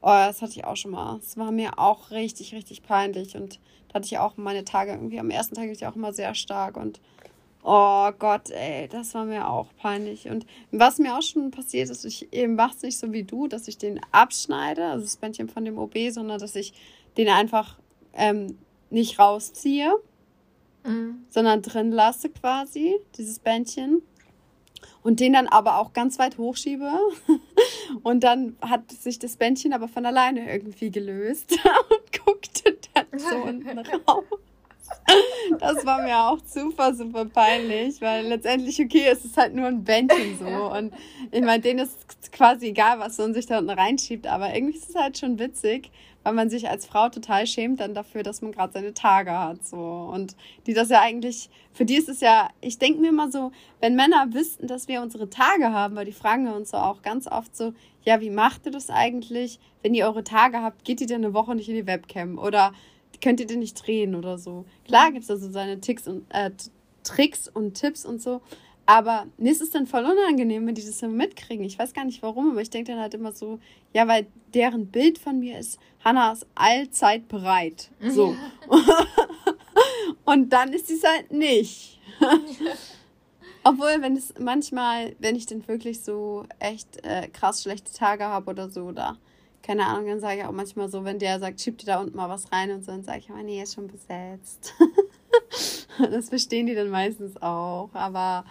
oh, 0.01 0.09
das 0.09 0.41
hatte 0.41 0.53
ich 0.53 0.65
auch 0.65 0.77
schon 0.77 0.93
mal. 0.93 1.19
Es 1.19 1.37
war 1.37 1.51
mir 1.51 1.79
auch 1.79 2.11
richtig, 2.11 2.55
richtig 2.55 2.85
peinlich. 2.85 3.37
Und 3.37 3.61
hatte 3.97 4.07
ich 4.07 4.19
auch 4.19 4.37
meine 4.37 4.65
Tage 4.65 4.93
irgendwie, 4.93 5.19
am 5.19 5.31
ersten 5.31 5.55
Tag 5.55 5.65
hatte 5.65 5.73
ich 5.73 5.87
auch 5.87 5.97
immer 5.97 6.13
sehr 6.13 6.35
stark 6.35 6.77
und 6.77 7.01
Oh 7.69 8.13
Gott, 8.17 8.51
ey, 8.51 8.87
das 8.87 9.13
war 9.15 9.25
mir 9.25 9.49
auch 9.49 9.67
peinlich. 9.77 10.29
Und 10.29 10.47
was 10.71 10.99
mir 10.99 11.19
auch 11.19 11.23
schon 11.23 11.51
passiert 11.51 11.91
ist, 11.91 12.05
ich 12.05 12.33
eben 12.33 12.55
mache 12.55 12.77
es 12.77 12.83
nicht 12.83 12.97
so 12.97 13.13
wie 13.13 13.25
du, 13.25 13.49
dass 13.49 13.67
ich 13.67 13.77
den 13.77 14.01
abschneide, 14.13 14.85
also 14.85 15.03
das 15.03 15.17
Bändchen 15.17 15.49
von 15.49 15.65
dem 15.65 15.77
OB, 15.77 15.97
sondern 16.11 16.39
dass 16.39 16.55
ich 16.55 16.75
den 17.17 17.29
einfach 17.29 17.77
ähm, 18.13 18.57
nicht 18.91 19.19
rausziehe, 19.19 19.93
mhm. 20.85 21.25
sondern 21.29 21.63
drin 21.63 21.91
lasse 21.91 22.31
quasi, 22.31 23.01
dieses 23.19 23.41
Bändchen. 23.41 24.01
Und 25.03 25.19
den 25.19 25.33
dann 25.33 25.49
aber 25.49 25.79
auch 25.79 25.93
ganz 25.93 26.21
weit 26.21 26.39
hochschiebe. 26.39 26.89
Und 28.05 28.23
dann 28.23 28.57
hat 28.61 28.93
sich 28.93 29.19
das 29.19 29.39
Bändchen 29.39 29.73
aber 29.73 29.89
von 29.89 30.07
alleine 30.07 30.53
irgendwie 30.53 30.93
gelöst 30.93 31.59
so 33.19 33.37
unten 33.37 33.79
raus. 33.79 34.25
Das 35.59 35.87
war 35.87 36.03
mir 36.03 36.17
auch 36.17 36.39
super, 36.47 36.95
super 36.95 37.25
peinlich, 37.25 38.01
weil 38.01 38.27
letztendlich, 38.27 38.81
okay, 38.81 39.07
es 39.11 39.25
ist 39.25 39.37
halt 39.37 39.55
nur 39.55 39.67
ein 39.67 39.85
Bändchen 39.85 40.39
so. 40.39 40.73
Und 40.73 40.93
ich 41.31 41.41
meine, 41.41 41.61
denen 41.61 41.81
ist 41.81 42.33
quasi 42.33 42.69
egal, 42.69 42.99
was 42.99 43.19
man 43.19 43.35
sich 43.35 43.47
da 43.47 43.59
unten 43.59 43.71
reinschiebt, 43.71 44.27
aber 44.27 44.55
irgendwie 44.55 44.77
ist 44.77 44.91
es 44.91 44.95
halt 44.95 45.19
schon 45.19 45.39
witzig, 45.39 45.91
weil 46.23 46.33
man 46.35 46.51
sich 46.51 46.69
als 46.69 46.87
Frau 46.87 47.09
total 47.09 47.47
schämt 47.47 47.81
dann 47.81 47.95
dafür, 47.95 48.23
dass 48.23 48.43
man 48.43 48.53
gerade 48.53 48.73
seine 48.73 48.95
Tage 48.95 49.39
hat. 49.39 49.65
So. 49.65 49.77
Und 49.77 50.37
die 50.67 50.75
das 50.75 50.89
ja 50.89 51.01
eigentlich, 51.01 51.51
für 51.73 51.85
die 51.85 51.97
ist 51.97 52.09
es 52.09 52.21
ja, 52.21 52.49
ich 52.61 52.79
denke 52.79 53.01
mir 53.01 53.11
immer 53.11 53.31
so, 53.31 53.53
wenn 53.81 53.95
Männer 53.95 54.27
wüssten, 54.33 54.67
dass 54.67 54.89
wir 54.89 55.03
unsere 55.03 55.31
Tage 55.31 55.73
haben, 55.73 55.95
weil 55.95 56.05
die 56.05 56.13
fragen 56.13 56.45
wir 56.45 56.55
uns 56.55 56.71
so 56.71 56.79
auch 56.79 57.03
ganz 57.03 57.29
oft 57.29 57.57
so, 57.57 57.73
ja, 58.03 58.21
wie 58.21 58.31
macht 58.31 58.67
ihr 58.67 58.73
das 58.73 58.91
eigentlich? 58.91 59.61
Wenn 59.83 59.95
ihr 59.95 60.07
eure 60.07 60.25
Tage 60.25 60.63
habt, 60.63 60.85
geht 60.85 61.01
ihr 61.01 61.07
denn 61.07 61.25
eine 61.25 61.35
Woche 61.35 61.55
nicht 61.55 61.69
in 61.69 61.77
die 61.77 61.87
Webcam? 61.87 62.39
Oder 62.39 62.73
könnt 63.21 63.41
ihr 63.41 63.47
den 63.47 63.61
nicht 63.61 63.87
drehen 63.87 64.15
oder 64.15 64.39
so. 64.39 64.65
Klar 64.85 65.13
gibt 65.13 65.25
es 65.25 65.31
also 65.31 65.51
seine 65.51 65.81
Ticks 65.81 66.07
und, 66.09 66.25
äh, 66.31 66.51
Tricks 67.03 67.49
und 67.49 67.75
Tipps 67.75 68.05
und 68.05 68.21
so, 68.21 68.41
Aber 68.89 69.27
mir 69.37 69.51
ist 69.51 69.61
es 69.61 69.71
dann 69.71 69.87
voll 69.89 70.05
unangenehm, 70.05 70.65
wenn 70.67 70.77
die 70.77 70.85
das 70.85 71.01
so 71.01 71.09
mitkriegen. 71.09 71.65
Ich 71.65 71.77
weiß 71.77 71.93
gar 71.93 72.05
nicht 72.05 72.23
warum, 72.23 72.53
aber 72.53 72.63
ich 72.63 72.71
denke 72.71 72.93
dann 72.93 73.01
halt 73.01 73.15
immer 73.15 73.33
so, 73.33 73.59
ja, 73.93 74.07
weil 74.07 74.29
deren 74.55 74.87
Bild 74.87 75.19
von 75.19 75.41
mir 75.41 75.59
ist, 75.59 75.81
Hannah 76.05 76.33
ist 76.33 76.47
allzeit 76.55 77.27
bereit. 77.27 77.91
So. 78.01 78.37
Und 80.25 80.51
dann 80.53 80.73
ist 80.73 80.87
sie 80.87 80.95
es 80.95 81.05
halt 81.05 81.33
nicht. 81.33 82.01
Obwohl, 83.65 84.01
wenn 84.01 84.17
es 84.17 84.35
manchmal, 84.39 85.17
wenn 85.19 85.35
ich 85.35 85.47
dann 85.47 85.67
wirklich 85.67 86.03
so 86.03 86.47
echt 86.61 87.05
äh, 87.05 87.27
krass 87.29 87.63
schlechte 87.65 87.93
Tage 87.93 88.25
habe 88.25 88.53
oder 88.53 88.71
so, 88.71 88.83
oder 88.85 89.19
keine 89.67 89.87
Ahnung, 89.87 90.07
dann 90.07 90.21
sage 90.21 90.39
ich 90.39 90.45
auch 90.45 90.53
manchmal 90.53 90.89
so, 90.89 91.05
wenn 91.05 91.19
der 91.19 91.41
sagt, 91.41 91.61
schieb 91.61 91.79
dir 91.79 91.87
da 91.87 92.01
unten 92.01 92.17
mal 92.17 92.29
was 92.29 92.53
rein 92.53 92.71
und 92.71 92.85
so, 92.85 92.93
dann 92.93 93.03
sage 93.03 93.19
ich, 93.19 93.31
oh 93.31 93.43
nee, 93.43 93.61
ist 93.61 93.75
schon 93.75 93.89
besetzt. 93.89 94.75
das 95.99 96.29
verstehen 96.29 96.67
die 96.67 96.75
dann 96.77 96.89
meistens 96.89 97.41
auch. 97.43 97.91
Aber 97.93 98.45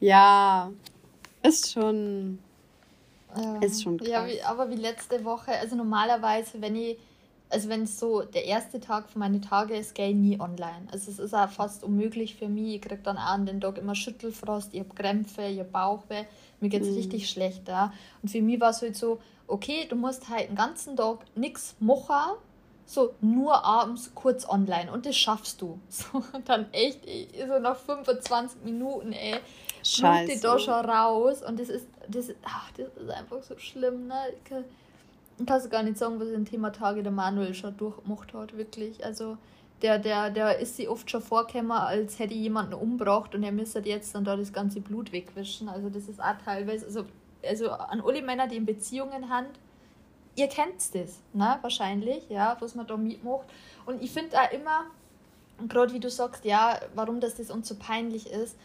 ja, 0.00 0.72
ist 1.42 1.72
schon. 1.72 2.38
Ja. 3.36 3.58
Ist 3.58 3.82
schon 3.82 3.98
krass. 3.98 4.08
Ja, 4.08 4.26
wie, 4.26 4.40
aber 4.42 4.70
wie 4.70 4.76
letzte 4.76 5.22
Woche, 5.26 5.52
also 5.52 5.76
normalerweise, 5.76 6.62
wenn 6.62 6.74
ich, 6.74 6.96
also 7.50 7.68
wenn 7.68 7.82
es 7.82 8.00
so 8.00 8.22
der 8.22 8.46
erste 8.46 8.80
Tag 8.80 9.10
von 9.10 9.20
meinen 9.20 9.42
Tagen 9.42 9.74
ist, 9.74 9.94
gehe 9.94 10.08
ich 10.08 10.16
nie 10.16 10.40
online. 10.40 10.88
Also 10.90 11.10
es 11.10 11.18
ist 11.18 11.34
auch 11.34 11.50
fast 11.50 11.84
unmöglich 11.84 12.34
für 12.34 12.48
mich. 12.48 12.76
Ich 12.76 12.80
kriege 12.80 13.02
dann 13.02 13.18
auch 13.18 13.26
an 13.26 13.44
den 13.44 13.60
Tag 13.60 13.76
immer 13.76 13.94
Schüttelfrost, 13.94 14.72
ich 14.72 14.80
habe 14.80 14.94
Krämpfe, 14.94 15.42
ich 15.42 15.58
habe 15.58 15.68
Bauchweh, 15.68 16.24
mir 16.62 16.70
geht 16.70 16.80
es 16.80 16.88
mhm. 16.88 16.96
richtig 16.96 17.28
schlecht. 17.28 17.68
Ja. 17.68 17.92
Und 18.22 18.30
für 18.30 18.40
mich 18.40 18.58
war 18.58 18.70
es 18.70 18.80
halt 18.80 18.96
so, 18.96 19.20
okay, 19.48 19.86
du 19.88 19.96
musst 19.96 20.28
halt 20.28 20.48
den 20.48 20.56
ganzen 20.56 20.96
Tag 20.96 21.20
nichts 21.34 21.76
machen, 21.80 22.36
so 22.84 23.14
nur 23.20 23.64
abends 23.64 24.12
kurz 24.14 24.48
online 24.48 24.90
und 24.92 25.06
das 25.06 25.16
schaffst 25.16 25.60
du. 25.60 25.78
So, 25.88 26.22
dann 26.44 26.72
echt, 26.72 27.00
so 27.46 27.58
nach 27.58 27.76
25 27.76 28.62
Minuten, 28.64 29.12
ey, 29.12 29.40
Scheiße. 29.82 30.32
die 30.32 30.40
da 30.40 30.58
schon 30.58 30.72
raus 30.72 31.42
und 31.42 31.58
das 31.58 31.68
ist, 31.68 31.86
das, 32.08 32.30
ach, 32.44 32.70
das 32.76 32.88
ist 32.88 33.10
einfach 33.10 33.42
so 33.42 33.58
schlimm, 33.58 34.06
ne? 34.06 34.14
Ich 34.36 34.44
kann, 34.44 34.64
ich 35.38 35.46
kann 35.46 35.70
gar 35.70 35.82
nicht 35.82 35.98
sagen, 35.98 36.18
was 36.20 36.28
im 36.28 36.44
Thema 36.44 36.70
Tage 36.70 37.02
der 37.02 37.12
Manuel 37.12 37.54
schon 37.54 37.76
durchgemacht 37.76 38.32
hat, 38.34 38.56
wirklich. 38.56 39.04
Also, 39.04 39.36
der, 39.82 39.98
der, 39.98 40.30
der 40.30 40.58
ist 40.58 40.76
sie 40.76 40.88
oft 40.88 41.10
schon 41.10 41.20
vorgekommen, 41.20 41.72
als 41.72 42.18
hätte 42.18 42.34
jemanden 42.34 42.74
umgebracht 42.74 43.34
und 43.34 43.42
er 43.42 43.52
müsste 43.52 43.80
jetzt 43.80 44.14
dann 44.14 44.24
da 44.24 44.36
das 44.36 44.52
ganze 44.52 44.80
Blut 44.80 45.12
wegwischen. 45.12 45.68
Also, 45.68 45.90
das 45.90 46.08
ist 46.08 46.20
auch 46.20 46.36
teilweise, 46.44 46.86
also, 46.86 47.04
also 47.44 47.70
an 47.70 48.00
alle 48.00 48.22
Männer, 48.22 48.46
die 48.46 48.56
in 48.56 48.66
Beziehungen 48.66 49.28
haben, 49.30 49.46
ihr 50.36 50.48
kennt 50.48 50.94
das, 50.94 51.20
ne? 51.32 51.58
Wahrscheinlich, 51.62 52.28
ja, 52.28 52.56
was 52.60 52.74
man 52.74 52.86
da 52.86 52.96
mitmacht. 52.96 53.46
Und 53.86 54.02
ich 54.02 54.10
finde 54.10 54.38
auch 54.38 54.52
immer, 54.52 54.86
gerade 55.68 55.92
wie 55.92 56.00
du 56.00 56.10
sagst, 56.10 56.44
ja, 56.44 56.78
warum 56.94 57.20
das, 57.20 57.36
das 57.36 57.50
uns 57.50 57.68
so 57.68 57.76
peinlich 57.76 58.30
ist, 58.30 58.56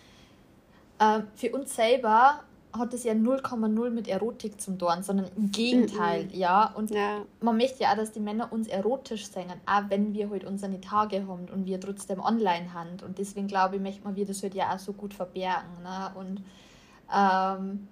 äh, 0.99 1.22
für 1.36 1.51
uns 1.51 1.76
selber 1.76 2.41
hat 2.74 2.93
das 2.93 3.03
ja 3.03 3.13
0,0 3.13 3.89
mit 3.89 4.07
Erotik 4.07 4.61
zum 4.61 4.80
tun, 4.80 5.03
sondern 5.03 5.28
im 5.36 5.51
Gegenteil, 5.51 6.26
mhm. 6.26 6.34
ja. 6.34 6.72
Und 6.74 6.91
ja. 6.91 7.24
man 7.41 7.57
möchte 7.57 7.84
ja 7.84 7.91
auch, 7.91 7.97
dass 7.97 8.11
die 8.11 8.19
Männer 8.19 8.51
uns 8.51 8.67
erotisch 8.67 9.28
singen, 9.28 9.59
auch 9.65 9.84
wenn 9.89 10.13
wir 10.13 10.30
halt 10.30 10.45
unsere 10.45 10.80
Tage 10.80 11.28
haben 11.28 11.49
und 11.53 11.65
wir 11.65 11.80
trotzdem 11.80 12.19
online 12.22 12.74
haben. 12.74 12.97
Und 13.05 13.17
deswegen 13.17 13.47
glaube 13.47 13.76
ich, 13.76 13.82
möchte 13.82 14.03
man 14.03 14.15
wir 14.15 14.26
das 14.26 14.41
halt 14.41 14.55
ja 14.55 14.74
auch 14.74 14.80
so 14.80 14.93
gut 14.93 15.13
verbergen. 15.13 15.84
Ne? 15.84 16.11
Und 16.15 16.43
ähm, 17.13 17.88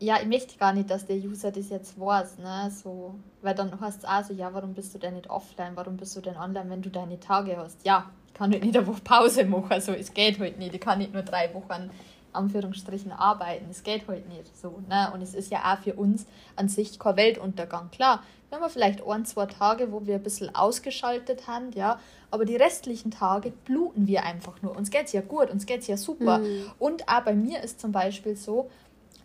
ja, 0.00 0.18
ich 0.20 0.26
möchte 0.26 0.56
gar 0.58 0.72
nicht, 0.72 0.90
dass 0.90 1.06
der 1.06 1.16
User 1.16 1.52
das 1.52 1.68
jetzt 1.68 2.00
weiß, 2.00 2.38
ne? 2.38 2.70
So, 2.70 3.14
weil 3.42 3.54
dann 3.54 3.78
heißt 3.80 3.98
es 3.98 4.04
auch 4.04 4.24
so, 4.24 4.32
ja, 4.32 4.52
warum 4.52 4.74
bist 4.74 4.94
du 4.94 4.98
denn 4.98 5.14
nicht 5.14 5.28
offline, 5.28 5.72
warum 5.74 5.96
bist 5.96 6.16
du 6.16 6.20
denn 6.20 6.36
online, 6.36 6.70
wenn 6.70 6.82
du 6.82 6.90
deine 6.90 7.20
Tage 7.20 7.56
hast? 7.56 7.84
Ja, 7.84 8.10
ich 8.26 8.34
kann 8.34 8.50
halt 8.50 8.64
nicht 8.64 8.76
eine 8.76 8.86
Woche 8.86 9.02
Pause 9.02 9.44
machen, 9.44 9.70
also 9.70 9.92
es 9.92 10.12
geht 10.12 10.40
halt 10.40 10.58
nicht, 10.58 10.74
ich 10.74 10.80
kann 10.80 10.98
nicht 10.98 11.12
nur 11.12 11.22
drei 11.22 11.52
Wochen 11.54 11.90
Anführungsstrichen 12.32 13.12
arbeiten. 13.12 13.66
Es 13.70 13.82
geht 13.82 14.06
halt 14.08 14.28
nicht 14.28 14.56
so. 14.56 14.82
Ne? 14.88 15.10
Und 15.12 15.22
es 15.22 15.34
ist 15.34 15.50
ja 15.50 15.72
auch 15.72 15.82
für 15.82 15.94
uns 15.94 16.26
an 16.56 16.68
sich 16.68 16.98
kein 16.98 17.16
Weltuntergang. 17.16 17.90
Klar, 17.90 18.22
wir 18.48 18.60
haben 18.60 18.70
vielleicht 18.70 19.06
ein, 19.06 19.24
zwei 19.24 19.46
Tage, 19.46 19.92
wo 19.92 20.06
wir 20.06 20.16
ein 20.16 20.22
bisschen 20.22 20.54
ausgeschaltet 20.54 21.46
haben, 21.46 21.70
ja, 21.72 22.00
aber 22.32 22.44
die 22.44 22.56
restlichen 22.56 23.10
Tage 23.10 23.52
bluten 23.64 24.06
wir 24.06 24.24
einfach 24.24 24.60
nur. 24.62 24.76
Uns 24.76 24.90
geht 24.90 25.06
es 25.06 25.12
ja 25.12 25.20
gut, 25.20 25.50
uns 25.50 25.66
geht 25.66 25.80
es 25.80 25.86
ja 25.86 25.96
super. 25.96 26.38
Mhm. 26.38 26.70
Und 26.78 27.08
auch 27.08 27.22
bei 27.22 27.34
mir 27.34 27.62
ist 27.62 27.80
zum 27.80 27.92
Beispiel 27.92 28.36
so, 28.36 28.70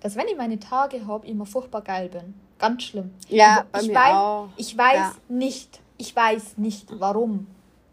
dass 0.01 0.15
wenn 0.15 0.27
ich 0.27 0.37
meine 0.37 0.59
Tage 0.59 1.05
habe, 1.07 1.25
ich 1.25 1.31
immer 1.31 1.45
furchtbar 1.45 1.81
geil 1.81 2.09
bin. 2.09 2.33
Ganz 2.59 2.83
schlimm. 2.83 3.11
Ja, 3.29 3.65
also, 3.71 3.87
ich, 3.87 3.93
bei 3.93 3.99
mir 3.99 4.09
weiß, 4.09 4.15
auch. 4.15 4.49
ich 4.57 4.77
weiß 4.77 4.95
ja. 4.95 5.13
nicht, 5.29 5.81
ich 5.97 6.15
weiß 6.15 6.57
nicht 6.57 6.87
warum. 6.99 7.47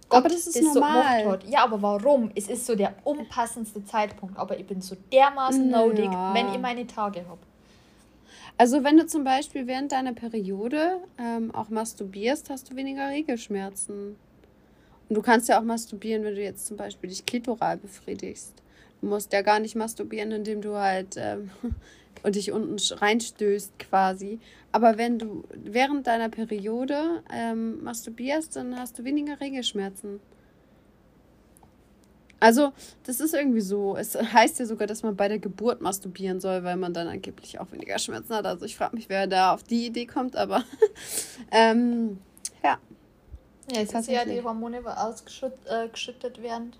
Gott 0.08 0.18
aber 0.18 0.28
das 0.28 0.46
ist 0.46 0.56
das 0.56 0.74
normal. 0.74 1.24
So 1.24 1.32
hat. 1.32 1.48
Ja, 1.48 1.64
aber 1.64 1.80
warum? 1.80 2.30
Es 2.34 2.48
ist 2.48 2.66
so 2.66 2.74
der 2.74 2.94
unpassendste 3.04 3.84
Zeitpunkt. 3.84 4.36
Aber 4.36 4.58
ich 4.58 4.66
bin 4.66 4.82
so 4.82 4.94
dermaßen 5.10 5.70
ja. 5.70 5.78
nodig, 5.78 6.10
wenn 6.32 6.52
ich 6.52 6.58
meine 6.58 6.86
Tage 6.86 7.26
habe. 7.26 7.40
Also 8.58 8.84
wenn 8.84 8.98
du 8.98 9.06
zum 9.06 9.24
Beispiel 9.24 9.66
während 9.66 9.92
deiner 9.92 10.12
Periode 10.12 10.98
ähm, 11.18 11.54
auch 11.54 11.70
masturbierst, 11.70 12.50
hast 12.50 12.70
du 12.70 12.76
weniger 12.76 13.08
Regelschmerzen. 13.08 14.16
Und 15.08 15.14
du 15.16 15.22
kannst 15.22 15.48
ja 15.48 15.58
auch 15.58 15.64
masturbieren, 15.64 16.24
wenn 16.24 16.34
du 16.34 16.42
jetzt 16.42 16.66
zum 16.66 16.76
Beispiel 16.76 17.08
dich 17.08 17.24
klitoral 17.24 17.78
befriedigst. 17.78 18.61
Du 19.02 19.08
musst 19.08 19.32
ja 19.32 19.42
gar 19.42 19.58
nicht 19.58 19.74
masturbieren, 19.74 20.30
indem 20.30 20.62
du 20.62 20.76
halt 20.76 21.16
ähm, 21.16 21.50
und 22.22 22.36
dich 22.36 22.52
unten 22.52 22.76
reinstößt 22.78 23.78
quasi. 23.80 24.38
Aber 24.70 24.96
wenn 24.96 25.18
du 25.18 25.42
während 25.52 26.06
deiner 26.06 26.28
Periode 26.28 27.22
ähm, 27.30 27.82
masturbierst, 27.82 28.54
dann 28.56 28.78
hast 28.78 28.98
du 28.98 29.04
weniger 29.04 29.40
Regelschmerzen. 29.40 30.20
Also, 32.38 32.72
das 33.04 33.20
ist 33.20 33.34
irgendwie 33.34 33.60
so. 33.60 33.96
Es 33.96 34.14
heißt 34.14 34.60
ja 34.60 34.66
sogar, 34.66 34.86
dass 34.86 35.02
man 35.02 35.16
bei 35.16 35.28
der 35.28 35.38
Geburt 35.38 35.80
masturbieren 35.80 36.40
soll, 36.40 36.64
weil 36.64 36.76
man 36.76 36.94
dann 36.94 37.08
angeblich 37.08 37.60
auch 37.60 37.70
weniger 37.72 37.98
Schmerzen 37.98 38.34
hat. 38.34 38.46
Also, 38.46 38.64
ich 38.64 38.76
frage 38.76 38.96
mich, 38.96 39.08
wer 39.08 39.26
da 39.26 39.52
auf 39.52 39.64
die 39.64 39.86
Idee 39.86 40.06
kommt, 40.06 40.36
aber 40.36 40.64
ähm, 41.50 42.18
ja. 42.62 42.78
Ja, 43.72 43.80
es 43.80 43.92
ist 43.92 44.08
ja 44.08 44.24
die 44.24 44.42
Hormone 44.42 44.80
ausgeschüttet 44.84 46.38
äh, 46.38 46.42
werden 46.42 46.72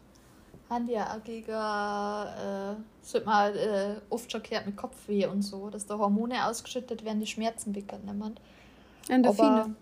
haben 0.72 0.86
die 0.86 0.92
ja 0.92 1.16
gegen, 1.24 1.50
äh, 1.50 2.76
das 3.02 3.14
wird 3.14 3.26
mal 3.26 3.56
äh, 3.56 4.00
oft 4.10 4.30
schon 4.30 4.42
gehört 4.42 4.66
mit 4.66 4.76
Kopfweh 4.76 5.26
und 5.26 5.42
so, 5.42 5.70
dass 5.70 5.86
da 5.86 5.98
Hormone 5.98 6.46
ausgeschüttet 6.46 7.04
werden, 7.04 7.20
die 7.20 7.26
Schmerzen 7.26 7.74
wegnehmen. 7.74 8.38
Endorphine. 9.08 9.74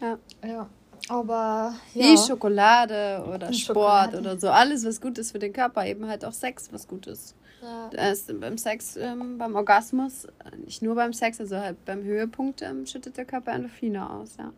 ja. 0.00 0.18
Ja. 0.46 0.68
Aber 1.08 1.74
ja. 1.94 2.04
Wie 2.04 2.16
Schokolade 2.16 3.24
oder 3.28 3.52
Sport 3.52 3.56
Schokolade. 3.56 4.18
oder 4.18 4.38
so. 4.38 4.48
Alles, 4.48 4.84
was 4.84 5.00
gut 5.00 5.18
ist 5.18 5.32
für 5.32 5.38
den 5.38 5.52
Körper. 5.52 5.86
Eben 5.86 6.06
halt 6.06 6.24
auch 6.24 6.32
Sex, 6.32 6.72
was 6.72 6.88
gut 6.88 7.06
ist. 7.06 7.36
Ja. 7.62 7.90
Das 7.90 8.26
beim 8.40 8.58
Sex, 8.58 8.96
ähm, 8.96 9.38
beim 9.38 9.54
Orgasmus, 9.54 10.26
nicht 10.64 10.82
nur 10.82 10.94
beim 10.94 11.12
Sex, 11.12 11.40
also 11.40 11.56
halt 11.56 11.84
beim 11.84 12.02
Höhepunkt 12.02 12.62
ähm, 12.62 12.86
schüttet 12.86 13.16
der 13.16 13.24
Körper 13.24 13.52
Endorphine 13.52 14.08
aus, 14.08 14.36
ja. 14.38 14.52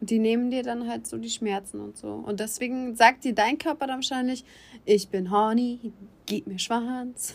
Und 0.00 0.10
die 0.10 0.18
nehmen 0.18 0.50
dir 0.50 0.62
dann 0.62 0.88
halt 0.88 1.06
so 1.06 1.18
die 1.18 1.30
Schmerzen 1.30 1.80
und 1.80 1.96
so. 1.96 2.08
Und 2.08 2.40
deswegen 2.40 2.94
sagt 2.96 3.24
dir 3.24 3.34
dein 3.34 3.58
Körper 3.58 3.86
dann 3.86 3.96
wahrscheinlich, 3.96 4.44
ich 4.84 5.08
bin 5.08 5.30
horny, 5.30 5.92
gib 6.26 6.46
mir 6.46 6.58
Schwanz. 6.58 7.34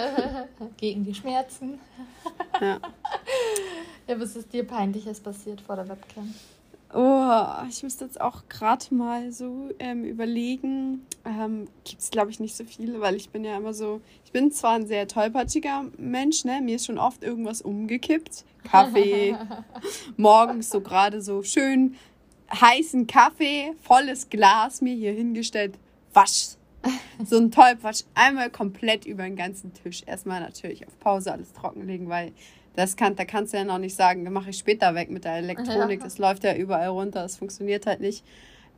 Gegen 0.76 1.04
die 1.04 1.14
Schmerzen. 1.14 1.78
ja. 2.60 2.80
Ja, 4.08 4.20
was 4.20 4.36
ist 4.36 4.52
dir 4.52 4.64
peinliches 4.64 5.18
passiert 5.18 5.60
vor 5.60 5.74
der 5.74 5.88
Webcam? 5.88 6.32
Oh, 6.98 7.66
ich 7.68 7.82
müsste 7.82 8.06
jetzt 8.06 8.18
auch 8.18 8.48
gerade 8.48 8.94
mal 8.94 9.30
so 9.30 9.68
ähm, 9.78 10.02
überlegen. 10.04 11.06
Ähm, 11.26 11.68
Gibt 11.84 12.00
es, 12.00 12.10
glaube 12.10 12.30
ich, 12.30 12.40
nicht 12.40 12.56
so 12.56 12.64
viele, 12.64 13.02
weil 13.02 13.16
ich 13.16 13.28
bin 13.28 13.44
ja 13.44 13.54
immer 13.54 13.74
so, 13.74 14.00
ich 14.24 14.32
bin 14.32 14.50
zwar 14.50 14.76
ein 14.76 14.86
sehr 14.86 15.06
tollpatschiger 15.06 15.84
Mensch, 15.98 16.46
ne? 16.46 16.62
Mir 16.62 16.76
ist 16.76 16.86
schon 16.86 16.98
oft 16.98 17.22
irgendwas 17.22 17.60
umgekippt. 17.60 18.46
Kaffee, 18.64 19.36
morgens 20.16 20.70
so 20.70 20.80
gerade 20.80 21.20
so 21.20 21.42
schön 21.42 21.96
heißen 22.50 23.06
Kaffee, 23.06 23.74
volles 23.82 24.30
Glas 24.30 24.80
mir 24.80 24.94
hier 24.94 25.12
hingestellt, 25.12 25.78
wasch. 26.14 26.56
So 27.24 27.36
ein 27.36 27.50
Tollpatsch, 27.50 28.04
einmal 28.14 28.48
komplett 28.48 29.04
über 29.06 29.24
den 29.24 29.36
ganzen 29.36 29.74
Tisch. 29.74 30.02
Erstmal 30.06 30.40
natürlich 30.40 30.86
auf 30.86 30.98
Pause 31.00 31.32
alles 31.32 31.52
trockenlegen, 31.52 32.08
weil 32.08 32.32
das 32.76 32.96
kann, 32.96 33.16
da 33.16 33.24
kannst 33.24 33.52
du 33.52 33.56
ja 33.56 33.64
noch 33.64 33.78
nicht 33.78 33.96
sagen, 33.96 34.30
mache 34.32 34.50
ich 34.50 34.58
später 34.58 34.94
weg 34.94 35.10
mit 35.10 35.24
der 35.24 35.36
Elektronik. 35.36 36.00
Ja. 36.00 36.04
Das 36.04 36.18
läuft 36.18 36.44
ja 36.44 36.54
überall 36.54 36.88
runter, 36.88 37.22
das 37.22 37.36
funktioniert 37.36 37.86
halt 37.86 38.00
nicht. 38.00 38.24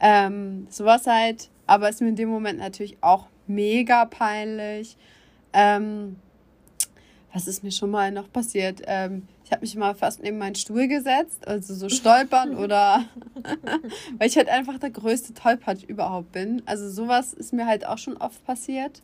Ähm, 0.01 0.68
sowas 0.70 1.07
halt, 1.07 1.51
aber 1.66 1.88
ist 1.88 2.01
mir 2.01 2.09
in 2.09 2.16
dem 2.16 2.28
Moment 2.28 2.61
natürlich 2.61 2.96
auch 3.01 3.26
mega 3.49 4.05
peinlich. 4.05 4.96
Ähm, 5.53 6.16
was 7.32 7.49
ist 7.49 7.64
mir 7.64 7.72
schon 7.72 7.90
mal 7.90 8.12
noch 8.12 8.32
passiert? 8.32 8.82
Ähm, 8.86 9.26
ich 9.44 9.51
habe 9.51 9.62
mich 9.62 9.74
mal 9.74 9.94
fast 9.94 10.22
neben 10.22 10.38
meinen 10.38 10.55
Stuhl 10.55 10.86
gesetzt, 10.86 11.46
also 11.49 11.74
so 11.74 11.88
stolpern 11.88 12.57
oder 12.57 13.05
weil 14.18 14.28
ich 14.28 14.36
halt 14.36 14.49
einfach 14.49 14.78
der 14.78 14.90
größte 14.90 15.34
Tollpatsch 15.34 15.82
überhaupt 15.82 16.30
bin. 16.32 16.62
Also 16.66 16.88
sowas 16.88 17.34
ist 17.34 17.53
mir 17.53 17.66
halt 17.66 17.84
auch 17.84 17.99
schon 17.99 18.16
oft 18.16 18.44
passiert. 18.46 19.03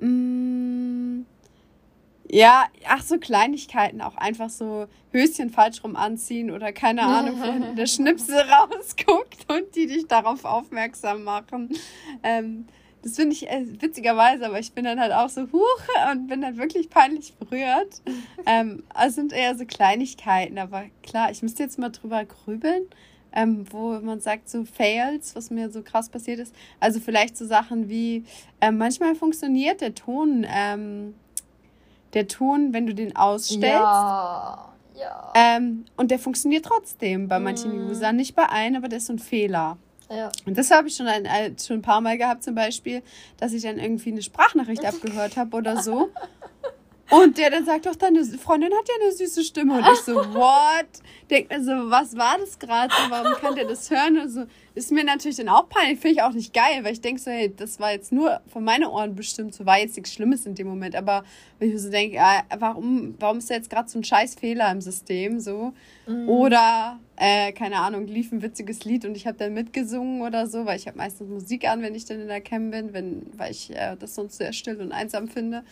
Mmh 0.00 1.24
ja, 2.30 2.66
ach 2.86 3.02
so 3.02 3.18
Kleinigkeiten, 3.18 4.00
auch 4.00 4.16
einfach 4.16 4.50
so 4.50 4.86
Höschen 5.12 5.50
falsch 5.50 5.82
rum 5.82 5.96
anziehen 5.96 6.50
oder 6.50 6.72
keine 6.72 7.02
Ahnung, 7.02 7.40
wo 7.40 7.74
der 7.74 7.86
Schnipsel 7.86 8.40
rausguckt 8.40 9.50
und 9.50 9.74
die 9.74 9.86
dich 9.86 10.06
darauf 10.06 10.44
aufmerksam 10.44 11.24
machen. 11.24 11.70
Ähm, 12.22 12.66
das 13.02 13.16
finde 13.16 13.32
ich 13.32 13.48
äh, 13.48 13.64
witzigerweise, 13.80 14.46
aber 14.46 14.58
ich 14.58 14.72
bin 14.72 14.84
dann 14.84 15.00
halt 15.00 15.12
auch 15.12 15.28
so 15.28 15.42
huch 15.52 15.88
und 16.12 16.26
bin 16.26 16.42
dann 16.42 16.58
wirklich 16.58 16.90
peinlich 16.90 17.34
berührt. 17.34 18.02
ähm, 18.46 18.82
also 18.92 19.16
sind 19.16 19.32
eher 19.32 19.56
so 19.56 19.64
Kleinigkeiten, 19.64 20.58
aber 20.58 20.84
klar, 21.02 21.30
ich 21.30 21.42
müsste 21.42 21.62
jetzt 21.62 21.78
mal 21.78 21.90
drüber 21.90 22.24
grübeln, 22.24 22.82
ähm, 23.32 23.64
wo 23.70 23.98
man 24.00 24.20
sagt, 24.20 24.48
so 24.48 24.64
Fails, 24.64 25.34
was 25.36 25.50
mir 25.50 25.70
so 25.70 25.82
krass 25.82 26.08
passiert 26.08 26.40
ist. 26.40 26.54
Also 26.80 27.00
vielleicht 27.00 27.36
so 27.36 27.46
Sachen 27.46 27.88
wie, 27.88 28.24
ähm, 28.60 28.78
manchmal 28.78 29.14
funktioniert 29.14 29.80
der 29.80 29.94
Ton, 29.94 30.46
ähm, 30.48 31.14
der 32.14 32.28
Ton, 32.28 32.72
wenn 32.72 32.86
du 32.86 32.94
den 32.94 33.16
ausstellst. 33.16 33.62
Ja, 33.62 34.68
ja. 34.94 35.32
Ähm, 35.34 35.84
und 35.96 36.10
der 36.10 36.18
funktioniert 36.18 36.64
trotzdem 36.64 37.28
bei 37.28 37.38
manchen 37.38 37.86
mm. 37.86 37.90
Usern, 37.90 38.16
nicht 38.16 38.34
bei 38.34 38.44
allen, 38.46 38.76
aber 38.76 38.88
der 38.88 38.98
ist 38.98 39.06
so 39.06 39.12
ein 39.12 39.18
Fehler. 39.18 39.76
Ja. 40.10 40.30
Und 40.46 40.56
das 40.56 40.70
habe 40.70 40.88
ich 40.88 40.96
schon 40.96 41.06
ein, 41.06 41.56
schon 41.58 41.78
ein 41.78 41.82
paar 41.82 42.00
Mal 42.00 42.16
gehabt, 42.16 42.42
zum 42.42 42.54
Beispiel, 42.54 43.02
dass 43.36 43.52
ich 43.52 43.62
dann 43.62 43.78
irgendwie 43.78 44.10
eine 44.10 44.22
Sprachnachricht 44.22 44.84
abgehört 44.86 45.36
habe 45.36 45.56
oder 45.56 45.82
so. 45.82 46.10
Und 47.10 47.38
der 47.38 47.50
dann 47.50 47.64
sagt 47.64 47.86
doch, 47.86 47.96
deine 47.96 48.22
Freundin 48.24 48.72
hat 48.72 48.86
ja 48.88 48.94
eine 49.02 49.12
süße 49.12 49.42
Stimme. 49.42 49.78
Und 49.78 49.86
ich 49.92 50.00
so, 50.00 50.14
what? 50.34 50.86
Denk 51.30 51.50
mir 51.50 51.62
so, 51.62 51.72
was 51.90 52.16
war 52.16 52.36
das 52.38 52.58
gerade? 52.58 52.92
So, 52.94 53.10
warum 53.10 53.32
kann 53.34 53.54
der 53.54 53.64
das 53.64 53.90
hören? 53.90 54.18
Und 54.18 54.28
so, 54.28 54.44
ist 54.74 54.92
mir 54.92 55.04
natürlich 55.04 55.38
dann 55.38 55.48
auch 55.48 55.68
peinlich. 55.68 56.00
Finde 56.00 56.16
ich 56.16 56.22
auch 56.22 56.32
nicht 56.32 56.52
geil, 56.52 56.84
weil 56.84 56.92
ich 56.92 57.00
denke 57.00 57.20
so, 57.20 57.30
hey, 57.30 57.52
das 57.54 57.80
war 57.80 57.92
jetzt 57.92 58.12
nur 58.12 58.40
von 58.48 58.62
meinen 58.62 58.84
Ohren 58.84 59.14
bestimmt. 59.14 59.54
So 59.54 59.64
war 59.64 59.78
jetzt 59.78 59.96
nichts 59.96 60.12
Schlimmes 60.12 60.44
in 60.44 60.54
dem 60.54 60.68
Moment. 60.68 60.94
Aber 60.96 61.24
wenn 61.58 61.68
ich 61.68 61.74
mir 61.74 61.80
so 61.80 61.90
denke, 61.90 62.16
ja, 62.16 62.42
warum, 62.58 63.14
warum 63.18 63.38
ist 63.38 63.48
da 63.48 63.54
jetzt 63.54 63.70
gerade 63.70 63.88
so 63.88 63.98
ein 63.98 64.04
scheiß 64.04 64.34
Fehler 64.34 64.70
im 64.70 64.82
System? 64.82 65.40
So. 65.40 65.72
Mhm. 66.06 66.28
Oder, 66.28 67.00
äh, 67.16 67.52
keine 67.52 67.76
Ahnung, 67.76 68.06
lief 68.06 68.32
ein 68.32 68.42
witziges 68.42 68.84
Lied 68.84 69.06
und 69.06 69.16
ich 69.16 69.26
habe 69.26 69.38
dann 69.38 69.54
mitgesungen 69.54 70.20
oder 70.22 70.46
so, 70.46 70.66
weil 70.66 70.76
ich 70.76 70.86
habe 70.86 70.98
meistens 70.98 71.28
Musik 71.28 71.66
an, 71.68 71.80
wenn 71.80 71.94
ich 71.94 72.04
dann 72.04 72.20
in 72.20 72.28
der 72.28 72.42
Cam 72.42 72.70
bin, 72.70 72.92
wenn, 72.92 73.26
weil 73.36 73.50
ich 73.50 73.74
äh, 73.74 73.96
das 73.98 74.14
sonst 74.14 74.36
sehr 74.36 74.52
still 74.52 74.80
und 74.80 74.92
einsam 74.92 75.28
finde. 75.28 75.64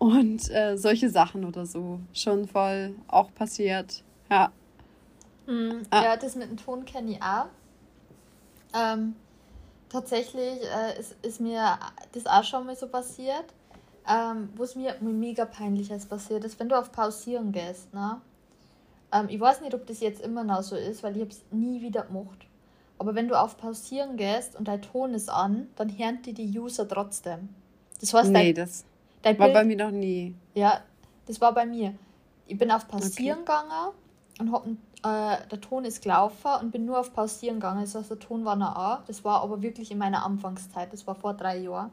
Und 0.00 0.50
äh, 0.50 0.78
solche 0.78 1.10
Sachen 1.10 1.44
oder 1.44 1.66
so. 1.66 2.00
Schon 2.14 2.48
voll 2.48 2.94
auch 3.06 3.32
passiert. 3.34 4.02
Ja. 4.30 4.50
Mhm. 5.46 5.82
Ah. 5.90 6.02
Ja, 6.02 6.16
das 6.16 6.36
mit 6.36 6.48
dem 6.48 6.56
Ton 6.56 6.86
kenne 6.86 7.12
ich 7.12 7.22
auch. 7.22 7.48
Ähm, 8.74 9.14
tatsächlich 9.90 10.62
äh, 10.62 10.98
ist, 10.98 11.16
ist 11.20 11.38
mir 11.38 11.78
das 12.12 12.26
auch 12.26 12.44
schon 12.44 12.64
mal 12.64 12.74
so 12.74 12.88
passiert. 12.88 13.44
Ähm, 14.08 14.48
Wo 14.56 14.62
es 14.62 14.74
mir 14.74 14.96
mega 15.02 15.44
peinlich 15.44 15.90
ist 15.90 16.08
passiert 16.08 16.44
ist, 16.44 16.58
wenn 16.58 16.70
du 16.70 16.78
auf 16.78 16.90
Pausieren 16.92 17.52
gehst. 17.52 17.92
Ne? 17.92 18.22
Ähm, 19.12 19.26
ich 19.28 19.38
weiß 19.38 19.60
nicht, 19.60 19.74
ob 19.74 19.86
das 19.86 20.00
jetzt 20.00 20.22
immer 20.22 20.44
noch 20.44 20.62
so 20.62 20.76
ist, 20.76 21.02
weil 21.02 21.14
ich 21.18 21.28
es 21.28 21.42
nie 21.50 21.82
wieder 21.82 22.04
gemacht. 22.04 22.46
Aber 22.96 23.14
wenn 23.14 23.28
du 23.28 23.38
auf 23.38 23.58
Pausieren 23.58 24.16
gehst 24.16 24.56
und 24.56 24.66
dein 24.66 24.80
Ton 24.80 25.12
ist 25.12 25.28
an, 25.28 25.66
dann 25.76 25.90
hören 25.90 26.22
die 26.22 26.32
die 26.32 26.58
User 26.58 26.88
trotzdem. 26.88 27.50
Das 28.00 28.14
heißt, 28.14 28.30
nee, 28.30 28.54
dein, 28.54 28.64
das 28.64 28.84
Dein 29.22 29.38
war 29.38 29.46
Bild, 29.46 29.54
bei 29.54 29.64
mir 29.64 29.76
noch 29.76 29.90
nie. 29.90 30.34
Ja, 30.54 30.80
das 31.26 31.40
war 31.40 31.52
bei 31.52 31.66
mir. 31.66 31.94
Ich 32.46 32.58
bin 32.58 32.70
auf 32.70 32.88
Pausieren 32.88 33.40
okay. 33.42 33.46
gegangen 33.46 33.92
und 34.40 34.52
hab, 34.52 34.66
äh, 34.66 35.46
der 35.48 35.60
Ton 35.60 35.84
ist 35.84 36.02
gelaufen 36.02 36.50
und 36.60 36.70
bin 36.70 36.86
nur 36.86 36.98
auf 36.98 37.12
Pausieren 37.12 37.56
gegangen. 37.56 37.82
Das 37.82 37.94
heißt, 37.94 38.10
der 38.10 38.18
Ton 38.18 38.44
war 38.44 38.56
noch 38.56 38.74
an. 38.74 39.02
Das 39.06 39.24
war 39.24 39.42
aber 39.42 39.62
wirklich 39.62 39.90
in 39.90 39.98
meiner 39.98 40.24
Anfangszeit. 40.24 40.92
Das 40.92 41.06
war 41.06 41.14
vor 41.14 41.34
drei 41.34 41.58
Jahren. 41.58 41.92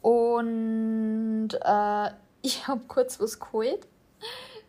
Und 0.00 1.50
äh, 1.60 2.10
ich 2.42 2.66
habe 2.66 2.80
kurz 2.88 3.20
was 3.20 3.38
geholt 3.38 3.86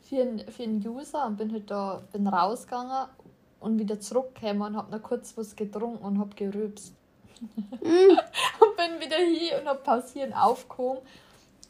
für 0.01 0.21
einen, 0.21 0.39
für 0.51 0.63
einen 0.63 0.85
User 0.87 1.25
und 1.25 1.37
bin 1.37 1.51
halt 1.53 1.69
da 1.71 2.03
bin 2.11 2.27
rausgegangen 2.27 3.07
und 3.59 3.79
wieder 3.79 3.99
zurückgekommen 3.99 4.61
und 4.61 4.77
habe 4.77 4.91
noch 4.91 5.01
kurz 5.01 5.37
was 5.37 5.55
getrunken 5.55 6.03
und 6.03 6.19
habe 6.19 6.35
gerübst. 6.35 6.93
Mm. 7.39 7.45
und 7.79 8.77
bin 8.77 8.99
wieder 8.99 9.17
hier 9.17 9.59
und 9.61 9.67
habe 9.67 9.79
pausieren 9.79 10.33
aufgehoben 10.33 10.99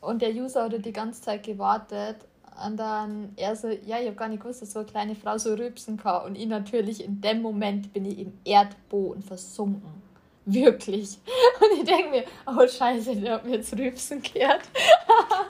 und 0.03 0.21
der 0.21 0.31
User 0.31 0.63
hat 0.63 0.85
die 0.85 0.93
ganze 0.93 1.21
Zeit 1.21 1.43
gewartet. 1.43 2.17
Und 2.65 2.77
dann 2.77 3.33
er 3.35 3.55
so, 3.55 3.67
ja, 3.67 3.99
ich 3.99 4.05
habe 4.05 4.15
gar 4.15 4.27
nicht 4.27 4.41
gewusst, 4.41 4.61
dass 4.61 4.73
so 4.73 4.79
eine 4.79 4.87
kleine 4.87 5.15
Frau 5.15 5.37
so 5.37 5.53
rübsen 5.53 5.97
kann. 5.97 6.25
Und 6.25 6.35
ich 6.35 6.45
natürlich 6.45 7.03
in 7.03 7.19
dem 7.21 7.41
Moment 7.41 7.93
bin 7.93 8.05
ich 8.05 8.19
im 8.19 8.33
Erdboden 8.45 9.23
versunken. 9.23 10.03
Wirklich. 10.45 11.17
Und 11.61 11.79
ich 11.79 11.85
denke 11.85 12.09
mir, 12.09 12.23
oh 12.45 12.67
Scheiße, 12.67 13.15
der 13.15 13.35
hat 13.35 13.45
mir 13.45 13.55
jetzt 13.55 13.77
rübsen 13.77 14.21
gehört. 14.21 14.61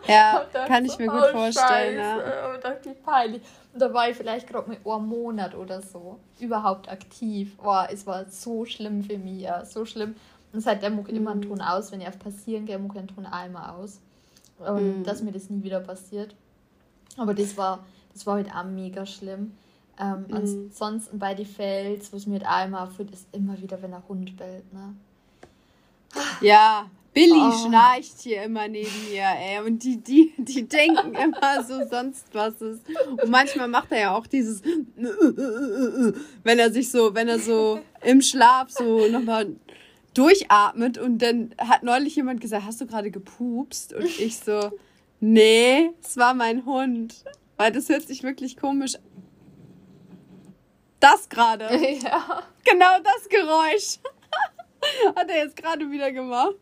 Ja, 0.05 0.45
kann 0.67 0.83
ich 0.83 0.97
mir 0.97 1.07
gut 1.07 1.23
oh, 1.29 1.31
vorstellen. 1.31 1.97
Scheiße. 1.97 2.29
Ja. 2.29 2.53
Und 2.53 2.63
dachte 2.63 2.89
ich, 2.89 3.03
peinlich. 3.03 3.41
Und 3.73 3.81
da 3.81 3.93
war 3.93 4.09
ich 4.09 4.17
vielleicht 4.17 4.47
gerade 4.47 4.69
mit 4.69 4.85
einem 4.85 5.07
Monat 5.07 5.55
oder 5.55 5.81
so 5.81 6.19
überhaupt 6.41 6.91
aktiv. 6.91 7.57
Oh, 7.63 7.83
es 7.89 8.05
war 8.05 8.25
so 8.25 8.65
schlimm 8.65 9.01
für 9.01 9.17
mich, 9.17 9.39
ja, 9.41 9.63
so 9.63 9.85
schlimm. 9.85 10.15
Und 10.51 10.59
seitdem 10.59 10.97
mucke 10.97 11.11
ich 11.11 11.17
immer 11.17 11.31
einen 11.31 11.39
mhm. 11.39 11.47
Ton 11.47 11.61
aus, 11.61 11.93
wenn 11.93 12.01
ich 12.01 12.07
auf 12.09 12.19
Passieren 12.19 12.65
gehe, 12.65 12.77
mucke 12.77 12.95
ich 12.95 12.99
einen 12.99 13.15
Ton 13.15 13.25
einmal 13.25 13.69
aus 13.75 14.01
und 14.67 14.99
mhm. 14.99 15.03
dass 15.03 15.21
mir 15.21 15.31
das 15.31 15.49
nie 15.49 15.63
wieder 15.63 15.79
passiert. 15.79 16.35
Aber 17.17 17.33
das 17.33 17.57
war, 17.57 17.85
das 18.13 18.25
war 18.25 18.35
halt 18.35 18.53
auch 18.53 18.65
mega 18.65 19.05
schlimm. 19.05 19.53
Ähm, 19.99 20.25
mhm. 20.27 20.35
Ansonsten 20.35 21.19
bei 21.19 21.33
den 21.33 21.45
Fels, 21.45 22.11
was 22.11 22.25
mir 22.25 22.41
halt 22.43 22.67
immer 22.67 22.83
auffällt, 22.83 23.11
ist 23.11 23.27
immer 23.31 23.61
wieder, 23.61 23.81
wenn 23.81 23.93
ein 23.93 24.03
Hund 24.07 24.35
bellt. 24.37 24.73
Ne? 24.73 24.95
Ja, 26.41 26.89
Billy 27.13 27.39
oh. 27.39 27.51
schnarcht 27.51 28.21
hier 28.21 28.43
immer 28.43 28.67
neben 28.67 28.89
mir, 29.09 29.23
ey. 29.23 29.59
Und 29.65 29.83
die, 29.83 29.97
die, 29.97 30.33
die 30.37 30.67
denken 30.67 31.13
immer 31.23 31.63
so 31.63 31.87
sonst 31.87 32.25
was 32.33 32.59
ist. 32.61 32.81
Und 33.21 33.29
manchmal 33.29 33.67
macht 33.67 33.91
er 33.91 33.99
ja 33.99 34.15
auch 34.15 34.25
dieses, 34.25 34.63
wenn 36.43 36.59
er 36.59 36.71
sich 36.71 36.89
so, 36.89 37.13
wenn 37.13 37.27
er 37.27 37.39
so 37.39 37.79
im 38.01 38.21
Schlaf 38.21 38.71
so 38.71 39.07
nochmal 39.07 39.55
durchatmet 40.13 40.97
und 40.97 41.19
dann 41.19 41.55
hat 41.57 41.83
neulich 41.83 42.15
jemand 42.15 42.41
gesagt, 42.41 42.65
hast 42.65 42.81
du 42.81 42.85
gerade 42.85 43.11
gepupst? 43.11 43.93
Und 43.93 44.05
ich 44.19 44.37
so, 44.37 44.71
nee, 45.19 45.91
es 46.01 46.17
war 46.17 46.33
mein 46.33 46.65
Hund. 46.65 47.23
Weil 47.57 47.71
das 47.71 47.89
hört 47.89 48.03
sich 48.03 48.23
wirklich 48.23 48.57
komisch 48.57 48.97
Das 50.99 51.29
gerade. 51.29 51.65
Ja. 52.03 52.43
Genau 52.63 52.97
das 53.03 53.29
Geräusch. 53.29 53.99
Hat 55.15 55.29
er 55.29 55.37
jetzt 55.37 55.55
gerade 55.55 55.89
wieder 55.89 56.11
gemacht. 56.11 56.55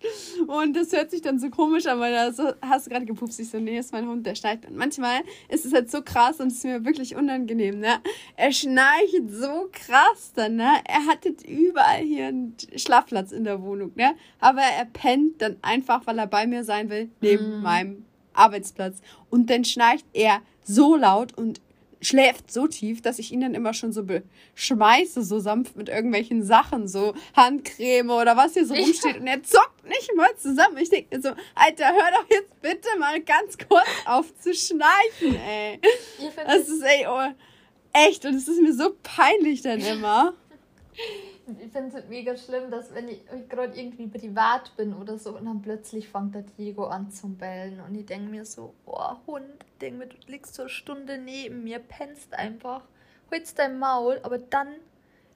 Und 0.47 0.75
das 0.75 0.91
hört 0.91 1.11
sich 1.11 1.21
dann 1.21 1.39
so 1.39 1.49
komisch 1.49 1.85
an, 1.85 1.99
weil 1.99 2.13
da 2.13 2.31
so, 2.31 2.51
hast 2.61 2.85
du 2.85 2.91
gerade 2.91 3.05
gepupst. 3.05 3.39
Ich 3.39 3.49
so, 3.49 3.59
nee, 3.59 3.77
ist 3.77 3.91
mein 3.91 4.07
Hund, 4.07 4.25
der 4.25 4.35
schnarcht. 4.35 4.65
Und 4.67 4.75
manchmal 4.75 5.21
ist 5.49 5.65
es 5.65 5.73
halt 5.73 5.89
so 5.91 6.01
krass 6.01 6.39
und 6.39 6.47
es 6.47 6.55
ist 6.55 6.65
mir 6.65 6.85
wirklich 6.85 7.15
unangenehm, 7.15 7.79
ne? 7.79 7.99
Er 8.35 8.51
schnarcht 8.51 9.29
so 9.29 9.69
krass 9.71 10.31
dann, 10.35 10.55
ne? 10.55 10.81
Er 10.85 11.05
hat 11.05 11.25
jetzt 11.25 11.47
überall 11.47 12.01
hier 12.01 12.27
einen 12.27 12.55
Schlafplatz 12.75 13.31
in 13.31 13.43
der 13.43 13.61
Wohnung, 13.61 13.91
ne? 13.95 14.15
Aber 14.39 14.61
er 14.61 14.85
pennt 14.85 15.41
dann 15.41 15.57
einfach, 15.61 16.05
weil 16.05 16.19
er 16.19 16.27
bei 16.27 16.47
mir 16.47 16.63
sein 16.63 16.89
will, 16.89 17.09
neben 17.21 17.59
mm. 17.59 17.61
meinem 17.61 18.05
Arbeitsplatz. 18.33 19.01
Und 19.29 19.49
dann 19.49 19.65
schnarcht 19.65 20.05
er 20.13 20.41
so 20.63 20.95
laut 20.95 21.37
und 21.37 21.61
schläft 22.01 22.51
so 22.51 22.67
tief, 22.67 23.01
dass 23.01 23.19
ich 23.19 23.31
ihn 23.31 23.41
dann 23.41 23.53
immer 23.53 23.73
schon 23.73 23.91
so 23.91 24.03
beschmeiße, 24.03 25.23
so 25.23 25.39
sanft 25.39 25.75
mit 25.75 25.89
irgendwelchen 25.89 26.43
Sachen, 26.43 26.87
so 26.87 27.13
Handcreme 27.35 28.09
oder 28.09 28.35
was 28.35 28.53
hier 28.53 28.65
so 28.65 28.73
rumsteht. 28.73 29.17
Und 29.19 29.27
er 29.27 29.43
zockt 29.43 29.87
nicht 29.87 30.11
mal 30.15 30.35
zusammen. 30.37 30.77
Ich 30.77 30.89
denke 30.89 31.15
mir 31.15 31.21
so, 31.21 31.29
Alter, 31.55 31.91
hör 31.93 32.11
doch 32.11 32.29
jetzt 32.29 32.61
bitte 32.61 32.87
mal 32.99 33.21
ganz 33.21 33.57
kurz 33.57 33.87
auf 34.05 34.33
zu 34.39 34.53
schnarchen, 34.53 35.35
ey. 35.47 35.79
Das 36.45 36.67
ist, 36.67 36.81
ey, 36.81 37.05
oh, 37.07 37.33
echt. 37.93 38.25
Und 38.25 38.35
es 38.35 38.47
ist 38.47 38.61
mir 38.61 38.73
so 38.73 38.95
peinlich 39.03 39.61
dann 39.61 39.79
immer 39.79 40.33
ich 41.47 41.71
finde 41.71 41.89
es 41.89 41.93
halt 41.93 42.09
mega 42.09 42.35
schlimm, 42.37 42.69
dass 42.69 42.93
wenn 42.93 43.07
ich, 43.07 43.21
ich 43.35 43.49
gerade 43.49 43.77
irgendwie 43.77 44.07
privat 44.07 44.75
bin 44.77 44.93
oder 44.93 45.17
so 45.17 45.37
und 45.37 45.45
dann 45.45 45.61
plötzlich 45.61 46.07
fängt 46.07 46.35
der 46.35 46.43
Diego 46.43 46.85
an 46.85 47.11
zu 47.11 47.29
bellen 47.29 47.81
und 47.81 47.95
ich 47.95 48.05
denke 48.05 48.29
mir 48.29 48.45
so, 48.45 48.73
oh 48.85 49.15
Hund, 49.27 49.45
ich 49.59 49.77
denke 49.79 49.99
mir, 49.99 50.07
du 50.07 50.15
liegst 50.27 50.55
so 50.55 50.63
eine 50.63 50.69
Stunde 50.69 51.17
neben 51.17 51.63
mir, 51.63 51.79
pennst 51.79 52.33
einfach, 52.33 52.83
holst 53.31 53.57
dein 53.59 53.79
Maul, 53.79 54.19
aber 54.23 54.37
dann, 54.37 54.67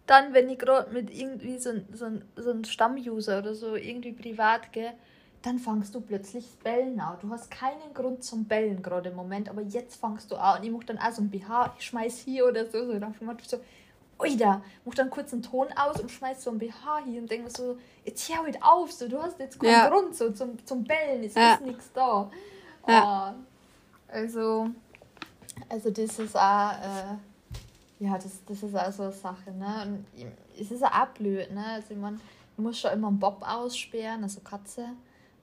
dann, 0.06 0.34
wenn 0.34 0.50
ich 0.50 0.60
gerade 0.60 0.92
mit 0.92 1.12
irgendwie 1.12 1.58
so, 1.58 1.72
so, 1.92 2.08
so 2.36 2.52
einem 2.52 2.64
Stammuser 2.64 3.40
oder 3.40 3.56
so 3.56 3.76
irgendwie 3.76 4.14
privat 4.14 4.72
gehe, 4.72 4.94
dann 5.42 5.60
fangst 5.60 5.94
du 5.94 6.02
plötzlich 6.02 6.44
das 6.46 6.56
Bellen 6.56 7.00
an. 7.00 7.18
Du 7.22 7.30
hast 7.30 7.52
keinen 7.52 7.94
Grund 7.94 8.24
zum 8.24 8.46
Bellen 8.46 8.82
gerade 8.82 9.10
im 9.10 9.16
Moment, 9.16 9.48
aber 9.48 9.62
jetzt 9.62 9.96
fangst 10.00 10.32
du 10.32 10.38
an. 10.38 10.60
Und 10.60 10.66
ich 10.66 10.72
mache 10.72 10.86
dann 10.88 10.98
auch 10.98 11.12
so 11.12 11.22
ein 11.22 11.30
BH, 11.30 11.76
ich 11.78 11.86
schmeiß 11.86 12.20
hier 12.20 12.48
oder 12.48 12.66
so. 12.66 12.86
so. 12.86 12.98
Dann 12.98 13.14
so, 13.44 13.58
Oida, 14.18 14.62
mach 14.86 14.94
dann 14.94 15.10
kurz 15.10 15.34
einen 15.34 15.44
Ton 15.44 15.68
aus 15.76 16.00
und 16.00 16.10
schmeißt 16.10 16.42
so 16.42 16.52
ein 16.52 16.58
BH 16.58 17.04
hier 17.06 17.22
und 17.22 17.30
denke 17.30 17.50
so, 17.50 17.78
jetzt 18.06 18.30
hör 18.30 18.44
halt 18.44 18.62
auf, 18.64 18.92
so, 18.92 19.08
du 19.08 19.22
hast 19.22 19.40
jetzt 19.40 19.60
keinen 19.60 19.72
ja. 19.72 19.90
Grund 19.90 20.16
so, 20.16 20.32
zum, 20.32 20.66
zum 20.66 20.84
Bellen, 20.84 21.24
es 21.24 21.34
ja. 21.34 21.56
ist 21.56 21.62
nichts 21.62 21.92
da. 21.94 22.32
Ja. 22.88 23.36
Oh, 23.36 24.14
also, 24.14 24.70
also 25.68 25.90
das 25.90 26.20
ist 26.20 26.36
auch, 26.36 26.72
äh, 26.72 27.18
ja, 28.00 28.14
das, 28.14 28.44
das 28.46 28.64
ist 28.64 28.76
auch 28.76 28.92
so 28.92 29.04
eine 29.04 29.12
Sache, 29.12 29.52
ne? 29.52 29.84
Und 29.86 30.06
es 30.60 30.72
ist 30.72 30.84
auch 30.84 31.08
blöd, 31.08 31.52
ne? 31.52 31.66
Also 31.66 31.94
ich 31.94 31.98
muss 32.58 32.80
schon 32.80 32.92
immer 32.92 33.10
einen 33.10 33.20
Bob 33.20 33.44
aussperren, 33.46 34.24
also 34.24 34.40
Katze, 34.42 34.90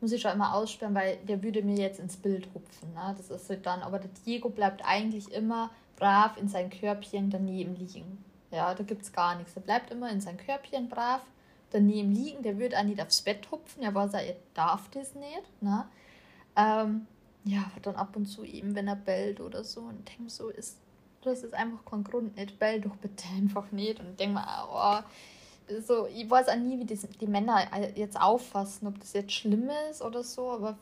muss 0.00 0.12
ich 0.12 0.22
schon 0.22 0.32
immer 0.32 0.54
aussperren, 0.54 0.94
weil 0.94 1.18
der 1.28 1.42
würde 1.42 1.62
mir 1.62 1.76
jetzt 1.76 2.00
ins 2.00 2.16
Bild 2.16 2.48
hupfen, 2.54 2.94
ne? 2.94 3.14
Das 3.16 3.30
ist 3.30 3.50
halt 3.50 3.66
dann, 3.66 3.82
aber 3.82 3.98
der 3.98 4.10
Diego 4.24 4.48
bleibt 4.48 4.82
eigentlich 4.84 5.30
immer 5.32 5.70
brav 5.96 6.38
in 6.38 6.48
sein 6.48 6.70
Körbchen 6.70 7.28
daneben 7.28 7.76
liegen. 7.76 8.24
Ja, 8.52 8.74
da 8.74 8.84
gibt 8.84 9.02
es 9.02 9.12
gar 9.12 9.34
nichts. 9.36 9.56
Er 9.56 9.62
bleibt 9.62 9.90
immer 9.90 10.10
in 10.10 10.20
sein 10.20 10.36
Körbchen 10.36 10.88
brav, 10.88 11.22
daneben 11.70 12.12
liegen, 12.12 12.42
der 12.42 12.58
würde 12.58 12.78
auch 12.78 12.84
nicht 12.84 13.00
aufs 13.00 13.22
Bett 13.22 13.50
hupfen, 13.50 13.82
er 13.82 13.94
weiß 13.94 14.12
er 14.12 14.36
darf 14.54 14.88
das 14.90 15.14
nicht. 15.14 15.62
Ne? 15.62 15.86
Ähm, 16.54 17.06
ja, 17.44 17.64
dann 17.80 17.96
ab 17.96 18.14
und 18.14 18.26
zu 18.26 18.44
eben, 18.44 18.74
wenn 18.74 18.86
er 18.88 18.96
bellt 18.96 19.40
oder 19.40 19.64
so 19.64 19.80
und 19.80 20.08
denke 20.08 20.30
so, 20.30 20.50
ist, 20.50 20.76
das 21.22 21.42
ist 21.42 21.54
einfach 21.54 21.84
kein 21.84 22.04
Grund 22.04 22.36
nicht, 22.36 22.58
bell 22.58 22.80
doch 22.80 22.96
bitte 22.96 23.24
einfach 23.34 23.72
nicht 23.72 24.00
und 24.00 24.20
denke 24.20 24.34
mal, 24.34 25.02
oh, 25.02 25.02
so, 25.80 26.06
ich 26.06 26.28
weiß 26.28 26.48
auch 26.48 26.56
nie, 26.56 26.78
wie 26.78 26.84
die, 26.84 26.96
die 26.96 27.26
Männer 27.26 27.66
jetzt 27.96 28.20
auffassen, 28.20 28.86
ob 28.86 29.00
das 29.00 29.14
jetzt 29.14 29.32
schlimm 29.32 29.70
ist 29.90 30.02
oder 30.02 30.22
so, 30.22 30.50
aber 30.50 30.76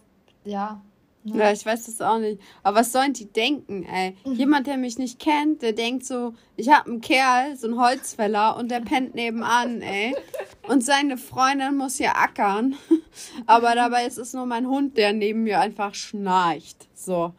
ja, 0.45 0.81
ja. 1.25 1.37
ja, 1.37 1.53
ich 1.53 1.67
weiß 1.67 1.87
das 1.87 2.01
auch 2.01 2.19
nicht. 2.19 2.41
Aber 2.63 2.79
was 2.79 2.93
sollen 2.93 3.13
die 3.13 3.31
denken, 3.31 3.85
ey? 3.85 4.17
Mhm. 4.25 4.33
Jemand, 4.35 4.67
der 4.67 4.79
mich 4.79 4.99
nicht 4.99 5.19
kennt, 5.19 5.61
der 5.63 5.73
denkt 5.73 6.05
so, 6.07 6.35
ich 6.57 6.71
hab 6.71 6.87
einen 6.87 7.01
Kerl, 7.01 7.57
so 7.57 7.67
einen 7.67 7.79
Holzfäller, 7.79 8.57
und 8.57 8.71
der 8.71 8.81
pennt 8.81 9.15
nebenan, 9.15 9.83
ey. 9.83 10.17
Und 10.69 10.85
seine 10.85 11.19
Freundin 11.19 11.77
muss 11.77 11.97
hier 11.97 12.17
ackern. 12.17 12.77
Aber 13.47 13.75
dabei 13.75 14.07
ist 14.07 14.19
es 14.19 14.33
nur 14.33 14.47
mein 14.47 14.67
Hund, 14.67 14.97
der 14.97 15.13
neben 15.13 15.43
mir 15.43 15.61
einfach 15.61 15.95
schnarcht. 15.95 16.89
So. 16.95 17.35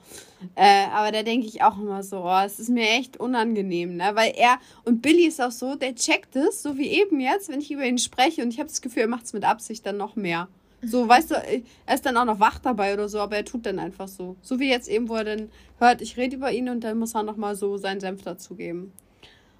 Äh, 0.56 0.86
aber 0.92 1.12
da 1.12 1.22
denke 1.22 1.46
ich 1.46 1.62
auch 1.62 1.78
immer 1.78 2.02
so, 2.02 2.24
oh, 2.24 2.42
es 2.44 2.60
ist 2.60 2.70
mir 2.70 2.90
echt 2.90 3.18
unangenehm, 3.18 3.98
ne? 3.98 4.12
Weil 4.16 4.34
er, 4.36 4.58
und 4.86 5.04
Billy 5.04 5.28
ist 5.28 5.40
auch 5.40 5.52
so, 5.52 5.76
der 5.76 5.94
checkt 5.94 6.36
es, 6.36 6.64
so 6.64 6.78
wie 6.78 6.88
eben 6.88 7.20
jetzt, 7.20 7.50
wenn 7.50 7.62
ich 7.62 7.70
über 7.70 7.86
ihn 7.86 8.00
spreche, 8.00 8.42
und 8.42 8.52
ich 8.52 8.60
habe 8.60 8.70
das 8.70 8.82
Gefühl, 8.82 9.04
er 9.04 9.08
macht 9.08 9.26
es 9.26 9.34
mit 9.34 9.44
Absicht 9.44 9.86
dann 9.86 9.98
noch 9.98 10.16
mehr. 10.16 10.48
So, 10.84 11.08
weißt 11.08 11.32
du, 11.32 11.36
er 11.36 11.94
ist 11.94 12.06
dann 12.06 12.18
auch 12.18 12.26
noch 12.26 12.40
wach 12.40 12.60
dabei 12.60 12.94
oder 12.94 13.08
so, 13.08 13.20
aber 13.20 13.36
er 13.38 13.46
tut 13.46 13.66
dann 13.66 13.78
einfach 13.78 14.08
so. 14.08 14.36
So 14.42 14.60
wie 14.60 14.70
jetzt 14.70 14.90
eben, 14.90 15.10
wo 15.10 15.16
er 15.16 15.24
dann 15.24 15.50
hört, 15.78 16.02
ich 16.02 16.18
rede 16.18 16.36
über 16.36 16.52
ihn 16.52 16.70
und 16.70 16.84
dann 16.84 16.98
muss 16.98 17.14
er 17.14 17.24
nochmal 17.24 17.56
so 17.56 17.78
seinen 17.78 18.00
Senf 18.00 18.24
dazugeben. 18.24 18.92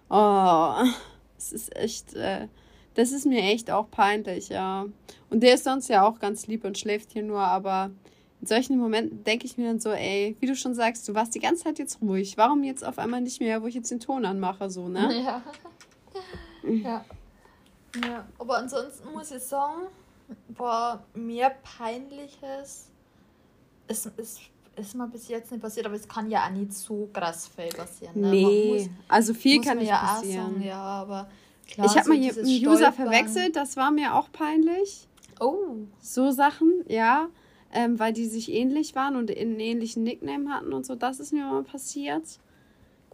Oh, 0.10 0.74
es 1.38 1.54
ist 1.54 1.76
echt, 1.76 2.16
äh, 2.16 2.48
das 2.96 3.12
ist 3.12 3.26
mir 3.26 3.42
echt 3.42 3.70
auch 3.70 3.90
peinlich, 3.92 4.50
ja. 4.50 4.86
Und 5.30 5.44
der 5.44 5.54
ist 5.54 5.64
sonst 5.64 5.90
ja 5.90 6.06
auch 6.08 6.20
ganz 6.20 6.48
lieb 6.48 6.66
und 6.66 6.78
schläft 6.78 7.12
hier 7.12 7.24
nur, 7.24 7.40
aber 7.40 7.92
in 8.42 8.48
solchen 8.48 8.80
Momenten 8.80 9.24
denke 9.24 9.46
ich 9.46 9.58
mir 9.58 9.68
dann 9.68 9.80
so, 9.80 9.92
ey, 9.92 10.36
wie 10.40 10.48
du 10.48 10.56
schon 10.56 10.74
sagst, 10.74 11.08
du 11.08 11.14
warst 11.14 11.36
die 11.36 11.40
ganze 11.40 11.66
Zeit 11.66 11.78
jetzt 11.78 12.02
ruhig. 12.02 12.38
Warum 12.38 12.64
jetzt 12.64 12.84
auf 12.84 12.98
einmal 12.98 13.22
nicht 13.22 13.40
mehr, 13.40 13.62
wo 13.62 13.68
ich 13.68 13.76
jetzt 13.76 13.92
den 13.92 14.00
Ton 14.00 14.26
anmache, 14.26 14.70
so, 14.70 14.88
ne? 14.88 15.10
Ja. 15.24 15.44
ja. 16.64 17.06
Ja, 18.08 18.26
aber 18.40 18.58
ansonsten 18.58 19.12
muss 19.12 19.32
ich 19.32 19.44
sagen, 19.44 19.88
Boah, 20.50 21.04
mir 21.14 21.52
peinliches 21.78 22.90
ist, 23.88 24.06
ist, 24.18 24.40
ist 24.76 24.96
mal 24.96 25.08
bis 25.08 25.28
jetzt 25.28 25.52
nicht 25.52 25.62
passiert, 25.62 25.86
aber 25.86 25.96
es 25.96 26.08
kann 26.08 26.30
ja 26.30 26.46
auch 26.46 26.52
nicht 26.52 26.74
so 26.74 27.10
krass 27.12 27.50
viel 27.56 27.70
passieren. 27.70 28.20
Ne? 28.20 28.32
Nee, 28.32 28.74
muss, 28.74 28.90
also 29.08 29.34
viel 29.34 29.62
kann 29.62 29.78
nicht 29.78 29.90
ja 29.90 29.98
passieren. 29.98 30.54
Sagen, 30.54 30.64
ja, 30.64 30.82
aber 30.82 31.30
klar, 31.68 31.88
ich 31.88 31.92
habe 31.94 32.04
so 32.06 32.10
mal 32.10 32.20
hier 32.20 32.38
einen 32.38 32.68
User 32.68 32.92
verwechselt, 32.92 33.56
das 33.56 33.78
war 33.78 33.92
mir 33.92 34.16
auch 34.16 34.32
peinlich. 34.32 35.08
Oh. 35.40 35.76
So 36.00 36.32
Sachen, 36.32 36.84
ja. 36.88 37.30
Ähm, 37.74 38.00
weil 38.00 38.12
die 38.12 38.26
sich 38.26 38.52
ähnlich 38.52 38.96
waren 38.96 39.16
und 39.16 39.32
einen 39.32 39.60
ähnlichen 39.60 40.04
Nickname 40.04 40.50
hatten 40.54 40.74
und 40.74 40.86
so, 40.86 40.96
das 40.96 41.22
ist 41.22 41.32
mir 41.32 41.46
mal 41.46 41.64
passiert. 41.64 42.24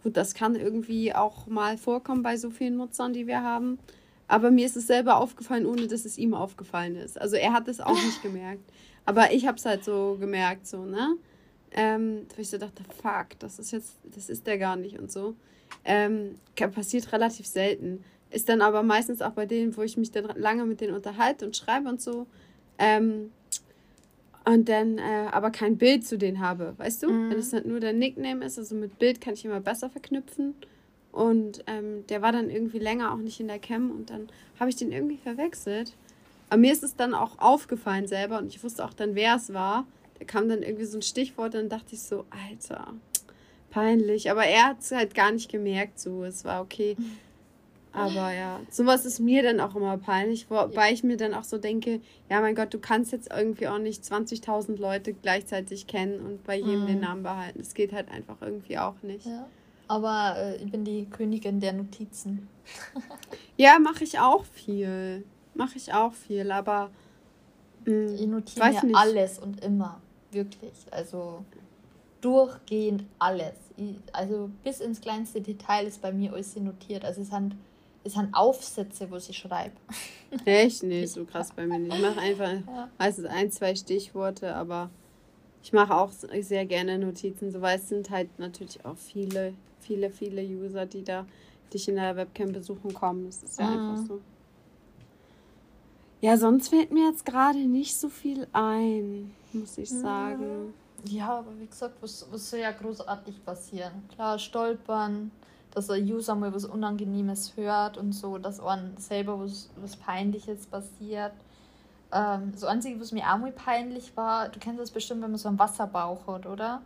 Gut, 0.02 0.16
das 0.16 0.34
kann 0.34 0.56
irgendwie 0.56 1.14
auch 1.14 1.46
mal 1.46 1.78
vorkommen 1.78 2.22
bei 2.22 2.36
so 2.36 2.50
vielen 2.50 2.76
Nutzern, 2.76 3.12
die 3.12 3.28
wir 3.28 3.42
haben. 3.42 3.78
Aber 4.28 4.50
mir 4.50 4.66
ist 4.66 4.76
es 4.76 4.86
selber 4.86 5.16
aufgefallen, 5.16 5.66
ohne 5.66 5.86
dass 5.86 6.04
es 6.04 6.18
ihm 6.18 6.34
aufgefallen 6.34 6.96
ist. 6.96 7.20
Also 7.20 7.36
er 7.36 7.52
hat 7.54 7.66
es 7.66 7.80
auch 7.80 7.94
nicht 7.94 8.22
gemerkt. 8.22 8.62
Aber 9.06 9.32
ich 9.32 9.46
habe 9.46 9.56
es 9.56 9.64
halt 9.64 9.84
so 9.84 10.16
gemerkt, 10.20 10.66
so, 10.66 10.84
ne? 10.84 11.16
Ähm, 11.70 12.26
wo 12.34 12.40
ich 12.40 12.50
so 12.50 12.58
dachte, 12.58 12.82
fuck, 13.02 13.38
das 13.38 13.58
ist 13.58 13.72
jetzt, 13.72 13.96
das 14.04 14.28
ist 14.28 14.46
der 14.46 14.58
gar 14.58 14.76
nicht 14.76 14.98
und 14.98 15.10
so. 15.10 15.34
Ähm, 15.84 16.36
passiert 16.56 17.12
relativ 17.12 17.46
selten. 17.46 18.04
Ist 18.30 18.48
dann 18.48 18.60
aber 18.60 18.82
meistens 18.82 19.22
auch 19.22 19.32
bei 19.32 19.46
denen, 19.46 19.76
wo 19.76 19.82
ich 19.82 19.96
mich 19.96 20.10
dann 20.10 20.26
lange 20.36 20.66
mit 20.66 20.80
denen 20.80 20.94
unterhalte 20.94 21.46
und 21.46 21.56
schreibe 21.56 21.88
und 21.88 22.00
so. 22.00 22.26
Ähm, 22.78 23.30
und 24.44 24.68
dann 24.68 24.98
äh, 24.98 25.28
aber 25.30 25.50
kein 25.50 25.76
Bild 25.76 26.06
zu 26.06 26.16
denen 26.16 26.40
habe, 26.40 26.74
weißt 26.78 27.02
du? 27.02 27.10
Mhm. 27.10 27.30
Wenn 27.30 27.38
es 27.38 27.52
halt 27.52 27.66
nur 27.66 27.80
der 27.80 27.92
Nickname 27.92 28.44
ist, 28.44 28.58
also 28.58 28.74
mit 28.74 28.98
Bild 28.98 29.20
kann 29.20 29.34
ich 29.34 29.44
immer 29.44 29.60
besser 29.60 29.90
verknüpfen. 29.90 30.54
Und 31.12 31.64
ähm, 31.66 32.06
der 32.08 32.22
war 32.22 32.32
dann 32.32 32.50
irgendwie 32.50 32.78
länger 32.78 33.12
auch 33.12 33.18
nicht 33.18 33.40
in 33.40 33.48
der 33.48 33.58
Cam 33.58 33.90
und 33.90 34.10
dann 34.10 34.28
habe 34.60 34.70
ich 34.70 34.76
den 34.76 34.92
irgendwie 34.92 35.16
verwechselt. 35.16 35.94
Aber 36.50 36.58
mir 36.58 36.72
ist 36.72 36.82
es 36.82 36.96
dann 36.96 37.14
auch 37.14 37.38
aufgefallen 37.38 38.06
selber 38.06 38.38
und 38.38 38.48
ich 38.48 38.62
wusste 38.62 38.84
auch 38.84 38.94
dann, 38.94 39.14
wer 39.14 39.36
es 39.36 39.52
war. 39.52 39.86
Da 40.18 40.24
kam 40.24 40.48
dann 40.48 40.62
irgendwie 40.62 40.84
so 40.84 40.98
ein 40.98 41.02
Stichwort 41.02 41.54
und 41.54 41.60
dann 41.62 41.68
dachte 41.68 41.94
ich 41.94 42.02
so, 42.02 42.24
Alter, 42.30 42.94
peinlich. 43.70 44.30
Aber 44.30 44.44
er 44.44 44.66
hat 44.66 44.80
es 44.80 44.90
halt 44.90 45.14
gar 45.14 45.32
nicht 45.32 45.50
gemerkt, 45.50 45.98
so, 45.98 46.24
es 46.24 46.44
war 46.44 46.62
okay. 46.62 46.96
Aber 47.92 48.32
ja, 48.32 48.60
sowas 48.70 49.04
ist 49.04 49.18
mir 49.18 49.42
dann 49.42 49.60
auch 49.60 49.74
immer 49.74 49.96
peinlich, 49.98 50.50
wobei 50.50 50.92
ich 50.92 51.02
mir 51.02 51.16
dann 51.16 51.34
auch 51.34 51.44
so 51.44 51.58
denke, 51.58 52.00
ja 52.30 52.40
mein 52.40 52.54
Gott, 52.54 52.72
du 52.72 52.78
kannst 52.78 53.12
jetzt 53.12 53.30
irgendwie 53.32 53.66
auch 53.66 53.78
nicht 53.78 54.04
20.000 54.04 54.78
Leute 54.78 55.14
gleichzeitig 55.14 55.86
kennen 55.86 56.20
und 56.20 56.44
bei 56.44 56.56
jedem 56.56 56.82
mhm. 56.82 56.86
den 56.86 57.00
Namen 57.00 57.22
behalten. 57.22 57.58
Das 57.58 57.74
geht 57.74 57.92
halt 57.92 58.10
einfach 58.10 58.36
irgendwie 58.40 58.78
auch 58.78 59.02
nicht. 59.02 59.26
Ja. 59.26 59.48
Aber 59.88 60.34
äh, 60.36 60.56
ich 60.56 60.70
bin 60.70 60.84
die 60.84 61.06
Königin 61.06 61.60
der 61.60 61.72
Notizen. 61.72 62.48
ja, 63.56 63.78
mache 63.78 64.04
ich 64.04 64.18
auch 64.18 64.44
viel. 64.44 65.24
Mache 65.54 65.76
ich 65.76 65.92
auch 65.92 66.12
viel, 66.12 66.52
aber. 66.52 66.90
Mh, 67.86 67.92
hm, 67.92 68.14
ich 68.14 68.26
notiere 68.26 68.70
nicht. 68.86 68.96
alles 68.96 69.38
und 69.38 69.64
immer. 69.64 70.00
Wirklich. 70.30 70.74
Also 70.90 71.44
durchgehend 72.20 73.04
alles. 73.18 73.54
Ich, 73.76 73.96
also 74.12 74.50
bis 74.62 74.80
ins 74.80 75.00
kleinste 75.00 75.40
Detail 75.40 75.86
ist 75.86 76.02
bei 76.02 76.12
mir 76.12 76.32
alles 76.32 76.54
notiert. 76.56 77.04
Also 77.04 77.22
es 77.22 77.30
sind, 77.30 77.56
es 78.04 78.12
sind 78.12 78.34
Aufsätze, 78.34 79.10
wo 79.10 79.16
ich 79.16 79.36
schreibe. 79.36 79.76
Echt? 80.44 80.82
Nee, 80.82 81.06
so 81.06 81.24
krass 81.24 81.52
bei 81.54 81.66
mir 81.66 81.78
nicht. 81.78 81.94
Ich 81.94 82.02
mache 82.02 82.20
einfach 82.20 82.52
ja. 82.66 82.88
meistens 82.98 83.26
ein, 83.26 83.50
zwei 83.50 83.74
Stichworte, 83.74 84.54
aber 84.54 84.90
ich 85.62 85.72
mache 85.72 85.94
auch 85.94 86.10
sehr 86.12 86.66
gerne 86.66 86.98
Notizen. 86.98 87.50
So, 87.50 87.60
weil 87.60 87.78
es 87.78 87.88
sind 87.88 88.10
halt 88.10 88.38
natürlich 88.38 88.84
auch 88.84 88.96
viele 88.96 89.54
viele, 89.88 90.10
viele 90.10 90.42
User, 90.42 90.84
die 90.84 91.02
da 91.02 91.26
dich 91.72 91.88
in 91.88 91.96
der 91.96 92.14
Webcam 92.14 92.52
besuchen 92.52 92.92
kommen. 92.92 93.26
Das 93.26 93.42
ist 93.42 93.58
ja 93.58 93.66
mhm. 93.66 93.90
einfach 93.90 94.06
so. 94.06 94.20
Ja, 96.20 96.36
sonst 96.36 96.68
fällt 96.68 96.92
mir 96.92 97.08
jetzt 97.08 97.24
gerade 97.24 97.58
nicht 97.58 97.96
so 97.96 98.08
viel 98.08 98.46
ein, 98.52 99.34
muss 99.52 99.78
ich 99.78 99.88
sagen. 99.88 100.74
Ja, 101.04 101.38
aber 101.38 101.58
wie 101.58 101.66
gesagt, 101.66 101.94
was, 102.00 102.26
was 102.30 102.50
soll 102.50 102.60
ja 102.60 102.72
großartig 102.72 103.44
passieren? 103.44 104.02
Klar, 104.12 104.38
stolpern, 104.38 105.30
dass 105.70 105.86
der 105.86 105.98
User 105.98 106.34
mal 106.34 106.52
was 106.52 106.64
Unangenehmes 106.64 107.56
hört 107.56 107.96
und 107.98 108.12
so, 108.12 108.36
dass 108.36 108.58
einem 108.58 108.96
selber 108.96 109.38
was, 109.40 109.70
was 109.76 109.96
Peinliches 109.96 110.66
passiert. 110.66 111.32
Ähm, 112.10 112.52
so 112.56 112.66
einzige, 112.66 113.00
was 113.00 113.12
mir 113.12 113.22
auch 113.22 113.38
mal 113.38 113.52
peinlich 113.52 114.16
war, 114.16 114.48
du 114.48 114.58
kennst 114.58 114.80
das 114.80 114.90
bestimmt, 114.90 115.22
wenn 115.22 115.30
man 115.30 115.38
so 115.38 115.48
einen 115.48 115.58
Wasserbauch 115.58 116.26
hat, 116.26 116.46
oder? 116.46 116.82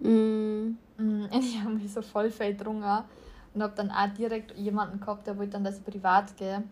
Mm. 0.00 0.76
mm 0.96 1.28
ich 1.38 1.60
habe 1.60 1.74
mich 1.74 1.92
so 1.92 2.02
voll 2.02 2.30
verdrungen 2.30 3.04
und 3.54 3.62
habe 3.62 3.74
dann 3.76 3.90
auch 3.90 4.08
direkt 4.16 4.56
jemanden 4.56 5.00
gehabt, 5.00 5.26
der 5.26 5.38
wollte 5.38 5.52
dann, 5.52 5.64
dass 5.64 5.78
ich 5.78 5.84
privat 5.84 6.36
gehe. 6.36 6.62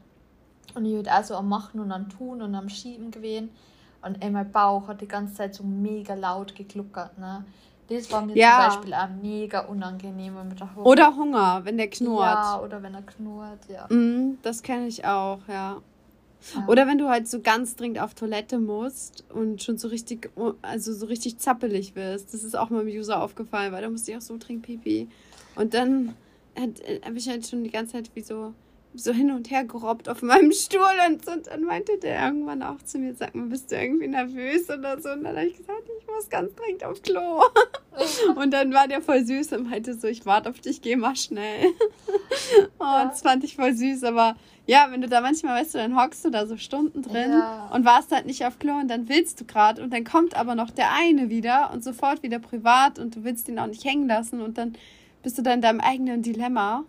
Und 0.75 0.85
ich 0.85 0.95
halt 0.95 1.11
auch 1.11 1.25
so 1.25 1.35
am 1.35 1.49
Machen 1.49 1.81
und 1.81 1.93
am 1.93 2.09
Tun 2.09 2.43
und 2.43 2.55
am 2.55 2.69
Schieben 2.69 3.11
gewesen. 3.11 3.51
Und 4.01 4.23
ey, 4.23 4.31
mein 4.31 4.51
Bauch 4.51 4.89
hat 4.89 5.01
die 5.01 5.09
ganze 5.09 5.35
Zeit 5.35 5.55
so 5.55 5.63
mega 5.63 6.15
laut 6.15 6.55
gegluckert, 6.55 7.19
ne? 7.19 7.45
Das 7.89 8.11
war 8.11 8.25
mir 8.25 8.37
ja. 8.37 8.57
zum 8.57 8.67
Beispiel 8.67 8.95
auch 8.95 9.09
mega 9.21 9.61
unangenehm. 9.61 10.35
Mit 10.49 10.59
der 10.59 10.69
oder 10.77 11.15
Hunger, 11.15 11.61
wenn 11.65 11.77
der 11.77 11.89
knurrt. 11.89 12.35
Ja, 12.35 12.61
oder 12.61 12.83
wenn 12.83 12.95
er 12.95 13.03
knurrt, 13.03 13.69
ja. 13.69 13.87
Mm, 13.95 14.39
das 14.43 14.63
kenne 14.63 14.87
ich 14.87 15.05
auch, 15.05 15.41
ja. 15.47 15.77
Oder 16.67 16.87
wenn 16.87 16.99
du 16.99 17.09
halt 17.09 17.29
so 17.29 17.41
ganz 17.41 17.77
dringend 17.77 18.01
auf 18.01 18.15
Toilette 18.15 18.59
musst 18.59 19.25
und 19.31 19.63
schon 19.63 19.79
so 19.79 19.89
richtig, 19.89 20.31
also 20.63 20.93
so 20.93 21.07
richtig 21.07 21.39
zappelig 21.39 21.95
wirst. 21.95 22.35
Das 22.35 22.45
ist 22.45 22.57
auch 22.57 22.71
meinem 22.71 22.89
User 22.89 23.23
aufgefallen, 23.23 23.73
weil 23.73 23.83
da 23.83 23.91
musste 23.91 24.11
ich 24.11 24.17
auch 24.17 24.23
so 24.23 24.37
dringend 24.39 24.65
Pipi. 24.65 25.09
Und 25.55 25.75
dann 25.75 26.15
habe 26.57 27.17
ich 27.17 27.29
halt 27.29 27.47
schon 27.47 27.65
die 27.65 27.71
ganze 27.71 27.93
Zeit 27.93 28.11
wie 28.15 28.21
so 28.21 28.55
so 28.95 29.13
hin 29.13 29.31
und 29.31 29.51
her 29.51 29.65
gerobbt 29.65 30.09
auf 30.09 30.23
meinem 30.23 30.53
Stuhl 30.53 30.81
und, 31.09 31.27
und 31.27 31.47
dann 31.47 31.63
meinte 31.65 31.99
der 31.99 32.27
irgendwann 32.27 32.63
auch 32.63 32.83
zu 32.83 32.99
mir, 32.99 33.15
sag 33.15 33.35
mal, 33.35 33.47
bist 33.47 33.71
du 33.71 33.77
irgendwie 33.77 34.09
nervös 34.09 34.69
oder 34.69 35.01
so? 35.01 35.11
Und 35.11 35.25
dann 35.25 35.37
habe 35.37 35.47
ich 35.47 35.57
gesagt, 35.57 35.83
ich 35.99 36.07
muss 36.07 36.29
ganz 36.29 36.55
dringend 36.55 36.85
auf 36.85 37.01
Klo. 37.03 37.43
und 38.37 38.53
dann 38.53 38.73
war 38.73 38.89
der 38.89 39.01
voll 39.01 39.25
süß 39.25 39.53
und 39.53 39.71
meinte 39.71 39.95
so, 39.95 40.09
ich 40.09 40.27
warte 40.27 40.51
auf 40.51 40.61
dich, 40.61 40.83
geh 40.83 40.97
mal 40.97 41.17
schnell. 41.17 41.67
oh, 42.79 42.85
ja. 42.85 43.07
das 43.07 43.23
fand 43.23 43.45
ich 43.45 43.57
voll 43.57 43.75
süß, 43.75 44.05
aber 44.05 44.37
ja, 44.67 44.87
wenn 44.91 45.01
du 45.01 45.09
da 45.09 45.21
manchmal, 45.21 45.61
weißt 45.61 45.75
du, 45.75 45.79
dann 45.79 45.97
hockst 45.97 46.25
du 46.25 46.31
da 46.31 46.47
so 46.47 46.57
Stunden 46.57 47.03
drin 47.03 47.33
ja. 47.33 47.69
und 47.73 47.85
warst 47.85 48.13
halt 48.13 48.27
nicht 48.27 48.47
auf 48.47 48.59
Klo 48.59 48.75
und 48.75 48.89
dann 48.89 49.09
willst 49.09 49.41
du 49.41 49.45
gerade 49.45 49.83
und 49.83 49.93
dann 49.93 50.05
kommt 50.05 50.37
aber 50.37 50.55
noch 50.55 50.71
der 50.71 50.93
eine 50.93 51.31
wieder 51.31 51.71
und 51.73 51.83
sofort 51.83 52.23
wieder 52.23 52.39
privat 52.39 52.99
und 52.99 53.17
du 53.17 53.25
willst 53.25 53.49
ihn 53.49 53.59
auch 53.59 53.67
nicht 53.67 53.85
hängen 53.85 54.07
lassen 54.07 54.41
und 54.41 54.59
dann 54.59 54.77
bist 55.23 55.39
du 55.39 55.43
da 55.43 55.53
in 55.53 55.63
deinem 55.63 55.81
eigenen 55.81 56.23
Dilemma. 56.23 56.85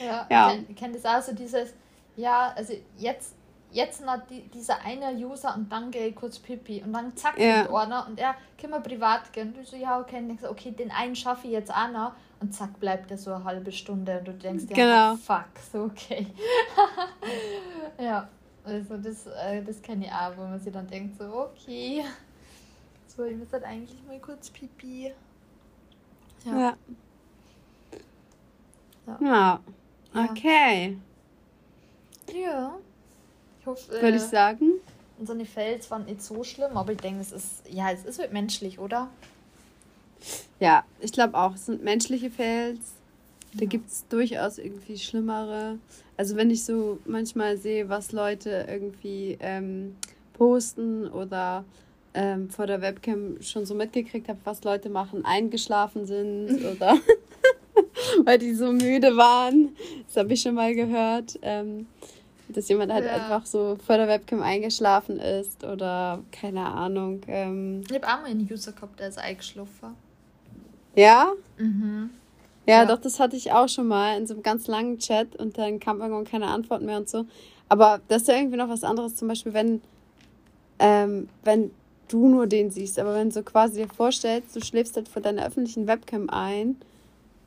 Ja, 0.00 0.26
ja. 0.30 0.54
Ich 0.68 0.76
kenne 0.76 0.98
das 0.98 1.04
auch 1.04 1.22
so 1.22 1.34
dieses, 1.34 1.74
ja, 2.16 2.52
also 2.56 2.74
jetzt, 2.96 3.34
jetzt 3.70 4.04
noch 4.04 4.18
die, 4.28 4.42
dieser 4.48 4.80
eine 4.84 5.12
User 5.12 5.54
und 5.54 5.70
dann 5.70 5.90
gehe 5.90 6.08
ich 6.08 6.16
kurz 6.16 6.38
Pipi 6.38 6.82
und 6.82 6.92
dann 6.92 7.16
zack, 7.16 7.38
ja. 7.38 7.62
mit 7.62 7.70
einer 7.70 8.06
und 8.06 8.18
er, 8.18 8.34
kann 8.60 8.70
mal 8.70 8.80
privat 8.80 9.32
gehen. 9.32 9.48
Und 9.48 9.56
du 9.56 9.64
so, 9.64 9.76
ja, 9.76 10.00
okay, 10.00 10.18
und 10.18 10.28
denkst, 10.28 10.44
okay, 10.44 10.70
den 10.70 10.90
einen 10.90 11.16
schaffe 11.16 11.46
ich 11.46 11.52
jetzt 11.52 11.70
auch 11.70 11.90
noch 11.90 12.12
und 12.40 12.54
zack, 12.54 12.78
bleibt 12.80 13.10
er 13.10 13.18
so 13.18 13.32
eine 13.32 13.44
halbe 13.44 13.72
Stunde 13.72 14.18
und 14.18 14.28
du 14.28 14.32
denkst, 14.32 14.64
ja, 14.70 14.76
genau. 14.76 15.12
oh, 15.12 15.16
fuck, 15.16 15.46
so 15.72 15.84
okay. 15.84 16.26
ja, 17.98 18.28
Also 18.64 18.96
das, 18.96 19.26
äh, 19.26 19.62
das 19.62 19.80
kenne 19.82 20.06
ich 20.06 20.12
auch, 20.12 20.36
wo 20.36 20.42
man 20.42 20.60
sich 20.60 20.72
dann 20.72 20.86
denkt, 20.86 21.18
so, 21.18 21.24
okay, 21.24 22.04
so, 23.06 23.24
ich 23.24 23.36
muss 23.36 23.52
halt 23.52 23.64
eigentlich 23.64 23.96
mal 24.06 24.18
kurz 24.20 24.50
pipi. 24.50 25.12
Ja. 26.44 26.76
Ja. 29.06 29.18
Ja. 29.20 29.60
Ja. 30.16 30.30
Okay. 30.30 30.98
Ja. 32.34 32.76
Ich 33.60 33.66
hoffe, 33.66 33.96
äh, 33.96 34.02
Würde 34.02 34.16
ich 34.16 34.22
sagen. 34.22 34.72
so 35.22 35.32
eine 35.32 35.44
Fails 35.44 35.90
waren 35.90 36.04
nicht 36.04 36.22
so 36.22 36.42
schlimm, 36.44 36.76
aber 36.76 36.92
ich 36.92 36.98
denke, 36.98 37.20
es 37.20 37.32
ist, 37.32 37.62
ja, 37.70 37.90
es 37.90 38.04
ist 38.04 38.18
halt 38.18 38.32
menschlich, 38.32 38.78
oder? 38.78 39.08
Ja, 40.60 40.84
ich 41.00 41.12
glaube 41.12 41.36
auch. 41.36 41.54
Es 41.54 41.66
sind 41.66 41.82
menschliche 41.84 42.30
Fails. 42.30 42.94
Da 43.54 43.64
gibt 43.64 43.90
es 43.90 44.06
durchaus 44.08 44.58
irgendwie 44.58 44.98
schlimmere. 44.98 45.78
Also 46.16 46.36
wenn 46.36 46.50
ich 46.50 46.64
so 46.64 46.98
manchmal 47.04 47.56
sehe, 47.56 47.88
was 47.88 48.12
Leute 48.12 48.66
irgendwie 48.68 49.36
ähm, 49.40 49.96
posten 50.34 51.08
oder 51.08 51.64
ähm, 52.14 52.50
vor 52.50 52.66
der 52.66 52.80
Webcam 52.80 53.40
schon 53.42 53.66
so 53.66 53.74
mitgekriegt 53.74 54.28
habe, 54.28 54.38
was 54.44 54.64
Leute 54.64 54.88
machen, 54.88 55.24
eingeschlafen 55.24 56.06
sind 56.06 56.64
oder 56.76 56.98
weil 58.24 58.38
die 58.38 58.54
so 58.54 58.72
müde 58.72 59.16
waren. 59.16 59.76
Das 60.06 60.16
habe 60.16 60.32
ich 60.32 60.42
schon 60.42 60.54
mal 60.54 60.74
gehört. 60.74 61.38
Ähm, 61.42 61.86
dass 62.48 62.68
jemand 62.68 62.92
halt 62.92 63.04
Ja. 63.06 63.12
einfach 63.14 63.44
so 63.44 63.76
vor 63.84 63.96
der 63.96 64.06
Webcam 64.06 64.40
eingeschlafen 64.40 65.18
ist 65.18 65.64
oder 65.64 66.22
keine 66.30 66.64
Ahnung. 66.64 67.20
Ähm, 67.26 67.82
Ich 67.88 67.94
habe 67.94 68.06
auch 68.06 68.20
mal 68.22 68.26
einen 68.26 68.48
User 68.50 68.70
gehabt, 68.72 69.00
der 69.00 69.08
ist 69.08 69.18
eingeschlafen. 69.18 69.96
ja, 70.94 71.32
Mhm. 71.58 72.10
Ja, 72.66 72.82
Ja. 72.82 72.84
doch, 72.84 73.00
das 73.00 73.18
hatte 73.20 73.36
ich 73.36 73.52
auch 73.52 73.68
schon 73.68 73.86
mal 73.88 74.16
in 74.16 74.26
so 74.26 74.34
einem 74.34 74.42
ganz 74.42 74.66
langen 74.68 74.98
Chat 74.98 75.36
und 75.36 75.56
dann 75.58 75.78
kam 75.80 76.00
irgendwann 76.00 76.24
keine 76.24 76.46
Antwort 76.46 76.82
mehr 76.82 76.98
und 76.98 77.08
so. 77.08 77.24
Aber 77.68 78.00
das 78.08 78.22
ist 78.22 78.28
ja 78.28 78.34
irgendwie 78.36 78.56
noch 78.56 78.68
was 78.68 78.84
anderes, 78.84 79.16
zum 79.16 79.28
Beispiel, 79.28 79.52
wenn, 79.54 79.80
ähm, 80.78 81.28
wenn 81.44 81.70
du 82.08 82.28
nur 82.28 82.46
den 82.46 82.70
siehst, 82.70 82.98
aber 82.98 83.14
wenn 83.14 83.28
du 83.30 83.34
so 83.34 83.42
quasi 83.42 83.82
dir 83.82 83.88
vorstellst, 83.88 84.54
du 84.54 84.60
schläfst 84.60 84.96
halt 84.96 85.08
vor 85.08 85.22
deiner 85.22 85.44
öffentlichen 85.46 85.86
Webcam 85.88 86.28
ein, 86.30 86.76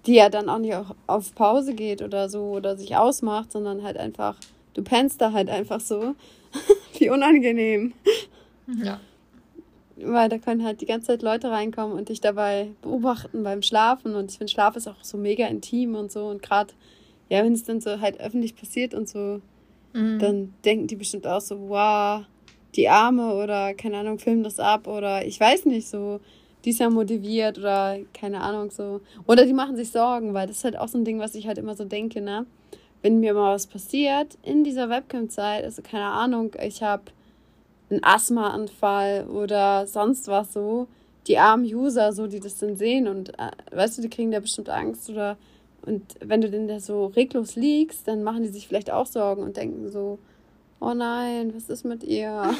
die 0.05 0.15
ja 0.15 0.29
dann 0.29 0.49
auch 0.49 0.59
nicht 0.59 0.75
auch 0.75 0.95
auf 1.07 1.35
Pause 1.35 1.73
geht 1.73 2.01
oder 2.01 2.29
so 2.29 2.43
oder 2.51 2.77
sich 2.77 2.95
ausmacht, 2.95 3.51
sondern 3.51 3.83
halt 3.83 3.97
einfach, 3.97 4.35
du 4.73 4.83
pennst 4.83 5.21
da 5.21 5.31
halt 5.31 5.49
einfach 5.49 5.79
so. 5.79 6.15
Wie 6.97 7.09
unangenehm. 7.09 7.93
Ja. 8.83 8.99
Weil 9.97 10.29
da 10.29 10.37
können 10.37 10.63
halt 10.63 10.81
die 10.81 10.85
ganze 10.85 11.07
Zeit 11.07 11.21
Leute 11.21 11.51
reinkommen 11.51 11.97
und 11.97 12.09
dich 12.09 12.21
dabei 12.21 12.71
beobachten 12.81 13.43
beim 13.43 13.61
Schlafen. 13.61 14.15
Und 14.15 14.31
ich 14.31 14.37
finde, 14.37 14.51
Schlaf 14.51 14.75
ist 14.75 14.87
auch 14.87 15.03
so 15.03 15.17
mega 15.17 15.45
intim 15.47 15.95
und 15.95 16.11
so. 16.11 16.27
Und 16.27 16.41
gerade, 16.41 16.73
ja, 17.27 17.43
wenn 17.43 17.53
es 17.53 17.65
dann 17.65 17.81
so 17.81 17.99
halt 17.99 18.19
öffentlich 18.19 18.55
passiert 18.55 18.93
und 18.93 19.07
so, 19.09 19.41
Mhm. 19.93 20.19
dann 20.19 20.53
denken 20.65 20.87
die 20.87 20.95
bestimmt 20.95 21.25
auch 21.25 21.41
so, 21.41 21.69
wow, 21.69 22.21
die 22.75 22.89
Arme 22.89 23.33
oder 23.33 23.73
keine 23.73 23.97
Ahnung, 23.97 24.19
filmen 24.19 24.43
das 24.43 24.59
ab 24.59 24.87
oder 24.87 25.25
ich 25.25 25.39
weiß 25.39 25.65
nicht, 25.65 25.87
so, 25.87 26.19
die 26.65 26.71
ist 26.71 26.79
ja 26.79 26.89
motiviert 26.89 27.57
oder 27.57 27.97
keine 28.13 28.41
Ahnung, 28.41 28.71
so. 28.71 29.01
Oder 29.27 29.45
die 29.45 29.53
machen 29.53 29.75
sich 29.75 29.91
Sorgen, 29.91 30.33
weil 30.33 30.47
das 30.47 30.57
ist 30.57 30.63
halt 30.63 30.77
auch 30.77 30.87
so 30.87 30.97
ein 30.97 31.05
Ding, 31.05 31.19
was 31.19 31.35
ich 31.35 31.47
halt 31.47 31.57
immer 31.57 31.75
so 31.75 31.85
denke, 31.85 32.21
ne? 32.21 32.45
Wenn 33.01 33.19
mir 33.21 33.33
mal 33.33 33.53
was 33.55 33.67
passiert 33.67 34.37
in 34.43 34.63
dieser 34.63 34.89
Webcam-Zeit, 34.89 35.63
also 35.63 35.81
keine 35.81 36.05
Ahnung, 36.05 36.51
ich 36.61 36.83
habe 36.83 37.03
einen 37.89 38.03
Asthmaanfall 38.03 39.27
oder 39.27 39.87
sonst 39.87 40.27
was 40.27 40.53
so, 40.53 40.87
die 41.27 41.37
armen 41.37 41.63
User, 41.63 42.11
so, 42.11 42.27
die 42.27 42.39
das 42.39 42.57
dann 42.57 42.75
sehen 42.75 43.07
und 43.07 43.29
äh, 43.39 43.51
weißt 43.71 43.97
du, 43.97 44.01
die 44.01 44.09
kriegen 44.09 44.31
da 44.31 44.39
bestimmt 44.39 44.69
Angst 44.69 45.09
oder 45.09 45.37
und 45.83 46.03
wenn 46.19 46.41
du 46.41 46.49
denn 46.49 46.67
da 46.67 46.81
so 46.81 47.05
reglos 47.05 47.55
liegst, 47.55 48.07
dann 48.07 48.21
machen 48.23 48.43
die 48.43 48.49
sich 48.49 48.67
vielleicht 48.67 48.91
auch 48.91 49.05
Sorgen 49.05 49.43
und 49.43 49.55
denken 49.55 49.89
so, 49.89 50.19
oh 50.81 50.93
nein, 50.93 51.53
was 51.55 51.69
ist 51.69 51.85
mit 51.85 52.03
ihr? 52.03 52.53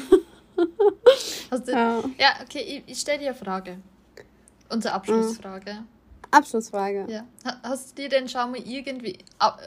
Du, 1.50 1.72
Ja. 1.72 1.98
ja, 2.18 2.28
okay, 2.42 2.60
ich, 2.60 2.82
ich 2.86 2.98
stelle 2.98 3.18
dir 3.18 3.28
eine 3.30 3.34
Frage. 3.34 3.78
Unsere 4.70 4.94
Abschlussfrage. 4.94 5.84
Abschlussfrage. 6.30 7.06
Ja. 7.08 7.24
Ha- 7.44 7.60
Hast 7.64 7.98
du 7.98 8.02
dir 8.02 8.08
denn 8.08 8.28
schon 8.28 8.52
mal 8.52 8.60
irgendwie 8.60 9.18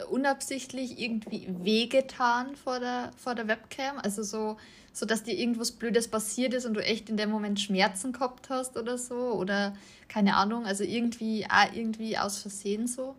unabsichtlich 0.10 1.00
irgendwie 1.00 1.48
wehgetan 1.62 2.56
vor 2.56 2.80
der, 2.80 3.12
vor 3.18 3.36
der 3.36 3.48
Webcam? 3.48 3.98
Also 4.00 4.24
so, 4.24 4.58
so, 4.94 5.06
dass 5.06 5.24
dir 5.24 5.34
irgendwas 5.38 5.72
Blödes 5.74 6.08
passiert 6.08 6.54
ist 6.54 6.66
und 6.66 6.74
du 6.76 6.80
echt 6.84 7.10
in 7.10 7.18
dem 7.18 7.30
Moment 7.32 7.60
Schmerzen 7.60 8.14
gehabt 8.14 8.50
hast 8.50 8.78
oder 8.78 8.98
so? 8.98 9.16
Oder 9.34 9.76
keine 10.08 10.38
Ahnung, 10.38 10.66
also 10.66 10.84
irgendwie, 10.84 11.46
irgendwie 11.74 12.18
aus 12.18 12.38
Versehen 12.40 12.88
so? 12.88 13.16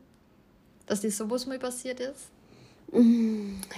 Dass 0.87 1.01
dir 1.03 1.11
sowas 1.11 1.47
mal 1.47 1.59
passiert 1.59 2.01
ist? 2.01 2.31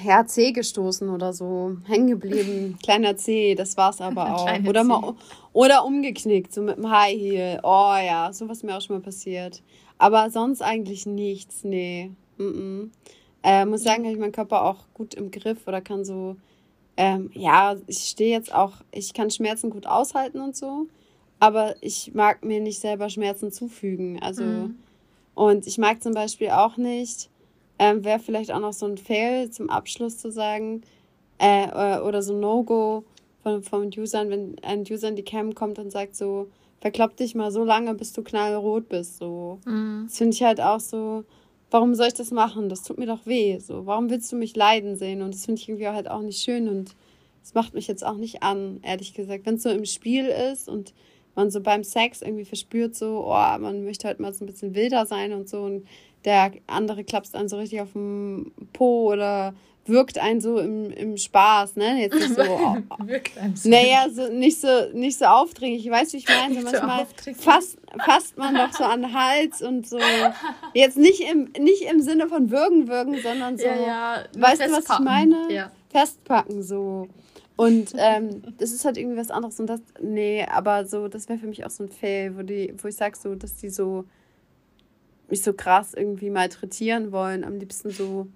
Ja, 0.04 0.26
C 0.26 0.52
gestoßen 0.52 1.09
oder 1.09 1.32
so. 1.32 1.76
Hängen 1.86 2.09
geblieben. 2.09 2.78
Kleiner 2.82 3.16
C, 3.16 3.54
das 3.54 3.76
war's 3.76 4.00
aber 4.00 4.34
auch. 4.36 4.48
Oder, 4.66 4.84
mal, 4.84 5.14
oder 5.52 5.84
umgeknickt, 5.84 6.52
so 6.52 6.61
mit 6.62 6.76
dem 6.76 6.90
High 6.90 7.18
Heel. 7.18 7.61
Oh 7.62 7.94
ja, 7.96 8.30
sowas 8.32 8.59
ist 8.59 8.64
mir 8.64 8.76
auch 8.76 8.80
schon 8.82 8.96
mal 8.96 9.02
passiert. 9.02 9.62
Aber 9.98 10.28
sonst 10.30 10.61
eigentlich 10.61 11.07
nichts, 11.07 11.64
nee. 11.64 12.11
Mm 12.36 12.42
-mm. 12.42 12.90
Äh, 13.42 13.64
muss 13.64 13.84
sagen, 13.84 14.04
habe 14.04 14.12
ich 14.12 14.18
meinen 14.20 14.32
Körper 14.32 14.64
auch 14.64 14.84
gut 14.92 15.14
im 15.14 15.30
Griff 15.30 15.66
oder 15.66 15.80
kann 15.80 16.04
so, 16.04 16.36
ähm, 16.96 17.30
ja, 17.32 17.76
ich 17.86 17.98
stehe 17.98 18.32
jetzt 18.36 18.52
auch, 18.52 18.72
ich 18.90 19.14
kann 19.14 19.30
Schmerzen 19.30 19.70
gut 19.70 19.86
aushalten 19.86 20.40
und 20.40 20.57
so. 20.57 20.86
Aber 21.38 21.74
ich 21.80 22.12
mag 22.14 22.44
mir 22.44 22.61
nicht 22.61 22.80
selber 22.80 23.09
Schmerzen 23.09 23.52
zufügen. 23.52 24.18
Also, 24.20 24.42
Mhm. 24.42 24.78
und 25.34 25.66
ich 25.66 25.78
mag 25.78 26.02
zum 26.02 26.12
Beispiel 26.12 26.50
auch 26.50 26.76
nicht, 26.76 27.30
ähm, 27.79 28.05
wäre 28.05 28.18
vielleicht 28.18 28.53
auch 28.53 28.61
noch 28.61 28.72
so 28.72 28.87
ein 28.87 28.99
Fail 28.99 29.51
zum 29.51 29.70
Abschluss 29.70 30.18
zu 30.18 30.31
sagen, 30.31 30.83
äh, 31.39 31.66
äh, 31.66 32.01
oder 32.01 32.22
so 32.22 32.35
ein 32.35 32.41
No-Go 32.41 33.05
von, 33.43 33.62
von 33.62 33.91
Usern, 33.97 34.31
wenn 34.31 34.57
ein 34.62 34.85
User 34.89 35.09
in 35.09 35.16
die 35.16 35.24
Cam 35.24 35.55
kommt 35.55 35.79
und 35.79 35.91
sagt 35.91 36.16
so, 36.16 36.49
verklopp 36.81 37.16
dich 37.16 37.35
mal 37.35 37.51
so 37.51 37.64
lange, 37.64 37.95
bis 37.95 38.12
du 38.12 38.22
knallrot 38.22 38.89
bist. 38.89 39.18
So. 39.18 39.59
Mhm. 39.66 40.05
Das 40.07 40.18
finde 40.18 40.35
ich 40.35 40.43
halt 40.43 40.61
auch 40.61 40.81
so, 40.81 41.24
warum 41.70 41.95
soll 41.95 42.09
ich 42.09 42.14
das 42.14 42.31
machen? 42.31 42.68
Das 42.68 42.83
tut 42.83 42.99
mir 42.99 43.07
doch 43.07 43.27
weh. 43.27 43.59
So, 43.59 43.87
warum 43.87 44.11
willst 44.11 44.31
du 44.33 44.37
mich 44.37 44.57
leiden 44.57 44.97
sehen? 44.97 45.22
Und 45.22 45.35
das 45.35 45.45
finde 45.45 45.61
ich 45.61 45.68
irgendwie 45.68 45.89
halt 45.89 46.09
auch 46.09 46.22
nicht 46.22 46.43
schön 46.43 46.68
und 46.68 46.95
das 47.43 47.55
macht 47.55 47.74
mich 47.74 47.87
jetzt 47.87 48.05
auch 48.05 48.16
nicht 48.16 48.43
an, 48.43 48.81
ehrlich 48.83 49.14
gesagt. 49.14 49.47
Wenn 49.47 49.55
es 49.55 49.62
so 49.62 49.70
im 49.70 49.85
Spiel 49.85 50.27
ist 50.27 50.68
und 50.68 50.93
man 51.37 51.51
so 51.51 51.61
beim 51.61 51.85
Sex 51.85 52.22
irgendwie 52.22 52.45
verspürt, 52.45 52.97
so, 52.97 53.24
oh, 53.27 53.59
man 53.59 53.85
möchte 53.85 54.09
halt 54.09 54.18
mal 54.18 54.33
so 54.33 54.45
ein 54.45 54.49
bisschen 54.49 54.74
wilder 54.74 55.07
sein 55.07 55.33
und 55.33 55.49
so 55.49 55.62
und 55.62 55.87
der 56.27 56.53
andere 56.66 57.05
klapst 57.05 57.35
einen 57.35 57.49
so 57.49 57.57
richtig 57.57 57.81
auf 57.81 57.93
den 57.95 58.53
Po 58.74 59.12
oder 59.12 59.55
wirkt 59.87 60.18
einen 60.18 60.41
so 60.41 60.59
im, 60.59 60.91
im 60.91 61.16
Spaß, 61.16 61.77
ne? 61.77 62.01
Jetzt 62.01 62.14
nicht 62.14 62.35
so, 62.35 62.43
Wirklich 63.07 63.41
ein 63.41 63.53
bisschen. 63.53 63.70
naja, 63.70 64.07
so, 64.11 64.29
nicht 64.33 64.61
so, 64.61 64.68
nicht 64.93 65.18
so 65.18 65.27
aufdringlich. 65.27 65.87
Ich 65.87 65.93
weiß, 65.93 66.12
wie 66.12 66.16
ich 66.18 66.27
meine. 66.29 66.57
So 66.57 66.62
manchmal 66.62 67.07
fasst, 67.35 67.79
fasst 68.05 68.37
man 68.37 68.55
doch 68.57 68.72
so 68.72 68.85
an 68.85 69.03
den 69.03 69.12
Hals 69.14 69.62
und 69.62 69.89
so. 69.89 69.99
Jetzt 70.74 70.97
nicht 70.97 71.20
im, 71.20 71.53
nicht 71.59 71.83
im 71.83 72.01
Sinne 72.01 72.29
von 72.29 72.51
würgen, 72.51 72.89
würgen, 72.89 73.16
sondern 73.22 73.57
so, 73.57 73.64
Ja, 73.64 73.77
ja, 73.77 74.24
weißt 74.37 74.62
du, 74.62 74.72
was 74.72 74.91
ich 74.91 74.99
meine? 74.99 75.53
Ja. 75.53 75.70
Festpacken, 75.91 76.62
so. 76.62 77.09
Und 77.55 77.95
ähm, 77.97 78.43
das 78.59 78.72
ist 78.72 78.85
halt 78.85 78.99
irgendwie 78.99 79.16
was 79.16 79.31
anderes. 79.31 79.59
Und 79.61 79.68
das, 79.68 79.81
nee, 80.03 80.45
aber 80.45 80.85
so, 80.85 81.09
das 81.09 81.29
wäre 81.29 81.39
für 81.39 81.47
mich 81.47 81.64
auch 81.64 81.70
so 81.70 81.85
ein 81.85 81.89
Fail, 81.89 82.37
wo, 82.37 82.43
die, 82.43 82.74
wo 82.83 82.89
ich 82.89 82.97
sag 82.97 83.16
so, 83.16 83.35
dass 83.35 83.57
die 83.57 83.70
so 83.70 84.05
mich 85.29 85.43
so 85.43 85.53
krass 85.53 85.95
irgendwie 85.95 86.31
malträtieren 86.31 87.12
wollen. 87.12 87.45
Am 87.45 87.59
liebsten 87.59 87.91
so, 87.91 88.27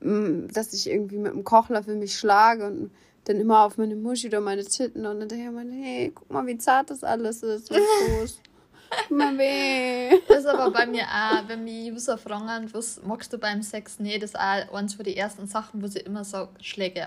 mm, 0.00 0.48
dass 0.52 0.72
ich 0.72 0.88
irgendwie 0.90 1.18
mit 1.18 1.32
dem 1.32 1.44
Kochlöffel 1.44 1.96
mich 1.96 2.18
schlage 2.18 2.66
und 2.66 2.90
dann 3.24 3.36
immer 3.38 3.64
auf 3.64 3.76
meine 3.78 3.96
Muschi 3.96 4.28
oder 4.28 4.40
meine 4.40 4.64
Titten 4.64 5.06
und 5.06 5.20
dann 5.20 5.28
denke 5.28 5.44
ich 5.46 5.50
mir, 5.50 5.70
hey, 5.84 6.12
guck 6.14 6.30
mal, 6.30 6.46
wie 6.46 6.56
zart 6.58 6.90
das 6.90 7.04
alles 7.04 7.42
ist. 7.42 7.68
Tut 9.08 9.16
mir 9.16 9.38
weh. 9.38 10.18
Das 10.26 10.38
ist 10.40 10.46
aber 10.46 10.70
bei 10.72 10.86
mir 10.86 11.02
auch, 11.04 11.46
wenn 11.46 11.62
mich 11.62 11.92
User 11.92 12.18
fragen, 12.18 12.68
was 12.72 13.00
magst 13.04 13.32
du 13.32 13.38
beim 13.38 13.62
Sex? 13.62 14.00
Nee, 14.00 14.18
das 14.18 14.30
ist 14.30 14.36
auch 14.36 14.74
eins 14.74 14.94
von 14.94 15.04
den 15.04 15.16
ersten 15.16 15.46
Sachen, 15.46 15.80
wo 15.80 15.86
sie 15.86 16.00
immer 16.00 16.24
so 16.24 16.48
Schläge. 16.60 17.06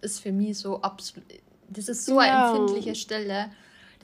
Das 0.00 0.12
ist 0.12 0.20
für 0.20 0.32
mich 0.32 0.56
so 0.58 0.80
absolut. 0.80 1.24
Das 1.68 1.88
ist 1.88 2.06
so 2.06 2.14
Ja. 2.20 2.20
eine 2.20 2.58
empfindliche 2.58 2.94
Stelle. 2.94 3.50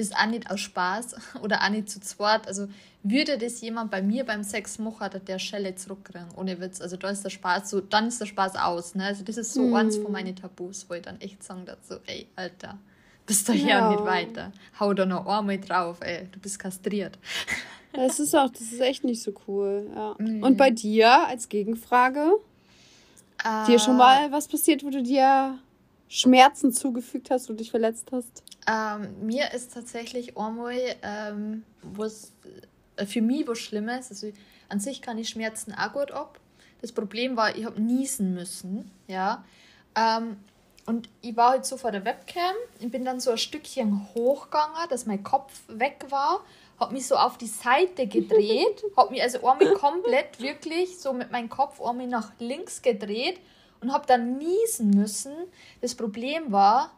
Das 0.01 0.09
ist 0.09 0.16
auch 0.16 0.26
nicht 0.26 0.51
aus 0.51 0.61
Spaß 0.61 1.14
oder 1.42 1.62
auch 1.62 1.68
nicht 1.68 1.90
zu 1.90 2.01
zweit. 2.01 2.48
Also 2.48 2.68
würde 3.03 3.36
das 3.36 3.61
jemand 3.61 3.90
bei 3.90 4.01
mir 4.01 4.24
beim 4.24 4.42
Sex 4.42 4.78
machen, 4.78 5.01
hat 5.01 5.28
der 5.28 5.38
Schelle 5.38 5.74
zurückkriegen, 5.74 6.28
ohne 6.36 6.59
Witz. 6.59 6.80
Also 6.80 6.96
da 6.96 7.11
ist 7.11 7.22
der 7.22 7.28
Spaß 7.28 7.68
so, 7.68 7.82
dann 7.82 8.09
ist 8.09 8.18
der 8.18 8.24
Spaß 8.26 8.57
aus. 8.57 8.94
Ne? 8.94 9.05
Also 9.05 9.24
das 9.24 9.36
ist 9.36 9.53
so 9.53 9.66
Mhm. 9.66 9.74
eins 9.74 9.98
von 9.98 10.11
meinen 10.11 10.34
Tabus, 10.34 10.86
wo 10.88 10.94
ich 10.94 11.03
dann 11.03 11.20
echt 11.20 11.42
sagen 11.44 11.64
dazu, 11.66 11.96
ey, 12.07 12.26
Alter, 12.34 12.78
bist 13.26 13.46
du 13.46 13.53
hier 13.53 13.68
Ja. 13.76 13.88
nicht 13.88 14.03
weiter. 14.05 14.53
Hau 14.78 14.94
da 14.94 15.05
noch 15.05 15.26
einmal 15.26 15.59
drauf, 15.59 15.98
ey, 16.01 16.26
du 16.32 16.38
bist 16.40 16.59
kastriert. 16.59 17.18
Das 17.92 18.20
ist 18.20 18.34
auch, 18.36 18.48
das 18.51 18.61
ist 18.62 18.80
echt 18.80 19.03
nicht 19.03 19.20
so 19.20 19.32
cool. 19.48 19.90
Ja. 19.94 20.14
Nee. 20.18 20.40
Und 20.42 20.57
bei 20.57 20.70
dir 20.70 21.26
als 21.26 21.48
Gegenfrage? 21.48 22.34
Dir 23.66 23.78
schon 23.80 23.96
mal 23.96 24.30
was 24.30 24.46
passiert, 24.46 24.84
wo 24.84 24.90
du 24.90 25.03
dir 25.03 25.59
Schmerzen 26.13 26.73
zugefügt 26.73 27.31
hast, 27.31 27.49
wo 27.49 27.53
du 27.53 27.59
dich 27.59 27.71
verletzt 27.71 28.09
hast? 28.11 28.43
Ähm, 28.67 29.25
mir 29.25 29.53
ist 29.55 29.73
tatsächlich 29.73 30.37
einmal, 30.37 30.77
ähm, 31.03 31.63
was 31.83 32.33
äh, 32.97 33.07
für 33.07 33.23
mich 33.23 33.47
was 33.47 33.61
Schlimmes, 33.61 34.11
also 34.11 34.33
an 34.69 34.81
sich 34.81 35.03
kann 35.03 35.19
ich 35.19 35.29
Schmerzen 35.29 35.73
auch 35.73 35.93
gut 35.93 36.11
ab. 36.11 36.41
Das 36.81 36.91
Problem 36.91 37.37
war, 37.37 37.57
ich 37.57 37.65
habe 37.65 37.81
niesen 37.81 38.35
müssen, 38.35 38.91
ja. 39.07 39.45
Ähm, 39.95 40.37
und 40.85 41.09
ich 41.23 41.37
war 41.37 41.51
halt 41.51 41.65
so 41.65 41.77
vor 41.77 41.93
der 41.93 42.05
Webcam. 42.05 42.55
Ich 42.81 42.91
bin 42.91 43.05
dann 43.05 43.21
so 43.21 43.31
ein 43.31 43.39
Stückchen 43.39 44.09
hochgegangen, 44.15 44.89
dass 44.89 45.07
mein 45.07 45.23
Kopf 45.23 45.63
weg 45.69 46.07
war. 46.09 46.41
Hab 46.81 46.91
mich 46.91 47.07
so 47.07 47.15
auf 47.15 47.39
die 47.39 47.47
Seite 47.47 48.09
gedreht. 48.09 48.83
hab 48.97 49.13
mich 49.13 49.23
also 49.23 49.47
einmal 49.47 49.75
komplett 49.75 50.41
wirklich 50.41 50.99
so 50.99 51.13
mit 51.13 51.31
meinem 51.31 51.49
Kopf 51.51 51.81
einmal 51.81 52.09
nach 52.09 52.33
links 52.41 52.83
gedreht 52.83 53.39
und 53.81 53.93
hab 53.93 54.07
dann 54.07 54.39
niesen 54.39 54.91
müssen. 54.91 55.33
Das 55.81 55.95
Problem 55.95 56.53
war, 56.53 56.93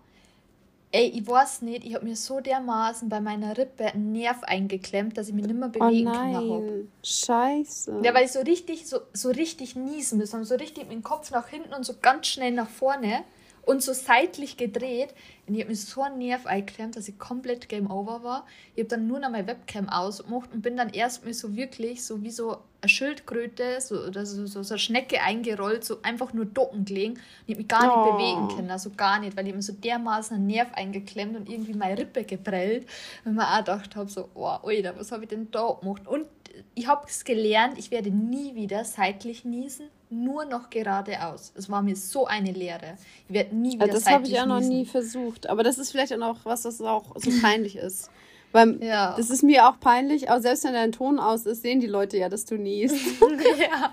ey, 0.93 1.07
ich 1.07 1.26
weiß 1.26 1.62
nicht, 1.62 1.85
ich 1.85 1.95
hab 1.95 2.03
mir 2.03 2.16
so 2.16 2.41
dermaßen 2.41 3.09
bei 3.09 3.20
meiner 3.20 3.57
Rippe 3.57 3.87
einen 3.87 4.12
Nerv 4.12 4.43
eingeklemmt, 4.43 5.16
dass 5.16 5.28
ich 5.28 5.35
mich 5.35 5.47
nicht 5.47 5.59
mehr 5.59 5.68
bewegen 5.68 6.09
oh 6.09 6.12
nein. 6.12 6.35
kann. 6.35 6.93
Scheiße. 7.03 8.01
Ja, 8.05 8.14
weil 8.14 8.26
ich 8.26 8.33
so 8.33 8.41
richtig, 8.41 8.87
so, 8.87 9.01
so 9.12 9.30
richtig 9.30 9.74
niesen 9.74 10.18
müssen. 10.18 10.45
So 10.45 10.55
richtig 10.55 10.85
mit 10.85 10.93
dem 10.93 11.03
Kopf 11.03 11.30
nach 11.30 11.49
hinten 11.49 11.72
und 11.72 11.85
so 11.85 11.95
ganz 12.01 12.26
schnell 12.26 12.53
nach 12.53 12.68
vorne 12.68 13.24
und 13.63 13.83
so 13.83 13.93
seitlich 13.93 14.57
gedreht. 14.57 15.15
Und 15.47 15.55
ich 15.55 15.61
habe 15.61 15.71
mir 15.71 15.77
so 15.77 16.03
einen 16.03 16.19
Nerv 16.19 16.47
eingeklemmt, 16.47 16.97
dass 16.97 17.09
ich 17.09 17.19
komplett 17.19 17.69
Game 17.69 17.91
Over 17.91 18.23
war. 18.23 18.47
Ich 18.75 18.81
habe 18.81 18.89
dann 18.89 19.07
nur 19.07 19.21
noch 19.21 19.31
meine 19.31 19.47
Webcam 19.47 19.89
ausgemacht 19.89 20.51
und 20.53 20.63
bin 20.63 20.77
dann 20.77 20.91
erstmal 20.91 21.35
so 21.35 21.57
wirklich, 21.57 22.05
so 22.05 22.23
wie 22.23 22.31
so 22.31 22.59
eine 22.81 22.89
Schildkröte 22.89 23.81
so, 23.81 24.01
oder 24.01 24.27
so, 24.27 24.47
so, 24.47 24.63
so 24.63 24.75
eine 24.75 24.79
Schnecke 24.79 25.21
eingerollt, 25.21 25.85
so 25.85 25.99
einfach 26.03 26.33
nur 26.33 26.45
docken 26.45 26.85
gelegen. 26.85 27.15
Und 27.15 27.21
ich 27.47 27.55
habe 27.55 27.63
mich 27.63 27.69
gar 27.69 27.83
nicht 27.83 27.97
oh. 27.97 28.13
bewegen 28.13 28.49
können, 28.57 28.71
also 28.71 28.91
gar 28.91 29.21
nicht, 29.21 29.37
weil 29.37 29.47
ich 29.47 29.55
mir 29.55 29.63
so 29.63 29.73
dermaßen 29.73 30.37
einen 30.37 30.47
Nerv 30.47 30.69
eingeklemmt 30.75 31.37
und 31.37 31.49
irgendwie 31.49 31.75
meine 31.75 31.99
Rippe 31.99 32.25
geprellt. 32.25 32.89
Und 33.25 33.35
mir 33.35 33.49
auch 33.49 33.59
gedacht 33.59 33.95
habe, 33.95 34.11
so, 34.11 34.29
oh, 34.35 34.47
Alter, 34.47 34.99
was 34.99 35.13
habe 35.13 35.25
ich 35.25 35.29
denn 35.29 35.51
da 35.51 35.77
gemacht? 35.81 36.07
Und 36.09 36.27
ich 36.75 36.87
habe 36.87 37.07
es 37.07 37.25
gelernt, 37.25 37.79
ich 37.79 37.91
werde 37.91 38.11
nie 38.11 38.55
wieder 38.55 38.85
seitlich 38.85 39.45
niesen 39.45 39.89
nur 40.12 40.45
noch 40.45 40.68
geradeaus. 40.70 41.53
Es 41.57 41.70
war 41.70 41.83
mir 41.83 41.97
so 41.97 42.27
eine 42.27 42.53
Lehre. 42.53 42.97
Ich 43.29 43.35
werde 43.35 43.57
nie 43.57 43.75
wieder 43.75 43.87
Das 43.89 44.07
habe 44.07 44.27
ich 44.27 44.39
auch 44.39 44.47
noch 44.47 44.61
nie 44.61 44.85
versucht. 44.85 45.49
Aber 45.49 45.62
das 45.62 45.79
ist 45.79 45.91
vielleicht 45.91 46.12
auch 46.12 46.18
noch 46.18 46.45
was, 46.45 46.64
was 46.64 46.81
auch 46.83 47.16
so 47.16 47.31
peinlich 47.41 47.77
ist. 47.77 48.11
Weil 48.53 48.82
ja. 48.82 49.14
das 49.16 49.30
ist 49.30 49.42
mir 49.42 49.66
auch 49.66 49.80
peinlich, 49.80 50.30
aber 50.30 50.40
selbst 50.40 50.64
wenn 50.64 50.74
dein 50.74 50.92
Ton 50.92 51.18
aus 51.18 51.46
ist, 51.46 51.62
sehen 51.62 51.80
die 51.80 51.86
Leute 51.86 52.18
ja, 52.18 52.28
dass 52.28 52.44
du 52.44 52.57
niest. 52.57 52.96
ja. 53.59 53.92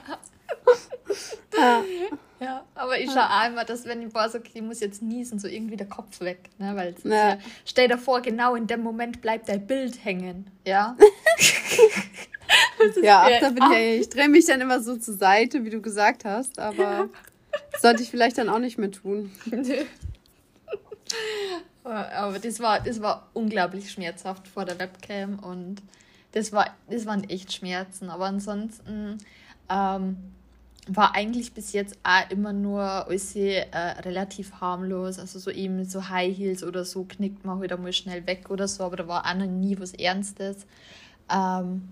ja. 1.57 1.83
Ja, 2.41 2.63
aber 2.73 2.97
ich 2.97 3.11
schaue 3.11 3.25
auch 3.25 3.47
immer, 3.47 3.65
dass 3.65 3.85
wenn 3.85 4.01
ich 4.01 4.13
weiß, 4.13 4.35
okay, 4.35 4.51
ich 4.53 4.61
muss 4.61 4.79
jetzt 4.79 5.01
niesen, 5.01 5.39
so 5.39 5.47
irgendwie 5.47 5.75
der 5.75 5.89
Kopf 5.89 6.21
weg. 6.21 6.49
Ne? 6.57 6.73
Weil 6.73 6.95
ja. 7.03 7.31
Ja, 7.31 7.37
stell 7.65 7.89
dir 7.89 7.97
vor, 7.97 8.21
genau 8.21 8.55
in 8.55 8.65
dem 8.65 8.81
Moment 8.81 9.21
bleibt 9.21 9.49
dein 9.49 9.67
Bild 9.67 10.05
hängen. 10.05 10.49
Ja. 10.65 10.95
ja, 13.01 13.27
ach, 13.27 13.39
da 13.41 13.49
bin 13.49 13.63
ich, 13.73 14.01
ich 14.01 14.09
drehe 14.09 14.29
mich 14.29 14.45
dann 14.45 14.61
immer 14.61 14.79
so 14.79 14.95
zur 14.95 15.15
Seite, 15.15 15.65
wie 15.65 15.69
du 15.69 15.81
gesagt 15.81 16.23
hast, 16.23 16.59
aber 16.59 17.09
sollte 17.77 18.03
ich 18.03 18.09
vielleicht 18.09 18.37
dann 18.37 18.47
auch 18.47 18.59
nicht 18.59 18.77
mehr 18.77 18.91
tun. 18.91 19.31
Aber 21.91 22.39
das 22.39 22.59
war, 22.59 22.79
das 22.79 23.01
war 23.01 23.27
unglaublich 23.33 23.91
schmerzhaft 23.91 24.47
vor 24.47 24.65
der 24.65 24.79
Webcam 24.79 25.39
und 25.39 25.81
das, 26.31 26.51
war, 26.51 26.67
das 26.89 27.05
waren 27.05 27.23
echt 27.29 27.53
Schmerzen. 27.53 28.09
Aber 28.09 28.25
ansonsten 28.25 29.17
ähm, 29.69 30.17
war 30.87 31.15
eigentlich 31.15 31.53
bis 31.53 31.73
jetzt 31.73 31.97
auch 32.03 32.29
immer 32.29 32.53
nur 32.53 32.81
alles 32.81 33.35
äh, 33.35 33.65
relativ 34.01 34.53
harmlos. 34.61 35.19
Also 35.19 35.39
so 35.39 35.51
eben 35.51 35.85
so 35.85 36.09
High 36.09 36.35
Heels 36.35 36.63
oder 36.63 36.85
so 36.85 37.03
knickt 37.03 37.45
man 37.45 37.59
halt 37.59 37.71
einmal 37.71 37.93
schnell 37.93 38.25
weg 38.27 38.49
oder 38.49 38.67
so, 38.67 38.83
aber 38.83 38.97
da 38.97 39.07
war 39.07 39.25
auch 39.25 39.35
noch 39.35 39.45
nie 39.45 39.79
was 39.79 39.93
Ernstes. 39.93 40.65
Ähm, 41.31 41.87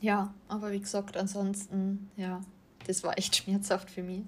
ja, 0.00 0.34
aber 0.48 0.72
wie 0.72 0.80
gesagt, 0.80 1.16
ansonsten, 1.16 2.10
ja, 2.16 2.40
das 2.86 3.04
war 3.04 3.16
echt 3.18 3.36
schmerzhaft 3.42 3.90
für 3.90 4.02
mich. 4.02 4.22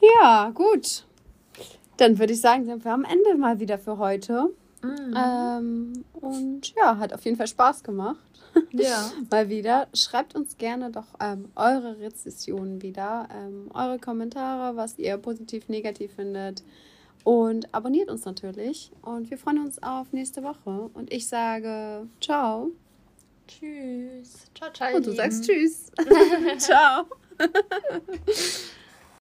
Ja, 0.00 0.50
gut. 0.54 1.04
Dann 1.96 2.18
würde 2.18 2.32
ich 2.32 2.40
sagen, 2.40 2.64
sind 2.64 2.84
wir 2.84 2.92
am 2.92 3.04
Ende 3.04 3.36
mal 3.36 3.60
wieder 3.60 3.78
für 3.78 3.98
heute. 3.98 4.50
Mhm. 4.82 5.14
Ähm, 5.16 6.04
und 6.12 6.74
ja, 6.74 6.98
hat 6.98 7.12
auf 7.12 7.24
jeden 7.24 7.36
Fall 7.36 7.46
Spaß 7.46 7.82
gemacht. 7.84 8.18
Ja. 8.72 9.12
mal 9.30 9.48
wieder. 9.48 9.88
Schreibt 9.94 10.34
uns 10.34 10.56
gerne 10.56 10.90
doch 10.90 11.06
ähm, 11.20 11.50
eure 11.54 11.98
Rezessionen 12.00 12.82
wieder, 12.82 13.28
ähm, 13.34 13.70
eure 13.74 13.98
Kommentare, 13.98 14.76
was 14.76 14.98
ihr 14.98 15.16
positiv, 15.18 15.68
negativ 15.68 16.14
findet. 16.14 16.62
Und 17.24 17.72
abonniert 17.72 18.10
uns 18.10 18.24
natürlich. 18.24 18.90
Und 19.02 19.30
wir 19.30 19.38
freuen 19.38 19.64
uns 19.64 19.80
auf 19.82 20.12
nächste 20.12 20.42
Woche. 20.42 20.90
Und 20.92 21.12
ich 21.12 21.28
sage 21.28 22.08
ciao. 22.20 22.70
Tschüss. 23.46 24.46
Ciao, 24.54 24.72
ciao. 24.72 24.96
Und 24.96 25.06
du 25.06 25.12
sagst 25.12 25.44
Tschüss. 25.44 25.92
ciao. 26.58 27.04